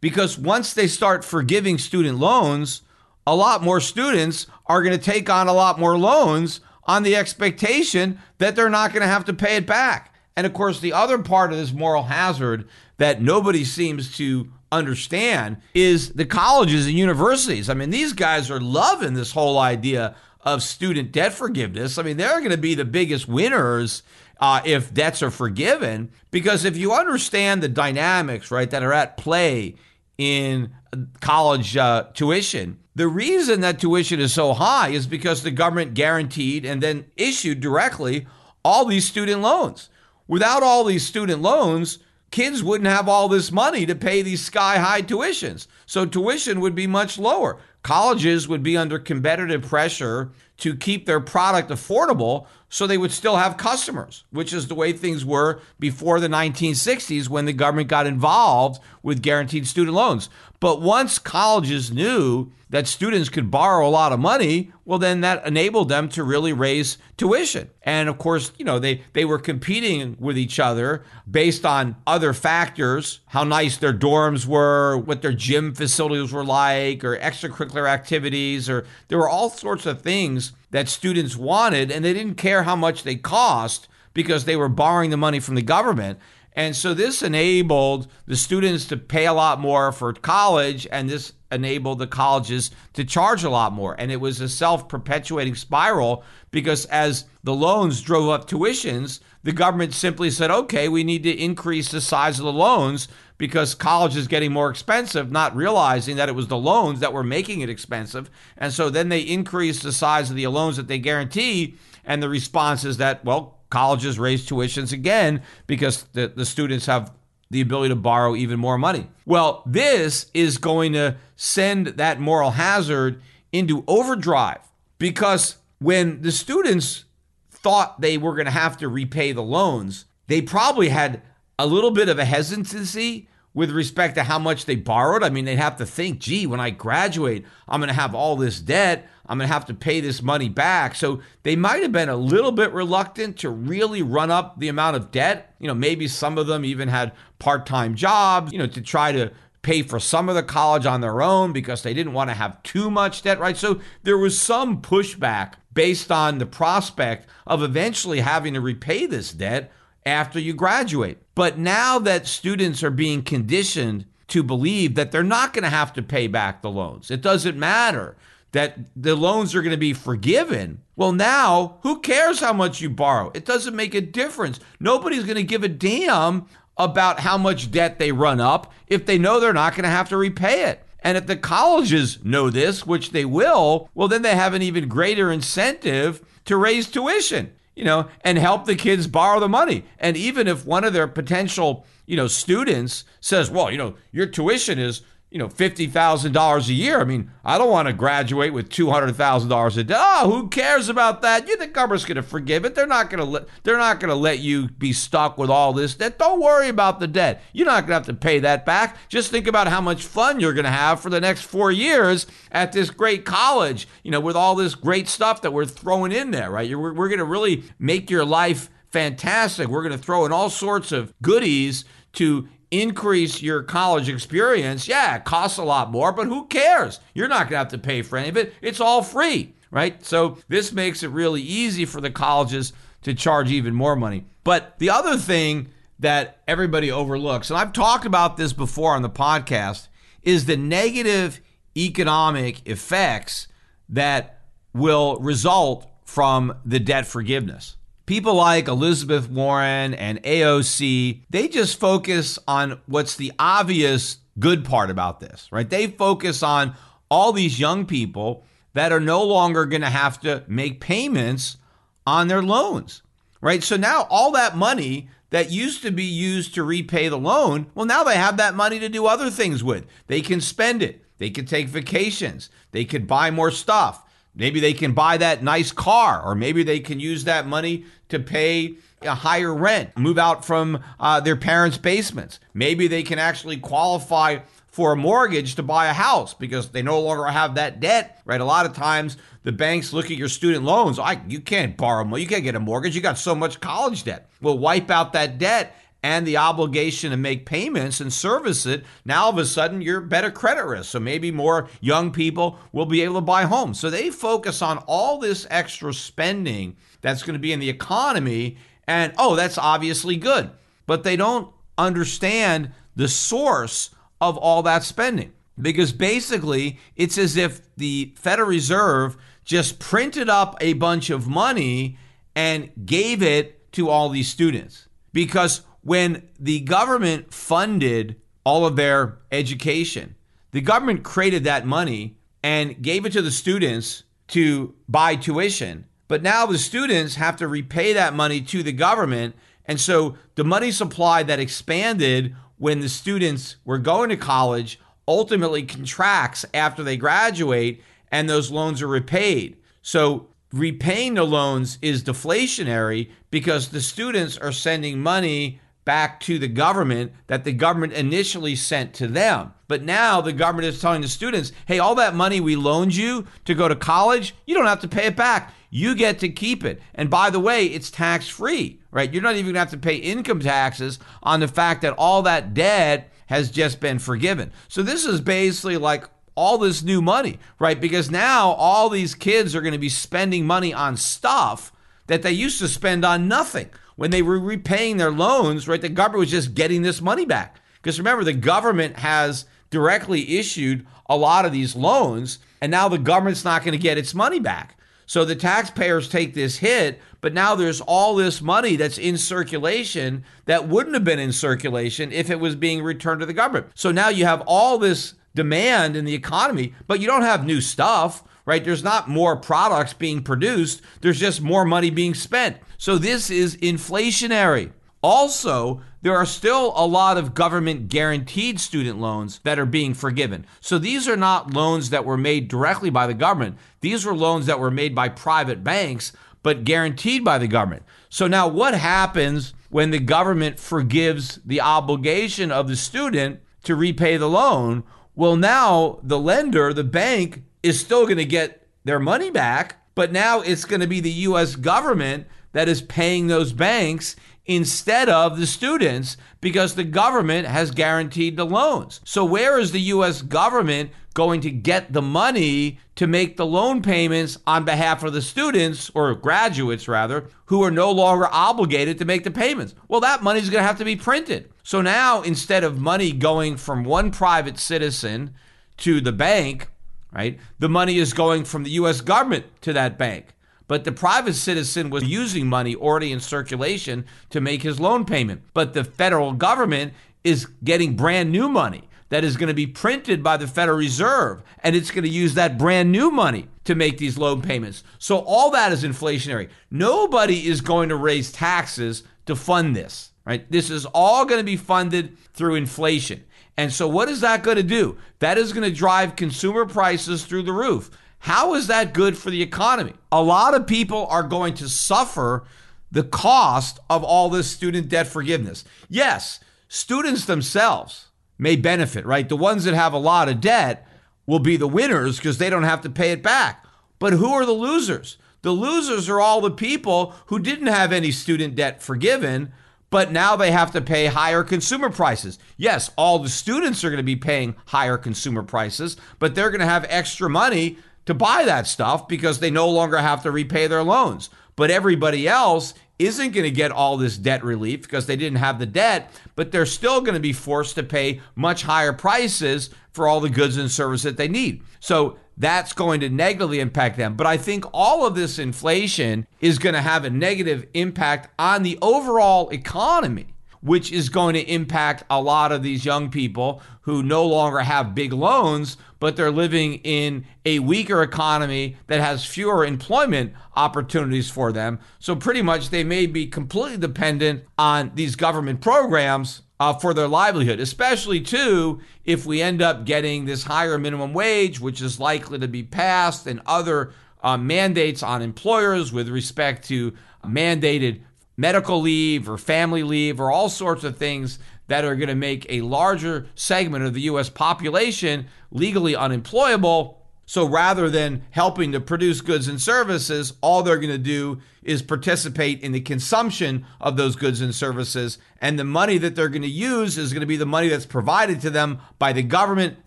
because 0.03 0.39
once 0.39 0.75
they 0.75 0.87
start 0.87 1.25
forgiving 1.25 1.79
student 1.79 2.19
loans, 2.19 2.83
a 3.27 3.35
lot 3.35 3.63
more 3.63 3.81
students 3.81 4.47
are 4.67 4.83
going 4.83 4.97
to 4.97 5.05
take 5.05 5.31
on 5.31 5.49
a 5.49 5.53
lot 5.53 5.79
more 5.79 5.99
loans 5.99 6.61
on 6.85 7.03
the 7.03 7.17
expectation 7.17 8.19
that 8.39 8.57
they're 8.57 8.71
not 8.71 8.93
going 8.93 9.03
to 9.03 9.09
have 9.09 9.25
to 9.25 9.33
pay 9.33 9.57
it 9.57 9.67
back. 9.67 10.15
And 10.37 10.47
of 10.47 10.53
course, 10.53 10.81
the 10.81 10.93
other 10.93 11.19
part 11.19 11.53
of 11.53 11.59
this 11.59 11.73
moral 11.73 12.05
hazard 12.05 12.69
that 12.97 13.23
nobody 13.23 13.65
seems 13.65 14.17
to 14.17 14.51
understand 14.71 15.59
is 15.75 16.15
the 16.15 16.25
colleges 16.25 16.87
and 16.87 16.97
universities. 16.97 17.69
I 17.69 17.75
mean, 17.75 17.91
these 17.91 18.13
guys 18.15 18.51
are 18.51 18.61
loving 18.61 19.15
this 19.15 19.33
whole 19.33 19.59
idea 19.59 20.17
of 20.41 20.63
student 20.63 21.13
debt 21.13 21.33
forgiveness. 21.33 21.99
I 21.99 22.03
mean, 22.03 22.17
they're 22.17 22.39
going 22.39 22.51
to 22.51 22.57
be 22.57 22.75
the 22.75 22.85
biggest 22.85 23.29
winners 23.29 24.03
uh, 24.41 24.61
if 24.65 24.93
debts 24.93 25.23
are 25.23 25.31
forgiven 25.31 26.11
because 26.31 26.65
if 26.65 26.77
you 26.77 26.93
understand 26.93 27.63
the 27.63 27.69
dynamics, 27.69 28.51
right, 28.51 28.69
that 28.71 28.83
are 28.83 28.93
at 28.93 29.17
play 29.17 29.77
in 30.19 30.73
college 31.21 31.77
uh, 31.77 32.07
tuition, 32.15 32.79
the 32.95 33.09
reason 33.09 33.61
that 33.61 33.79
tuition 33.79 34.21
is 34.21 34.35
so 34.35 34.53
high 34.53 34.89
is 34.89 35.07
because 35.07 35.43
the 35.43 35.51
government 35.51 35.95
guaranteed 35.95 36.67
and 36.67 36.83
then 36.83 37.07
issued 37.17 37.61
directly 37.61 38.27
all 38.65 38.85
these 38.85 39.07
student 39.07 39.41
loans. 39.41 39.89
Without 40.29 40.63
all 40.63 40.85
these 40.85 41.07
student 41.07 41.41
loans, 41.41 41.99
kids 42.31 42.63
wouldn't 42.63 42.89
have 42.89 43.09
all 43.09 43.29
this 43.29 43.51
money 43.51 43.87
to 43.87 43.95
pay 43.95 44.23
these 44.23 44.45
sky 44.45 44.79
high 44.79 45.03
tuitions. 45.03 45.67
So 45.87 46.05
tuition 46.05 46.61
would 46.61 46.75
be 46.75 46.87
much 46.87 47.19
lower. 47.19 47.59
Colleges 47.83 48.47
would 48.47 48.63
be 48.63 48.77
under 48.77 48.99
competitive 48.99 49.63
pressure 49.63 50.31
to 50.63 50.77
keep 50.77 51.07
their 51.07 51.19
product 51.19 51.71
affordable 51.71 52.47
so 52.69 52.87
they 52.87 52.97
would 52.97 53.11
still 53.11 53.37
have 53.37 53.57
customers, 53.57 54.23
which 54.31 54.53
is 54.53 54.69
the 54.69 54.77
way 54.77 54.93
things 54.93 55.25
were 55.25 55.61
before 55.81 56.21
the 56.21 56.29
1960s 56.29 57.29
when 57.29 57.47
the 57.47 57.53
government 57.53 57.89
got 57.89 58.07
involved 58.07 58.81
with 59.03 59.23
guaranteed 59.23 59.67
student 59.67 59.97
loans. 59.97 60.31
But 60.61 60.81
once 60.81 61.19
colleges 61.19 61.91
knew 61.91 62.53
that 62.71 62.87
students 62.87 63.29
could 63.29 63.51
borrow 63.51 63.87
a 63.87 63.91
lot 63.91 64.13
of 64.13 64.21
money, 64.21 64.73
well, 64.85 64.99
then 64.99 65.21
that 65.21 65.45
enabled 65.47 65.89
them 65.89 66.09
to 66.11 66.23
really 66.25 66.53
raise 66.53 66.97
tuition. 67.17 67.69
And 67.83 68.09
of 68.09 68.17
course, 68.17 68.53
you 68.57 68.65
know, 68.65 68.79
they, 68.79 69.03
they 69.13 69.25
were 69.25 69.39
competing 69.39 70.17
with 70.19 70.39
each 70.39 70.59
other 70.59 71.05
based 71.31 71.67
on 71.67 71.97
other 72.07 72.33
factors 72.33 73.21
how 73.27 73.45
nice 73.45 73.77
their 73.77 73.93
dorms 73.93 74.47
were, 74.47 74.97
what 74.97 75.21
their 75.21 75.33
gym 75.33 75.75
facilities 75.75 76.33
were 76.33 76.45
like, 76.45 77.05
or 77.05 77.19
extracurricular 77.19 77.87
activities, 77.87 78.71
or 78.71 78.87
there 79.09 79.19
were 79.19 79.29
all 79.29 79.51
sorts 79.51 79.85
of 79.85 80.01
things 80.01 80.52
that 80.73 80.89
students 80.89 81.37
wanted, 81.37 81.91
and 81.91 82.05
they 82.05 82.13
didn't 82.13 82.35
care 82.35 82.65
how 82.65 82.77
much 82.77 83.05
they 83.05 83.15
cost 83.15 83.89
because 84.13 84.45
they 84.45 84.57
were 84.57 84.69
borrowing 84.69 85.11
the 85.11 85.17
money 85.17 85.41
from 85.41 85.55
the 85.55 85.63
government. 85.63 86.19
And 86.55 86.77
so 86.77 86.93
this 86.93 87.23
enabled 87.23 88.09
the 88.27 88.37
students 88.37 88.85
to 88.87 88.97
pay 88.97 89.27
a 89.27 89.33
lot 89.33 89.59
more 89.59 89.91
for 89.93 90.13
college, 90.13 90.87
and 90.91 91.09
this 91.09 91.33
enabled 91.51 91.99
the 91.99 92.07
colleges 92.07 92.71
to 92.95 93.05
charge 93.05 93.45
a 93.45 93.51
lot 93.51 93.73
more. 93.73 93.95
And 93.99 94.11
it 94.11 94.21
was 94.21 94.41
a 94.41 94.49
self 94.49 94.89
perpetuating 94.89 95.55
spiral 95.55 96.25
because 96.51 96.85
as 96.87 97.27
the 97.45 97.55
loans 97.55 98.01
drove 98.03 98.29
up 98.29 98.49
tuitions, 98.49 99.21
the 99.43 99.53
government 99.53 99.95
simply 99.95 100.31
said, 100.31 100.51
okay, 100.51 100.89
we 100.89 101.05
need 101.05 101.23
to 101.23 101.39
increase 101.39 101.91
the 101.91 102.01
size 102.01 102.39
of 102.39 102.45
the 102.45 102.53
loans 102.53 103.09
because 103.43 103.75
college 103.75 104.17
is 104.17 104.29
getting 104.29 104.53
more 104.53 104.71
expensive, 104.71 105.33
not 105.33 105.57
realizing 105.57 106.15
that 106.15 106.29
it 106.29 106.33
was 106.37 106.47
the 106.47 106.57
loans 106.57 107.01
that 107.01 107.13
were 107.13 107.25
making 107.25 107.61
it 107.61 107.69
expensive. 107.69 108.31
And 108.57 108.73
so 108.73 108.89
then 108.89 109.09
they 109.09 109.19
increase 109.19 109.83
the 109.83 109.93
size 109.93 110.31
of 110.31 110.37
the 110.37 110.47
loans 110.47 110.77
that 110.77 110.87
they 110.87 111.01
guarantee. 111.01 111.75
And 112.05 112.23
the 112.23 112.29
response 112.29 112.85
is 112.85 112.99
that, 112.99 113.25
well, 113.25 113.59
colleges 113.69 114.17
raise 114.17 114.49
tuitions 114.49 114.93
again 114.93 115.43
because 115.67 116.05
the, 116.13 116.29
the 116.29 116.47
students 116.47 116.87
have 116.87 117.13
the 117.51 117.61
ability 117.61 117.89
to 117.89 117.97
borrow 117.97 118.37
even 118.37 118.61
more 118.61 118.79
money. 118.79 119.09
Well, 119.27 119.65
this 119.67 120.31
is 120.33 120.59
going 120.59 120.93
to 120.93 121.17
send 121.35 121.89
that 121.89 122.21
moral 122.21 122.53
hazard 122.53 123.21
into 123.51 123.83
overdrive 123.89 124.61
because 124.99 125.57
when 125.81 126.23
the 126.23 126.31
students 126.31 127.07
thought 127.51 128.01
they 128.01 128.17
were 128.19 128.37
going 128.37 128.45
to 128.45 128.53
have 128.53 128.77
to 128.77 128.87
repay 128.87 129.33
the 129.33 129.43
loans, 129.43 130.05
they 130.29 130.41
probably 130.41 130.91
had 130.91 131.23
a 131.59 131.67
little 131.67 131.91
bit 131.91 132.09
of 132.09 132.21
a 132.21 132.25
hesitancy 132.25 133.27
with 133.55 133.71
respect 133.71 134.15
to 134.15 134.23
how 134.23 134.39
much 134.39 134.65
they 134.65 134.77
borrowed. 134.77 135.23
I 135.23 135.29
mean, 135.29 135.45
they'd 135.45 135.57
have 135.57 135.77
to 135.77 135.87
think, 135.87 136.19
gee, 136.19 136.47
when 136.47 136.61
I 136.61 136.71
graduate, 136.71 137.45
I'm 137.69 137.81
going 137.81 137.89
to 137.89 137.95
have 137.95 138.15
all 138.15 138.37
this 138.37 138.61
debt. 138.61 139.09
I'm 139.27 139.39
going 139.39 139.49
to 139.49 139.53
have 139.53 139.67
to 139.67 139.75
pay 139.75 140.01
this 140.01 140.23
money 140.23 140.49
back. 140.49 140.95
So 140.95 141.21
they 141.43 141.57
might 141.57 141.83
have 141.83 141.93
been 141.93 142.09
a 142.09 142.17
little 142.17 142.53
bit 142.53 142.73
reluctant 142.73 143.39
to 143.39 143.51
really 143.51 144.03
run 144.03 144.31
up 144.31 144.59
the 144.59 144.69
amount 144.69 144.97
of 144.97 145.11
debt. 145.11 145.55
You 145.59 145.69
know, 145.69 145.75
maybe 145.75 146.09
some 146.09 146.39
of 146.39 146.47
them 146.47 146.65
even 146.65 146.89
had 146.89 147.13
part 147.39 147.67
time 147.67 147.95
jobs, 147.95 148.53
you 148.53 148.59
know, 148.59 148.67
to 148.67 148.81
try 148.81 149.13
to 149.13 149.31
pay 149.61 149.83
for 149.83 150.01
some 150.01 150.29
of 150.29 150.35
the 150.35 150.43
college 150.43 150.87
on 150.87 151.01
their 151.01 151.23
own 151.23 151.53
because 151.53 151.83
they 151.83 151.95
didn't 151.95 152.15
want 152.15 152.31
to 152.31 152.35
have 152.35 152.61
too 152.63 152.91
much 152.91 153.23
debt, 153.23 153.39
right? 153.39 153.57
So 153.57 153.81
there 154.03 154.19
was 154.19 154.41
some 154.41 154.83
pushback 154.83 155.55
based 155.73 156.11
on 156.11 156.39
the 156.39 156.47
prospect 156.47 157.29
of 157.47 157.63
eventually 157.63 158.21
having 158.21 158.55
to 158.55 158.61
repay 158.61 159.07
this 159.07 159.33
debt 159.33 159.71
after 160.05 160.41
you 160.41 160.53
graduate. 160.53 161.22
But 161.35 161.59
now 161.59 161.99
that 161.99 162.27
students 162.27 162.83
are 162.83 162.91
being 162.91 163.23
conditioned 163.23 164.07
to 164.29 164.43
believe 164.43 164.95
that 164.95 165.13
they're 165.13 165.23
not 165.23 165.53
going 165.53 165.65
to 165.65 165.71
have 165.71 165.93
to 165.95 166.03
pay 166.03 166.27
back 166.27 166.63
the 166.63 166.71
loans, 166.71 167.11
it 167.11 167.23
doesn't 167.23 167.59
matter 167.59 168.17
that 168.53 168.79
the 168.95 169.17
loans 169.17 169.55
are 169.55 169.63
going 169.63 169.73
to 169.73 169.79
be 169.79 169.95
forgiven. 169.95 170.83
Well, 170.95 171.13
now 171.13 171.79
who 171.83 172.01
cares 172.01 172.41
how 172.41 172.53
much 172.53 172.81
you 172.81 172.91
borrow? 172.91 173.31
It 173.35 173.47
doesn't 173.47 173.75
make 173.75 173.95
a 173.95 174.01
difference. 174.01 174.61
Nobody's 174.79 175.25
going 175.25 175.37
to 175.37 175.43
give 175.43 175.65
a 175.65 175.69
damn 175.69 176.47
about 176.77 177.21
how 177.21 177.39
much 177.39 177.71
debt 177.71 177.99
they 177.99 178.13
run 178.13 178.41
up 178.41 178.73
if 178.87 179.07
they 179.07 179.19
know 179.19 179.41
they're 179.41 179.53
not 179.53 179.75
going 179.75 179.85
to 179.85 179.89
have 179.89 180.09
to 180.11 180.17
repay 180.17 180.65
it. 180.65 180.85
And 181.01 181.17
if 181.17 181.27
the 181.27 181.37
colleges 181.37 182.23
know 182.23 182.51
this, 182.51 182.87
which 182.87 183.11
they 183.11 183.25
will, 183.25 183.89
well, 183.95 184.09
then 184.09 184.23
they 184.23 184.37
have 184.37 184.55
an 184.55 184.63
even 184.63 184.89
greater 184.89 185.33
incentive 185.33 186.23
to 186.45 186.57
raise 186.57 186.89
tuition 186.89 187.53
you 187.75 187.85
know, 187.85 188.09
and 188.23 188.39
help 188.39 188.67
the 188.67 188.77
kids 188.77 189.07
borrow 189.07 189.41
the 189.41 189.49
money. 189.49 189.85
And 189.99 190.17
even 190.17 190.47
if 190.47 190.67
one 190.67 190.85
of 190.85 190.93
their 190.93 191.09
potential, 191.09 191.87
you 192.07 192.17
know, 192.17 192.27
students 192.27 193.05
says, 193.21 193.51
well, 193.51 193.71
you 193.71 193.79
know, 193.79 193.95
your 194.11 194.27
tuition 194.27 194.79
is 194.79 195.03
you 195.33 195.39
know, 195.39 195.49
fifty 195.49 195.87
thousand 195.87 196.33
dollars 196.33 196.69
a 196.69 196.75
year. 196.75 197.01
I 197.01 197.05
mean, 197.05 197.31
I 197.43 197.57
don't 197.57 197.71
want 197.71 197.89
to 197.89 197.95
graduate 197.95 198.53
with 198.53 198.69
two 198.69 198.91
hundred 198.91 199.17
thousand 199.17 199.49
dollars 199.49 199.79
a 199.79 199.85
day. 199.85 199.95
Oh, 199.97 200.31
who 200.31 200.49
cares 200.49 200.91
about 200.91 201.23
that? 201.23 201.49
You 201.49 201.57
the 201.57 201.67
government's 201.67 202.05
going 202.05 202.17
to 202.17 202.23
forgive 202.23 202.67
it. 202.67 202.75
They're 202.75 202.87
not 202.87 203.09
going 203.09 203.19
to 203.21 203.25
let. 203.25 203.47
They're 203.63 203.79
not 203.79 203.99
going 203.99 204.11
to 204.11 204.15
let 204.15 204.41
you 204.41 204.69
be 204.69 204.93
stuck 204.93 205.39
with 205.39 205.49
all 205.49 205.73
this 205.73 205.95
debt. 205.95 206.19
Don't 206.19 206.41
worry 206.41 206.69
about 206.69 207.01
the 207.01 207.07
debt. 207.07 207.43
You're 207.55 207.67
not 207.67 207.87
going 207.87 207.89
to 207.89 207.95
have 207.95 208.07
to 208.07 208.15
pay 208.15 208.41
that 208.41 208.67
back. 208.67 208.99
Just 209.09 209.31
think 209.31 209.47
about 209.47 209.69
how 209.69 209.81
much 209.81 210.05
fun 210.05 210.39
you're 210.39 210.53
going 210.53 210.67
to 210.67 210.71
have 210.71 211.01
for 211.01 211.09
the 211.09 211.21
next 211.21 211.43
four 211.43 211.73
years 211.73 212.27
at 212.51 212.73
this 212.73 212.91
great 212.91 213.25
college. 213.25 213.89
You 214.03 214.11
know, 214.11 214.21
with 214.21 214.37
all 214.37 214.55
this 214.55 214.75
great 214.75 215.09
stuff 215.09 215.41
that 215.41 215.53
we're 215.53 215.65
throwing 215.65 216.13
in 216.13 216.31
there, 216.31 216.51
right? 216.51 216.69
You're, 216.69 216.93
we're 216.93 217.09
going 217.09 217.19
to 217.19 217.25
really 217.25 217.65
make 217.79 218.11
your 218.11 218.27
life 218.27 218.69
fantastic. 218.91 219.69
We're 219.69 219.83
going 219.83 219.99
to 219.99 220.05
throw 220.05 220.27
in 220.27 220.33
all 220.33 220.51
sorts 220.51 220.93
of 220.93 221.15
goodies 221.23 221.87
to 222.13 222.49
increase 222.73 223.43
your 223.43 223.63
college 223.63 224.09
experience, 224.09 224.89
yeah, 224.89 225.17
it 225.17 225.25
costs 225.25 225.59
a 225.59 225.63
lot 225.63 225.93
more, 225.93 226.11
but 226.11 226.27
who 226.27 226.47
cares? 226.47 226.99
You're 227.15 227.29
not 227.29 227.43
going 227.43 227.51
to 227.51 227.59
have 227.59 227.69
to 227.69 227.79
pay 227.79 228.03
for 228.03 228.17
any 228.17 228.31
of 228.31 228.37
it. 228.37 228.55
It's 228.63 228.81
all 228.81 229.03
free, 229.03 229.55
right? 229.71 230.05
So 230.05 230.39
this 230.49 230.73
makes 230.73 231.03
it 231.03 231.09
really 231.09 231.43
easy 231.43 231.85
for 231.85 232.01
the 232.01 232.11
colleges 232.11 232.73
to 233.03 233.15
charge 233.15 233.51
even 233.53 233.75
more 233.75 233.95
money. 233.95 234.25
But 234.43 234.79
the 234.79 234.91
other 234.91 235.19
thing 235.19 235.69
that 235.99 236.41
everybody 236.49 236.91
overlooks, 236.91 237.51
and 237.51 237.59
I've 237.59 237.73
talked 237.73 238.07
about 238.07 238.37
this 238.37 238.55
before 238.55 238.95
on 238.95 239.03
the 239.03 239.11
podcast, 239.11 239.89
is 240.23 240.47
the 240.47 240.57
negative 240.57 241.41
economic 241.77 242.67
effects 242.67 243.49
that 243.91 244.41
will 244.73 245.19
result 245.19 245.87
from 246.05 246.57
the 246.65 246.81
debt 246.81 247.07
forgiveness 247.07 247.77
people 248.07 248.35
like 248.35 248.69
Elizabeth 248.69 249.31
Warren 249.31 249.95
and 249.95 250.23
AOC, 250.23 251.23
they 251.31 251.49
just 251.49 251.79
focus 251.79 252.39
on 252.47 252.81
what's 252.87 253.17
the 253.17 253.33
obvious 253.39 254.19
good 254.39 254.65
part 254.65 254.91
about 254.91 255.21
this, 255.21 255.49
right? 255.51 255.69
They 255.69 255.87
focus 255.87 256.43
on 256.43 256.75
all 257.11 257.33
these 257.33 257.61
young 257.61 257.87
people 257.87 258.45
that 258.75 258.93
are 258.93 259.01
no 259.01 259.23
longer 259.23 259.67
going 259.67 259.83
to 259.83 259.91
have 259.91 260.21
to 260.21 260.45
make 260.49 260.81
payments 260.81 261.59
on 262.07 262.29
their 262.29 262.43
loans, 262.43 263.03
right? 263.41 263.63
So 263.63 263.77
now 263.77 264.07
all 264.11 264.33
that 264.33 264.57
money 264.57 265.09
that 265.31 265.51
used 265.51 265.83
to 265.83 265.91
be 265.91 266.05
used 266.05 266.55
to 266.55 266.63
repay 266.63 267.09
the 267.09 267.19
loan, 267.19 267.67
well, 267.75 267.87
now 267.87 268.05
they 268.05 268.17
have 268.17 268.37
that 268.39 268.55
money 268.55 268.79
to 268.79 268.89
do 268.89 269.07
other 269.07 269.31
things 269.31 269.63
with. 269.63 269.87
They 270.07 270.21
can 270.21 270.41
spend 270.41 270.83
it, 270.83 271.05
they 271.19 271.31
can 271.31 271.47
take 271.47 271.69
vacations, 271.69 272.49
they 272.73 272.85
could 272.85 273.07
buy 273.07 273.31
more 273.31 273.51
stuff. 273.51 274.03
Maybe 274.35 274.61
they 274.61 274.73
can 274.73 274.93
buy 274.93 275.19
that 275.19 275.43
nice 275.43 275.73
car, 275.73 276.23
or 276.25 276.35
maybe 276.35 276.63
they 276.63 276.81
can 276.81 277.01
use 277.01 277.25
that 277.25 277.47
money 277.47 277.85
to 278.09 278.19
pay 278.19 278.77
a 279.03 279.15
higher 279.15 279.55
rent, 279.55 279.97
move 279.99 280.19
out 280.19 280.45
from 280.45 280.83
uh, 280.99 281.21
their 281.21 281.37
parents' 281.37 281.77
basements. 281.77 282.41
Maybe 282.55 282.89
they 282.89 283.03
can 283.03 283.19
actually 283.19 283.59
qualify 283.59 284.39
for 284.69 284.93
a 284.93 284.97
mortgage 284.97 285.57
to 285.57 285.63
buy 285.63 285.87
a 285.87 285.93
house 285.93 286.33
because 286.33 286.71
they 286.71 286.81
no 286.81 286.99
longer 287.01 287.27
have 287.27 287.57
that 287.57 287.79
debt, 287.79 288.23
right? 288.25 288.41
A 288.41 288.45
lot 288.45 288.65
of 288.65 288.73
times 288.73 289.19
the 289.43 289.53
banks 289.53 289.93
look 289.93 290.07
at 290.07 290.17
your 290.17 290.31
student 290.31 290.65
loans. 290.65 290.99
I, 290.99 291.21
you 291.29 291.41
can't 291.41 291.77
borrow 291.77 292.05
more. 292.05 292.19
You 292.19 292.27
can't 292.27 292.43
get 292.43 292.55
a 292.55 292.61
mortgage. 292.61 292.97
You 292.97 293.03
got 293.03 293.19
so 293.19 293.35
much 293.35 293.61
college 293.61 294.05
debt. 294.05 294.31
We'll 294.41 294.59
wipe 294.59 294.91
out 294.91 295.13
that 295.13 295.37
debt 295.37 295.77
and 296.03 296.27
the 296.27 296.37
obligation 296.37 297.11
to 297.11 297.17
make 297.17 297.47
payments 297.47 298.01
and 298.01 298.13
service 298.13 298.67
it. 298.67 298.85
Now 299.05 299.25
all 299.25 299.31
of 299.31 299.39
a 299.39 299.47
sudden 299.47 299.81
you're 299.81 300.01
better 300.01 300.31
credit 300.31 300.65
risk. 300.65 300.91
So 300.91 301.01
maybe 301.01 301.31
more 301.31 301.69
young 301.81 302.11
people 302.11 302.59
will 302.73 302.87
be 302.87 303.03
able 303.03 303.17
to 303.17 303.21
buy 303.21 303.45
homes. 303.45 303.79
So 303.79 303.89
they 303.89 304.11
focus 304.11 304.63
on 304.63 304.79
all 304.87 305.19
this 305.19 305.47
extra 305.49 305.95
spending 305.95 306.77
that's 307.01 307.23
going 307.23 307.35
to 307.35 307.41
be 307.41 307.53
in 307.53 307.61
the 307.61 307.71
economy. 307.71 308.57
And 308.87 309.13
oh, 309.17 309.37
that's 309.37 309.59
obviously 309.59 310.17
good. 310.17 310.51
But 310.87 311.05
they 311.05 311.17
don't 311.17 311.53
understand 311.79 312.73
the 312.97 313.09
source 313.09 313.91
of 314.21 314.37
all 314.37 314.63
that 314.65 314.83
spending. 314.83 315.33
Because 315.61 315.93
basically, 315.93 316.79
it's 316.97 317.19
as 317.19 317.37
if 317.37 317.61
the 317.77 318.15
Federal 318.17 318.49
Reserve 318.49 319.17
just 319.45 319.79
printed 319.79 320.29
up 320.29 320.57
a 320.61 320.73
bunch 320.73 321.11
of 321.11 321.29
money 321.29 321.99
and 322.35 322.71
gave 322.87 323.23
it 323.23 323.71
to 323.73 323.89
all 323.89 324.09
these 324.09 324.29
students. 324.29 324.89
Because 325.13 325.63
when 325.83 326.29
the 326.39 326.61
government 326.61 327.33
funded 327.33 328.17
all 328.45 328.65
of 328.67 328.77
their 328.77 329.19
education, 329.31 330.15
the 330.53 330.61
government 330.61 331.03
created 331.03 331.45
that 331.45 331.67
money 331.67 332.17
and 332.43 332.81
gave 332.83 333.07
it 333.07 333.13
to 333.13 333.23
the 333.23 333.31
students 333.31 334.05
to 334.29 334.75
buy 334.89 335.17
tuition. 335.17 335.87
But 336.09 336.23
now 336.23 336.47
the 336.47 336.59
students 336.59 337.15
have 337.17 337.37
to 337.37 337.49
repay 337.49 337.93
that 337.95 338.15
money 338.15 338.41
to 338.43 338.63
the 338.63 338.73
government. 338.73 339.35
And 339.67 339.81
so 339.81 340.17
the 340.35 340.45
money 340.45 340.71
supply 340.71 341.23
that 341.23 341.41
expanded 341.41 342.35
when 342.59 342.81
the 342.81 342.89
students 342.89 343.57
were 343.65 343.79
going 343.79 344.11
to 344.11 344.17
college 344.17 344.79
ultimately 345.09 345.63
contracts 345.63 346.45
after 346.55 346.83
they 346.83 346.97
graduate 346.97 347.83
and 348.11 348.29
those 348.29 348.51
loans 348.51 348.83
are 348.83 348.89
repaid. 348.89 349.57
So 349.81 350.29
repaying 350.53 351.15
the 351.15 351.25
loans 351.25 351.79
is 351.83 352.05
deflationary 352.05 353.11
because 353.31 353.71
the 353.71 353.81
students 353.81 354.37
are 354.37 354.53
sending 354.53 355.01
money 355.01 355.61
back 355.85 356.21
to 356.21 356.39
the 356.39 356.49
government 356.49 357.13
that 357.27 357.45
the 357.45 357.53
government 357.53 357.93
initially 357.93 358.55
sent 358.55 358.95
to 358.95 359.07
them. 359.07 359.53
But 359.69 359.83
now 359.83 360.21
the 360.21 360.33
government 360.33 360.69
is 360.69 360.81
telling 360.81 361.03
the 361.03 361.09
students, 361.09 361.53
hey, 361.67 361.79
all 361.79 361.95
that 361.97 362.15
money 362.15 362.41
we 362.41 362.57
loaned 362.57 362.95
you 362.95 363.27
to 363.45 363.55
go 363.55 363.69
to 363.69 363.75
college, 363.75 364.35
you 364.47 364.55
don't 364.55 364.67
have 364.67 364.81
to 364.81 364.89
pay 364.89 365.07
it 365.07 365.17
back. 365.17 365.53
You 365.71 365.95
get 365.95 366.19
to 366.19 366.29
keep 366.29 366.65
it. 366.65 366.81
And 366.95 367.09
by 367.09 367.31
the 367.31 367.41
way, 367.41 367.67
it's 367.67 367.91
tax 367.91 368.29
free, 368.29 368.81
right? 368.91 369.13
You're 369.13 369.23
not 369.23 369.35
even 369.35 369.47
going 369.47 369.55
to 369.55 369.61
have 369.61 369.71
to 369.71 369.79
pay 369.79 369.97
income 369.97 370.41
taxes 370.41 370.99
on 371.23 371.41
the 371.41 371.49
fact 371.49 371.83
that 371.83 371.95
all 371.97 372.23
that 372.23 372.55
debt 372.55 373.11
has 373.27 373.51
just 373.51 373.81
been 373.81 373.99
forgiven. 373.99 374.53
So 374.69 374.83
this 374.83 375.07
is 375.07 375.21
basically 375.21 375.79
like 375.79 376.05
all 376.35 376.59
this 376.59 376.83
new 376.83 377.01
money, 377.01 377.39
right? 377.59 377.81
Because 377.81 378.11
now 378.11 378.51
all 378.53 378.89
these 378.89 379.15
kids 379.15 379.57
are 379.57 379.63
going 379.63 379.73
to 379.73 379.79
be 379.79 379.89
spending 379.89 380.47
money 380.47 380.73
on 380.75 380.97
stuff 380.97 381.73
that 382.07 382.23
they 382.23 382.33
used 382.33 382.59
to 382.59 382.69
spend 382.69 383.05
on 383.05 383.29
nothing. 383.29 383.71
When 383.97 384.11
they 384.11 384.23
were 384.23 384.39
repaying 384.39 384.97
their 384.97 385.11
loans, 385.11 385.69
right, 385.69 385.81
the 385.81 385.89
government 385.89 386.21
was 386.21 386.31
just 386.31 386.55
getting 386.55 386.83
this 386.83 387.01
money 387.01 387.25
back. 387.25 387.61
Because 387.75 387.99
remember, 387.99 388.25
the 388.25 388.33
government 388.33 388.99
has 388.99 389.45
directly 389.71 390.39
issued 390.39 390.87
a 391.07 391.17
lot 391.17 391.45
of 391.45 391.53
these 391.53 391.75
loans, 391.75 392.39
and 392.61 392.71
now 392.71 392.89
the 392.89 392.99
government's 392.99 393.45
not 393.45 393.63
going 393.63 393.73
to 393.73 393.79
get 393.79 393.99
its 393.99 394.15
money 394.15 394.39
back. 394.39 394.79
So 395.07 395.25
the 395.25 395.37
taxpayers 395.37 396.09
take 396.09 396.33
this 396.33 396.59
hit, 396.59 397.01
but 397.21 397.35
now 397.35 397.55
there's 397.55 397.81
all 397.83 398.15
this 398.15 398.41
money 398.41 398.77
that's 398.77 398.99
in 398.99 399.19
circulation 399.19 400.25
that 400.47 400.69
wouldn't 400.69 400.95
have 400.95 401.05
been 401.05 401.19
in 401.19 401.33
circulation 401.33 402.13
if 402.13 402.31
it 402.31 402.41
was 402.41 402.57
being 402.57 402.83
returned 402.83 403.21
to 403.21 403.27
the 403.27 403.33
government. 403.33 403.67
So 403.75 403.91
now 403.91 404.09
you 404.09 404.25
have 404.25 404.43
all 404.47 404.79
this 404.79 405.15
demand 405.35 405.97
in 405.97 406.05
the 406.05 406.15
economy, 406.15 406.75
but 406.87 407.01
you 407.01 407.07
don't 407.07 407.23
have 407.23 407.45
new 407.45 407.61
stuff, 407.61 408.23
right? 408.45 408.65
There's 408.65 408.85
not 408.85 409.09
more 409.09 409.37
products 409.37 409.93
being 409.93 410.23
produced, 410.23 410.83
there's 411.01 411.21
just 411.21 411.41
more 411.41 411.65
money 411.65 411.91
being 411.91 412.15
spent. 412.15 412.57
So 412.79 412.99
this 412.99 413.31
is 413.31 413.57
inflationary. 413.59 414.73
Also, 415.03 415.81
there 416.03 416.17
are 416.17 416.27
still 416.27 416.73
a 416.77 416.87
lot 416.87 417.17
of 417.17 417.35
government 417.35 417.89
guaranteed 417.89 418.61
student 418.61 419.01
loans 419.01 419.41
that 419.45 419.59
are 419.59 419.67
being 419.67 419.95
forgiven. 419.95 420.47
So 420.61 420.79
these 420.79 421.09
are 421.09 421.17
not 421.17 421.55
loans 421.55 421.91
that 421.91 422.05
were 422.05 422.17
made 422.17 422.49
directly 422.49 422.91
by 422.91 423.07
the 423.07 423.15
government. 423.15 423.57
These 423.81 424.05
were 424.05 424.15
loans 424.15 424.47
that 424.47 424.61
were 424.61 424.71
made 424.71 424.95
by 424.95 425.09
private 425.09 425.65
banks, 425.65 426.13
but 426.43 426.65
guaranteed 426.65 427.25
by 427.25 427.39
the 427.39 427.49
government. 427.49 427.85
So 428.09 428.27
now 428.27 428.47
what 428.47 428.75
happens 428.75 429.55
when 429.71 429.91
the 429.91 429.99
government 429.99 430.61
forgives 430.61 431.41
the 431.45 431.61
obligation 431.61 432.53
of 432.53 432.69
the 432.69 432.77
student 432.77 433.41
to 433.65 433.75
repay 433.75 434.17
the 434.17 434.29
loan? 434.29 434.85
Well, 435.15 435.37
now 435.37 435.99
the 436.03 436.19
lender, 436.19 436.73
the 436.73 436.85
bank, 436.85 437.43
is 437.63 437.81
still 437.81 438.05
going 438.05 438.19
to 438.19 438.25
get 438.25 438.67
their 438.85 438.99
money 438.99 439.31
back, 439.31 439.77
but 439.95 440.13
now 440.13 440.41
it's 440.41 440.65
going 440.65 440.81
to 440.81 440.87
be 440.87 441.01
the 441.01 441.11
US 441.11 441.57
government 441.57 442.27
that 442.53 442.69
is 442.69 442.83
paying 442.83 443.27
those 443.27 443.53
banks 443.53 444.17
instead 444.47 445.09
of 445.09 445.39
the 445.39 445.47
students 445.47 446.17
because 446.41 446.75
the 446.75 446.85
government 446.85 447.47
has 447.47 447.71
guaranteed 447.71 448.37
the 448.37 448.45
loans. 448.45 449.01
So, 449.05 449.25
where 449.25 449.59
is 449.59 449.73
the 449.73 449.81
US 449.81 450.23
government 450.23 450.91
going 451.15 451.41
to 451.43 451.51
get 451.51 451.93
the 451.93 452.03
money 452.03 452.79
to 452.97 453.07
make 453.07 453.37
the 453.37 453.47
loan 453.47 453.83
payments 453.83 454.39
on 454.47 454.65
behalf 454.65 455.03
of 455.05 455.13
the 455.13 455.23
students 455.23 455.91
or 455.95 456.15
graduates, 456.15 456.89
rather, 456.89 457.29
who 457.47 457.63
are 457.63 457.71
no 457.71 457.91
longer 457.91 458.29
obligated 458.33 458.99
to 458.99 459.05
make 459.05 459.25
the 459.25 459.31
payments? 459.31 459.75
Well, 459.89 460.01
that 460.01 460.23
money 460.23 460.41
is 460.41 460.51
going 460.51 460.63
to 460.63 460.67
have 460.67 460.79
to 460.79 460.85
be 460.85 460.97
printed. 460.97 461.51
So, 461.63 461.81
now 461.81 462.23
instead 462.23 462.65
of 462.65 462.81
money 462.81 463.13
going 463.13 463.57
from 463.57 463.85
one 463.85 464.11
private 464.11 464.59
citizen 464.59 465.35
to 465.79 466.01
the 466.01 466.13
bank, 466.13 466.69
right, 467.13 467.39
the 467.59 467.69
money 467.69 467.99
is 467.99 468.13
going 468.13 468.45
from 468.45 468.63
the 468.63 468.71
US 468.71 469.01
government 469.01 469.47
to 469.63 469.73
that 469.73 469.99
bank. 469.99 470.35
But 470.69 470.85
the 470.85 470.93
private 470.93 471.35
citizen 471.35 471.91
was 471.91 472.05
using 472.05 472.47
money 472.47 472.75
already 472.75 473.13
in 473.13 473.21
circulation 473.21 474.07
to 474.31 474.41
make 474.41 474.63
his 474.63 474.81
loan 474.81 475.05
payment. 475.05 475.43
But 475.53 475.75
the 475.75 475.85
federal 475.85 476.33
government 476.33 476.95
is 477.25 477.47
getting 477.63 477.97
brand 477.97 478.33
new 478.33 478.49
money 478.49 478.89
that 479.13 479.25
is 479.25 479.37
going 479.37 479.49
to 479.49 479.55
be 479.55 479.67
printed 479.67 480.23
by 480.23 480.39
the 480.39 480.47
Federal 480.47 480.79
Reserve, 480.79 481.43
and 481.63 481.77
it's 481.77 481.91
going 481.91 482.05
to 482.05 482.09
use 482.09 482.33
that 482.33 482.57
brand 482.57 482.91
new 482.91 483.11
money 483.11 483.47
to 483.65 483.75
make 483.75 483.99
these 483.99 484.17
loan 484.17 484.41
payments. 484.41 484.83
So 484.99 485.19
all 485.19 485.51
that 485.51 485.71
is 485.71 485.85
inflationary. 485.85 486.49
Nobody 486.71 487.47
is 487.47 487.61
going 487.61 487.91
to 487.91 487.97
raise 487.97 488.33
taxes 488.33 489.03
to 489.27 489.37
fund 489.37 489.77
this, 489.77 490.13
right? 490.25 490.51
This 490.51 490.71
is 490.71 490.87
all 490.87 491.27
going 491.27 491.41
to 491.41 491.45
be 491.45 491.59
funded 491.59 492.17
through 492.33 492.55
inflation. 492.55 493.23
And 493.57 493.73
so 493.73 493.87
what 493.87 494.09
is 494.09 494.21
that 494.21 494.43
going 494.43 494.57
to 494.57 494.63
do? 494.63 494.97
That 495.19 495.39
is 495.39 495.53
going 495.53 495.69
to 495.69 495.77
drive 495.77 496.17
consumer 496.17 496.67
prices 496.67 497.25
through 497.25 497.43
the 497.43 497.53
roof. 497.53 497.91
How 498.21 498.55
is 498.55 498.69
that 498.69 498.95
good 498.95 499.19
for 499.19 499.31
the 499.31 499.43
economy? 499.43 499.95
A 500.11 500.23
lot 500.23 500.55
of 500.55 500.67
people 500.67 501.07
are 501.07 501.23
going 501.23 501.55
to 501.55 501.69
suffer 501.69 502.45
the 502.91 503.03
cost 503.03 503.81
of 503.91 504.05
all 504.05 504.29
this 504.29 504.51
student 504.51 504.89
debt 504.89 505.07
forgiveness. 505.07 505.65
Yes, 505.89 506.41
students 506.69 507.25
themselves 507.25 508.09
may 508.39 508.57
benefit, 508.57 509.05
right? 509.05 509.29
The 509.29 509.37
ones 509.37 509.65
that 509.65 509.75
have 509.75 509.93
a 509.93 509.99
lot 509.99 510.29
of 510.29 510.41
debt 510.41 510.87
will 511.27 511.39
be 511.39 511.57
the 511.57 511.69
winners 511.69 512.17
because 512.17 512.39
they 512.39 512.51
don't 512.51 512.63
have 512.63 512.83
to 512.83 512.91
pay 512.91 513.13
it 513.13 513.23
back. 513.23 513.65
But 513.99 514.13
who 514.15 514.33
are 514.33 514.47
the 514.47 514.53
losers? 514.53 515.17
The 515.43 515.53
losers 515.53 516.09
are 516.09 516.21
all 516.21 516.41
the 516.41 516.51
people 516.51 517.15
who 517.27 517.39
didn't 517.39 517.67
have 517.67 517.93
any 517.93 518.11
student 518.11 518.55
debt 518.55 518.83
forgiven, 518.83 519.53
but 519.93 520.11
now 520.11 520.35
they 520.37 520.51
have 520.51 520.71
to 520.71 520.81
pay 520.81 521.05
higher 521.05 521.45
consumer 521.45 521.91
prices. 521.91 522.39
Yes, 522.57 522.91
all 522.97 523.19
the 523.19 523.29
students 523.29 523.85
are 523.85 523.91
going 523.91 523.99
to 523.99 524.03
be 524.03 524.17
paying 524.17 524.57
higher 524.69 524.97
consumer 524.97 525.43
prices, 525.43 525.99
but 526.19 526.35
they're 526.35 526.49
going 526.49 526.61
to 526.63 526.67
have 526.67 526.87
extra 526.89 527.29
money 527.29 527.77
to 528.07 528.15
buy 528.15 528.43
that 528.47 528.67
stuff 528.67 529.07
because 529.07 529.39
they 529.39 529.51
no 529.51 529.69
longer 529.69 529.99
have 529.99 530.23
to 530.23 530.31
repay 530.31 530.67
their 530.67 530.83
loans. 530.83 531.29
But 531.57 531.71
everybody 531.71 532.27
else 532.27 532.73
isn't 532.99 533.33
going 533.33 533.45
to 533.45 533.51
get 533.51 533.71
all 533.71 533.99
this 533.99 534.17
debt 534.17 534.43
relief 534.43 534.81
because 534.81 535.05
they 535.05 535.15
didn't 535.15 535.39
have 535.39 535.59
the 535.59 535.67
debt, 535.67 536.11
but 536.37 536.53
they're 536.53 536.65
still 536.65 537.03
going 537.03 537.13
to 537.15 537.21
be 537.21 537.35
forced 537.35 537.75
to 537.75 537.83
pay 537.83 538.23
much 538.35 538.63
higher 538.63 538.95
prices 538.95 539.69
for 539.91 540.09
all 540.09 540.21
the 540.21 540.31
goods 540.31 540.57
and 540.57 540.71
services 540.71 541.05
that 541.05 541.19
they 541.19 541.29
need. 541.29 541.63
So 541.81 542.17
that's 542.37 542.73
going 542.73 543.01
to 543.01 543.09
negatively 543.09 543.61
impact 543.61 543.97
them. 543.97 544.17
But 544.17 544.27
I 544.27 544.37
think 544.37 544.65
all 544.73 545.07
of 545.07 545.15
this 545.15 545.39
inflation 545.39 546.27
is 546.41 546.59
going 546.59 546.75
to 546.75 546.83
have 546.83 547.05
a 547.05 547.11
negative 547.11 547.67
impact 547.75 548.31
on 548.39 548.63
the 548.63 548.79
overall 548.81 549.51
economy 549.51 550.33
which 550.63 550.93
is 550.93 551.09
going 551.09 551.35
to 551.35 551.43
impact 551.53 552.05
a 552.09 552.23
lot 552.23 552.53
of 552.53 552.63
these 552.63 552.85
young 552.85 553.11
people 553.11 553.61
who 553.83 554.03
no 554.03 554.25
longer 554.25 554.61
have 554.61 554.95
big 554.95 555.13
loans, 555.13 555.77
but 555.99 556.17
they're 556.17 556.31
living 556.31 556.75
in 556.85 557.25
a 557.45 557.59
weaker 557.59 558.03
economy 558.03 558.77
that 558.87 559.01
has 559.01 559.25
fewer 559.25 559.65
employment 559.65 560.33
opportunities 560.55 561.29
for 561.29 561.53
them. 561.53 561.81
So, 561.99 562.15
pretty 562.15 562.43
much, 562.43 562.71
they 562.71 562.85
may 562.85 563.07
be 563.07 563.27
completely 563.27 563.79
dependent 563.79 564.45
on 564.57 564.93
these 564.95 565.17
government 565.17 565.61
programs 565.61 566.43
uh, 566.63 566.73
for 566.73 566.95
their 566.95 567.09
livelihood, 567.09 567.59
especially 567.59 568.21
too 568.21 568.81
if 569.05 569.27
we 569.27 569.43
end 569.43 569.61
up 569.61 569.85
getting 569.85 570.27
this 570.27 570.45
higher 570.45 570.79
minimum 570.79 571.13
wage, 571.13 571.59
which 571.59 571.83
is 571.83 571.99
likely 571.99 572.39
to 572.39 572.47
be 572.47 572.63
passed, 572.63 573.27
and 573.27 573.41
other 573.47 573.93
uh, 574.23 574.37
mandates 574.37 575.03
on 575.03 575.23
employers 575.23 575.93
with 575.93 576.09
respect 576.09 576.65
to 576.69 576.93
mandated 577.25 578.01
medical 578.37 578.81
leave 578.81 579.29
or 579.29 579.37
family 579.37 579.83
leave 579.83 580.21
or 580.21 580.31
all 580.31 580.49
sorts 580.49 580.85
of 580.85 580.97
things 580.97 581.41
that 581.67 581.85
are 581.85 581.97
going 581.97 582.09
to 582.09 582.15
make 582.15 582.47
a 582.49 582.61
larger 582.61 583.27
segment 583.35 583.85
of 583.85 583.93
the 583.93 584.03
U.S. 584.03 584.31
population 584.31 585.27
legally 585.51 585.97
unemployable. 585.97 587.02
So 587.33 587.47
rather 587.47 587.89
than 587.89 588.25
helping 588.29 588.73
to 588.73 588.81
produce 588.81 589.23
goods 589.23 589.49
and 589.49 589.59
services, 589.59 590.35
all 590.43 590.63
they're 590.63 590.77
going 590.77 590.91
to 590.91 590.99
do 590.99 591.41
is 591.63 591.81
participate 591.81 592.61
in 592.61 592.73
the 592.73 592.81
consumption 592.83 593.65
of 593.81 593.97
those 593.97 594.17
goods 594.17 594.43
and 594.43 594.55
services. 594.55 595.17
And 595.41 595.59
the 595.59 595.65
money 595.65 595.97
that 595.97 596.15
they're 596.15 596.29
going 596.29 596.43
to 596.43 596.49
use 596.49 596.99
is 596.99 597.15
going 597.15 597.23
to 597.23 597.27
be 597.27 597.39
the 597.39 597.47
money 597.47 597.69
that's 597.69 597.87
provided 597.87 598.43
to 598.43 598.51
them 598.51 598.81
by 598.99 599.15
the 599.15 599.23
government 599.23 599.87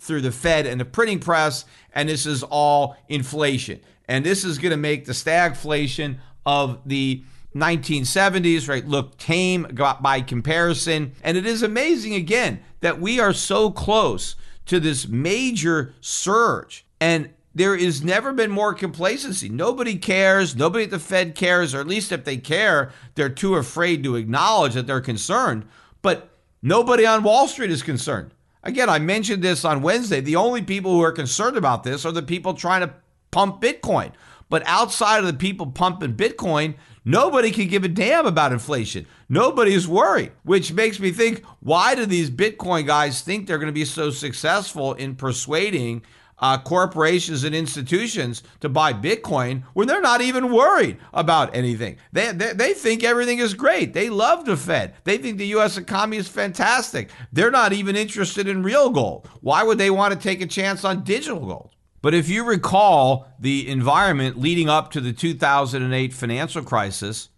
through 0.00 0.22
the 0.22 0.32
Fed 0.32 0.66
and 0.66 0.80
the 0.80 0.84
printing 0.84 1.20
press. 1.20 1.64
And 1.94 2.08
this 2.08 2.26
is 2.26 2.42
all 2.42 2.96
inflation. 3.08 3.78
And 4.08 4.26
this 4.26 4.42
is 4.44 4.58
going 4.58 4.72
to 4.72 4.76
make 4.76 5.04
the 5.04 5.12
stagflation 5.12 6.18
of 6.44 6.80
the 6.84 7.22
1970s, 7.54 8.68
right, 8.68 8.88
look 8.88 9.18
tame 9.18 9.68
by 10.00 10.20
comparison. 10.20 11.12
And 11.22 11.36
it 11.36 11.46
is 11.46 11.62
amazing, 11.62 12.14
again, 12.14 12.58
that 12.80 13.00
we 13.00 13.20
are 13.20 13.32
so 13.32 13.70
close 13.70 14.34
to 14.64 14.80
this 14.80 15.06
major 15.06 15.94
surge. 16.00 16.82
And 17.00 17.30
there 17.56 17.74
has 17.74 18.04
never 18.04 18.34
been 18.34 18.50
more 18.50 18.74
complacency. 18.74 19.48
Nobody 19.48 19.96
cares. 19.96 20.54
Nobody 20.54 20.84
at 20.84 20.90
the 20.90 20.98
Fed 20.98 21.34
cares, 21.34 21.74
or 21.74 21.80
at 21.80 21.86
least 21.86 22.12
if 22.12 22.22
they 22.22 22.36
care, 22.36 22.92
they're 23.14 23.30
too 23.30 23.54
afraid 23.54 24.04
to 24.04 24.16
acknowledge 24.16 24.74
that 24.74 24.86
they're 24.86 25.00
concerned. 25.00 25.66
But 26.02 26.28
nobody 26.60 27.06
on 27.06 27.22
Wall 27.22 27.48
Street 27.48 27.70
is 27.70 27.82
concerned. 27.82 28.32
Again, 28.62 28.90
I 28.90 28.98
mentioned 28.98 29.42
this 29.42 29.64
on 29.64 29.80
Wednesday. 29.80 30.20
The 30.20 30.36
only 30.36 30.60
people 30.60 30.92
who 30.92 31.00
are 31.00 31.12
concerned 31.12 31.56
about 31.56 31.82
this 31.82 32.04
are 32.04 32.12
the 32.12 32.22
people 32.22 32.52
trying 32.52 32.82
to 32.82 32.92
pump 33.30 33.62
Bitcoin. 33.62 34.12
But 34.50 34.62
outside 34.66 35.20
of 35.20 35.26
the 35.26 35.32
people 35.32 35.66
pumping 35.66 36.14
Bitcoin, 36.14 36.74
nobody 37.06 37.50
can 37.50 37.68
give 37.68 37.84
a 37.84 37.88
damn 37.88 38.26
about 38.26 38.52
inflation. 38.52 39.06
Nobody's 39.30 39.88
worried, 39.88 40.32
which 40.42 40.74
makes 40.74 41.00
me 41.00 41.10
think 41.10 41.42
why 41.60 41.94
do 41.94 42.04
these 42.04 42.28
Bitcoin 42.30 42.86
guys 42.86 43.22
think 43.22 43.46
they're 43.46 43.56
going 43.56 43.66
to 43.66 43.72
be 43.72 43.86
so 43.86 44.10
successful 44.10 44.92
in 44.92 45.16
persuading 45.16 46.02
uh, 46.38 46.58
corporations 46.58 47.44
and 47.44 47.54
institutions 47.54 48.42
to 48.60 48.68
buy 48.68 48.92
Bitcoin 48.92 49.62
when 49.72 49.88
they're 49.88 50.00
not 50.00 50.20
even 50.20 50.52
worried 50.52 50.98
about 51.12 51.54
anything. 51.54 51.96
They, 52.12 52.32
they, 52.32 52.52
they 52.52 52.74
think 52.74 53.02
everything 53.02 53.38
is 53.38 53.54
great. 53.54 53.92
They 53.92 54.10
love 54.10 54.44
the 54.44 54.56
Fed. 54.56 54.94
They 55.04 55.18
think 55.18 55.38
the 55.38 55.46
U.S. 55.48 55.76
economy 55.76 56.18
is 56.18 56.28
fantastic. 56.28 57.10
They're 57.32 57.50
not 57.50 57.72
even 57.72 57.96
interested 57.96 58.48
in 58.48 58.62
real 58.62 58.90
gold. 58.90 59.28
Why 59.40 59.62
would 59.62 59.78
they 59.78 59.90
want 59.90 60.12
to 60.12 60.20
take 60.20 60.40
a 60.40 60.46
chance 60.46 60.84
on 60.84 61.04
digital 61.04 61.46
gold? 61.46 61.70
But 62.02 62.14
if 62.14 62.28
you 62.28 62.44
recall 62.44 63.26
the 63.40 63.68
environment 63.68 64.38
leading 64.38 64.68
up 64.68 64.90
to 64.92 65.00
the 65.00 65.12
2008 65.12 66.12
financial 66.12 66.62
crisis, 66.62 67.30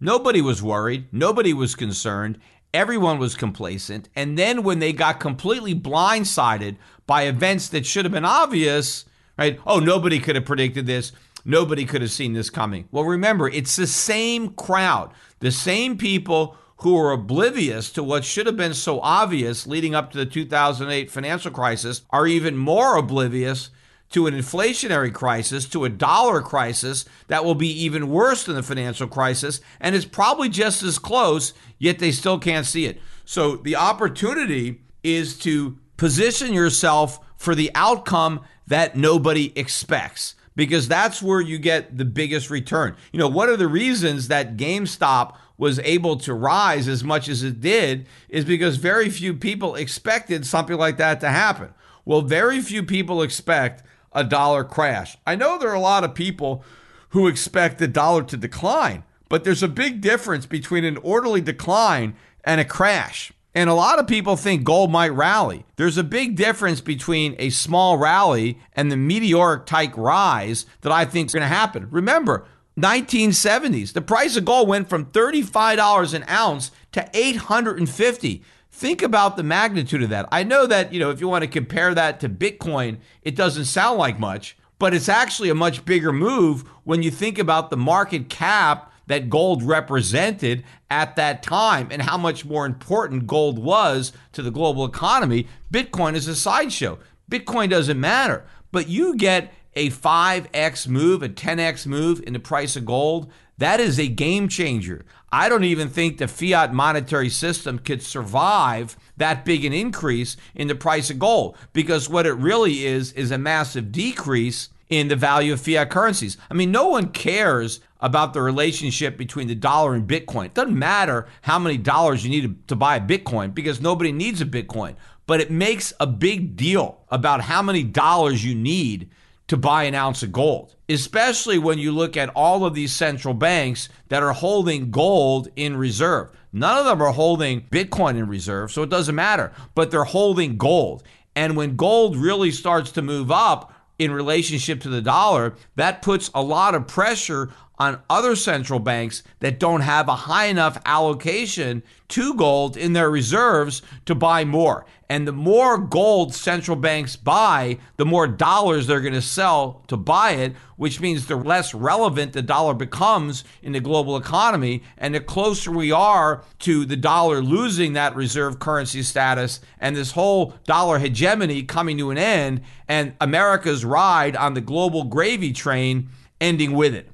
nobody 0.00 0.40
was 0.40 0.62
worried, 0.62 1.06
nobody 1.12 1.52
was 1.52 1.74
concerned, 1.74 2.40
everyone 2.76 3.18
was 3.18 3.34
complacent. 3.34 4.08
And 4.14 4.38
then 4.38 4.62
when 4.62 4.78
they 4.78 4.92
got 4.92 5.18
completely 5.18 5.74
blindsided 5.74 6.76
by 7.06 7.22
events 7.22 7.68
that 7.70 7.86
should 7.86 8.04
have 8.04 8.12
been 8.12 8.24
obvious, 8.24 9.06
right? 9.38 9.58
Oh, 9.66 9.80
nobody 9.80 10.20
could 10.20 10.36
have 10.36 10.44
predicted 10.44 10.86
this. 10.86 11.12
Nobody 11.44 11.84
could 11.84 12.02
have 12.02 12.10
seen 12.10 12.34
this 12.34 12.50
coming. 12.50 12.88
Well, 12.90 13.04
remember, 13.04 13.48
it's 13.48 13.76
the 13.76 13.86
same 13.86 14.50
crowd, 14.50 15.12
the 15.38 15.50
same 15.50 15.96
people 15.96 16.56
who 16.78 16.98
are 16.98 17.12
oblivious 17.12 17.90
to 17.92 18.02
what 18.02 18.24
should 18.24 18.46
have 18.46 18.56
been 18.56 18.74
so 18.74 19.00
obvious 19.00 19.66
leading 19.66 19.94
up 19.94 20.10
to 20.10 20.18
the 20.18 20.26
2008 20.26 21.10
financial 21.10 21.50
crisis 21.50 22.02
are 22.10 22.26
even 22.26 22.56
more 22.56 22.96
oblivious 22.98 23.70
to 24.10 24.26
an 24.26 24.34
inflationary 24.34 25.12
crisis, 25.12 25.68
to 25.68 25.84
a 25.84 25.88
dollar 25.88 26.40
crisis 26.40 27.04
that 27.28 27.44
will 27.44 27.54
be 27.54 27.68
even 27.68 28.08
worse 28.08 28.44
than 28.44 28.54
the 28.54 28.62
financial 28.62 29.08
crisis 29.08 29.60
and 29.80 29.94
is 29.94 30.04
probably 30.04 30.48
just 30.48 30.82
as 30.82 30.98
close, 30.98 31.52
yet 31.78 31.98
they 31.98 32.12
still 32.12 32.38
can't 32.38 32.66
see 32.66 32.86
it. 32.86 33.00
So 33.24 33.56
the 33.56 33.76
opportunity 33.76 34.80
is 35.02 35.38
to 35.40 35.78
position 35.96 36.52
yourself 36.52 37.20
for 37.36 37.54
the 37.54 37.70
outcome 37.74 38.40
that 38.66 38.96
nobody 38.96 39.52
expects 39.58 40.34
because 40.54 40.88
that's 40.88 41.22
where 41.22 41.40
you 41.40 41.58
get 41.58 41.98
the 41.98 42.04
biggest 42.04 42.50
return. 42.50 42.96
You 43.12 43.18
know, 43.18 43.28
one 43.28 43.48
of 43.48 43.58
the 43.58 43.68
reasons 43.68 44.28
that 44.28 44.56
GameStop 44.56 45.36
was 45.58 45.78
able 45.80 46.16
to 46.18 46.34
rise 46.34 46.88
as 46.88 47.04
much 47.04 47.28
as 47.28 47.42
it 47.42 47.60
did 47.60 48.06
is 48.28 48.44
because 48.44 48.76
very 48.76 49.08
few 49.08 49.34
people 49.34 49.74
expected 49.74 50.46
something 50.46 50.76
like 50.76 50.96
that 50.98 51.20
to 51.20 51.28
happen. 51.28 51.72
Well, 52.04 52.22
very 52.22 52.60
few 52.60 52.82
people 52.82 53.22
expect 53.22 53.82
a 54.16 54.24
dollar 54.24 54.64
crash. 54.64 55.16
I 55.24 55.36
know 55.36 55.58
there 55.58 55.70
are 55.70 55.74
a 55.74 55.80
lot 55.80 56.02
of 56.02 56.14
people 56.14 56.64
who 57.10 57.28
expect 57.28 57.78
the 57.78 57.86
dollar 57.86 58.24
to 58.24 58.36
decline, 58.36 59.04
but 59.28 59.44
there's 59.44 59.62
a 59.62 59.68
big 59.68 60.00
difference 60.00 60.46
between 60.46 60.84
an 60.84 60.96
orderly 60.96 61.40
decline 61.40 62.16
and 62.42 62.60
a 62.60 62.64
crash. 62.64 63.32
And 63.54 63.70
a 63.70 63.74
lot 63.74 63.98
of 63.98 64.06
people 64.06 64.36
think 64.36 64.64
gold 64.64 64.90
might 64.90 65.12
rally. 65.12 65.64
There's 65.76 65.96
a 65.96 66.04
big 66.04 66.36
difference 66.36 66.80
between 66.80 67.36
a 67.38 67.50
small 67.50 67.96
rally 67.96 68.58
and 68.74 68.90
the 68.90 68.96
meteoric 68.96 69.66
type 69.66 69.96
rise 69.96 70.66
that 70.80 70.92
I 70.92 71.04
think 71.04 71.28
is 71.28 71.34
going 71.34 71.42
to 71.42 71.48
happen. 71.48 71.88
Remember, 71.90 72.46
1970s, 72.78 73.94
the 73.94 74.02
price 74.02 74.36
of 74.36 74.44
gold 74.44 74.68
went 74.68 74.88
from 74.88 75.06
$35 75.06 76.12
an 76.12 76.24
ounce 76.28 76.70
to 76.92 77.08
850. 77.14 78.42
Think 78.76 79.00
about 79.00 79.38
the 79.38 79.42
magnitude 79.42 80.02
of 80.02 80.10
that. 80.10 80.28
I 80.30 80.42
know 80.42 80.66
that, 80.66 80.92
you 80.92 81.00
know, 81.00 81.08
if 81.08 81.18
you 81.18 81.28
want 81.28 81.40
to 81.40 81.48
compare 81.48 81.94
that 81.94 82.20
to 82.20 82.28
Bitcoin, 82.28 82.98
it 83.22 83.34
doesn't 83.34 83.64
sound 83.64 83.98
like 83.98 84.20
much, 84.20 84.54
but 84.78 84.92
it's 84.92 85.08
actually 85.08 85.48
a 85.48 85.54
much 85.54 85.86
bigger 85.86 86.12
move 86.12 86.62
when 86.84 87.02
you 87.02 87.10
think 87.10 87.38
about 87.38 87.70
the 87.70 87.78
market 87.78 88.28
cap 88.28 88.92
that 89.06 89.30
gold 89.30 89.62
represented 89.62 90.62
at 90.90 91.16
that 91.16 91.42
time 91.42 91.88
and 91.90 92.02
how 92.02 92.18
much 92.18 92.44
more 92.44 92.66
important 92.66 93.26
gold 93.26 93.58
was 93.58 94.12
to 94.32 94.42
the 94.42 94.50
global 94.50 94.84
economy. 94.84 95.48
Bitcoin 95.72 96.14
is 96.14 96.28
a 96.28 96.36
sideshow. 96.36 96.98
Bitcoin 97.30 97.70
doesn't 97.70 97.98
matter, 97.98 98.44
but 98.72 98.90
you 98.90 99.16
get 99.16 99.54
a 99.74 99.88
5x 99.88 100.86
move, 100.86 101.22
a 101.22 101.30
10x 101.30 101.86
move 101.86 102.22
in 102.26 102.34
the 102.34 102.38
price 102.38 102.76
of 102.76 102.84
gold. 102.84 103.32
That 103.56 103.80
is 103.80 103.98
a 103.98 104.06
game 104.06 104.48
changer. 104.48 105.06
I 105.36 105.50
don't 105.50 105.64
even 105.64 105.90
think 105.90 106.16
the 106.16 106.28
fiat 106.28 106.72
monetary 106.72 107.28
system 107.28 107.78
could 107.78 108.02
survive 108.02 108.96
that 109.18 109.44
big 109.44 109.66
an 109.66 109.74
increase 109.74 110.38
in 110.54 110.66
the 110.66 110.74
price 110.74 111.10
of 111.10 111.18
gold 111.18 111.58
because 111.74 112.08
what 112.08 112.24
it 112.24 112.32
really 112.32 112.86
is 112.86 113.12
is 113.12 113.30
a 113.30 113.36
massive 113.36 113.92
decrease 113.92 114.70
in 114.88 115.08
the 115.08 115.14
value 115.14 115.52
of 115.52 115.60
fiat 115.60 115.90
currencies. 115.90 116.38
I 116.50 116.54
mean, 116.54 116.70
no 116.70 116.86
one 116.86 117.10
cares 117.10 117.80
about 118.00 118.32
the 118.32 118.40
relationship 118.40 119.18
between 119.18 119.46
the 119.46 119.54
dollar 119.54 119.94
and 119.94 120.08
Bitcoin. 120.08 120.46
It 120.46 120.54
doesn't 120.54 120.78
matter 120.78 121.26
how 121.42 121.58
many 121.58 121.76
dollars 121.76 122.24
you 122.24 122.30
need 122.30 122.66
to 122.68 122.74
buy 122.74 122.96
a 122.96 123.00
Bitcoin 123.06 123.54
because 123.54 123.78
nobody 123.78 124.12
needs 124.12 124.40
a 124.40 124.46
Bitcoin. 124.46 124.96
But 125.26 125.42
it 125.42 125.50
makes 125.50 125.92
a 126.00 126.06
big 126.06 126.56
deal 126.56 127.02
about 127.10 127.42
how 127.42 127.60
many 127.60 127.82
dollars 127.82 128.42
you 128.42 128.54
need 128.54 129.10
to 129.48 129.56
buy 129.56 129.84
an 129.84 129.94
ounce 129.94 130.22
of 130.22 130.32
gold, 130.32 130.74
especially 130.88 131.58
when 131.58 131.78
you 131.78 131.92
look 131.92 132.16
at 132.16 132.30
all 132.30 132.64
of 132.64 132.74
these 132.74 132.92
central 132.92 133.34
banks 133.34 133.88
that 134.08 134.22
are 134.22 134.32
holding 134.32 134.90
gold 134.90 135.48
in 135.56 135.76
reserve. 135.76 136.30
None 136.52 136.78
of 136.78 136.84
them 136.86 137.02
are 137.02 137.12
holding 137.12 137.62
Bitcoin 137.62 138.16
in 138.16 138.28
reserve, 138.28 138.72
so 138.72 138.82
it 138.82 138.90
doesn't 138.90 139.14
matter, 139.14 139.52
but 139.74 139.90
they're 139.90 140.04
holding 140.04 140.56
gold. 140.56 141.02
And 141.34 141.56
when 141.56 141.76
gold 141.76 142.16
really 142.16 142.50
starts 142.50 142.90
to 142.92 143.02
move 143.02 143.30
up 143.30 143.72
in 143.98 144.10
relationship 144.10 144.80
to 144.80 144.88
the 144.88 145.02
dollar, 145.02 145.54
that 145.76 146.02
puts 146.02 146.30
a 146.34 146.42
lot 146.42 146.74
of 146.74 146.86
pressure 146.86 147.50
on 147.78 148.00
other 148.08 148.34
central 148.34 148.78
banks 148.78 149.22
that 149.40 149.60
don't 149.60 149.82
have 149.82 150.08
a 150.08 150.16
high 150.16 150.46
enough 150.46 150.80
allocation 150.86 151.82
to 152.08 152.34
gold 152.34 152.76
in 152.76 152.92
their 152.92 153.10
reserves 153.10 153.82
to 154.04 154.14
buy 154.14 154.44
more. 154.44 154.86
And 155.08 155.26
the 155.26 155.32
more 155.32 155.78
gold 155.78 156.34
central 156.34 156.76
banks 156.76 157.16
buy, 157.16 157.78
the 157.96 158.06
more 158.06 158.26
dollars 158.26 158.86
they're 158.86 159.00
going 159.00 159.12
to 159.12 159.22
sell 159.22 159.82
to 159.88 159.96
buy 159.96 160.32
it, 160.32 160.54
which 160.76 161.00
means 161.00 161.26
the 161.26 161.36
less 161.36 161.74
relevant 161.74 162.32
the 162.32 162.42
dollar 162.42 162.74
becomes 162.74 163.44
in 163.62 163.72
the 163.72 163.80
global 163.80 164.16
economy. 164.16 164.82
And 164.98 165.14
the 165.14 165.20
closer 165.20 165.70
we 165.70 165.92
are 165.92 166.42
to 166.60 166.84
the 166.84 166.96
dollar 166.96 167.40
losing 167.40 167.92
that 167.92 168.16
reserve 168.16 168.58
currency 168.58 169.02
status 169.02 169.60
and 169.80 169.94
this 169.94 170.12
whole 170.12 170.54
dollar 170.64 170.98
hegemony 170.98 171.62
coming 171.62 171.98
to 171.98 172.10
an 172.10 172.18
end 172.18 172.62
and 172.88 173.14
America's 173.20 173.84
ride 173.84 174.36
on 174.36 174.54
the 174.54 174.60
global 174.60 175.04
gravy 175.04 175.52
train 175.52 176.08
ending 176.40 176.72
with 176.72 176.94
it. 176.94 177.10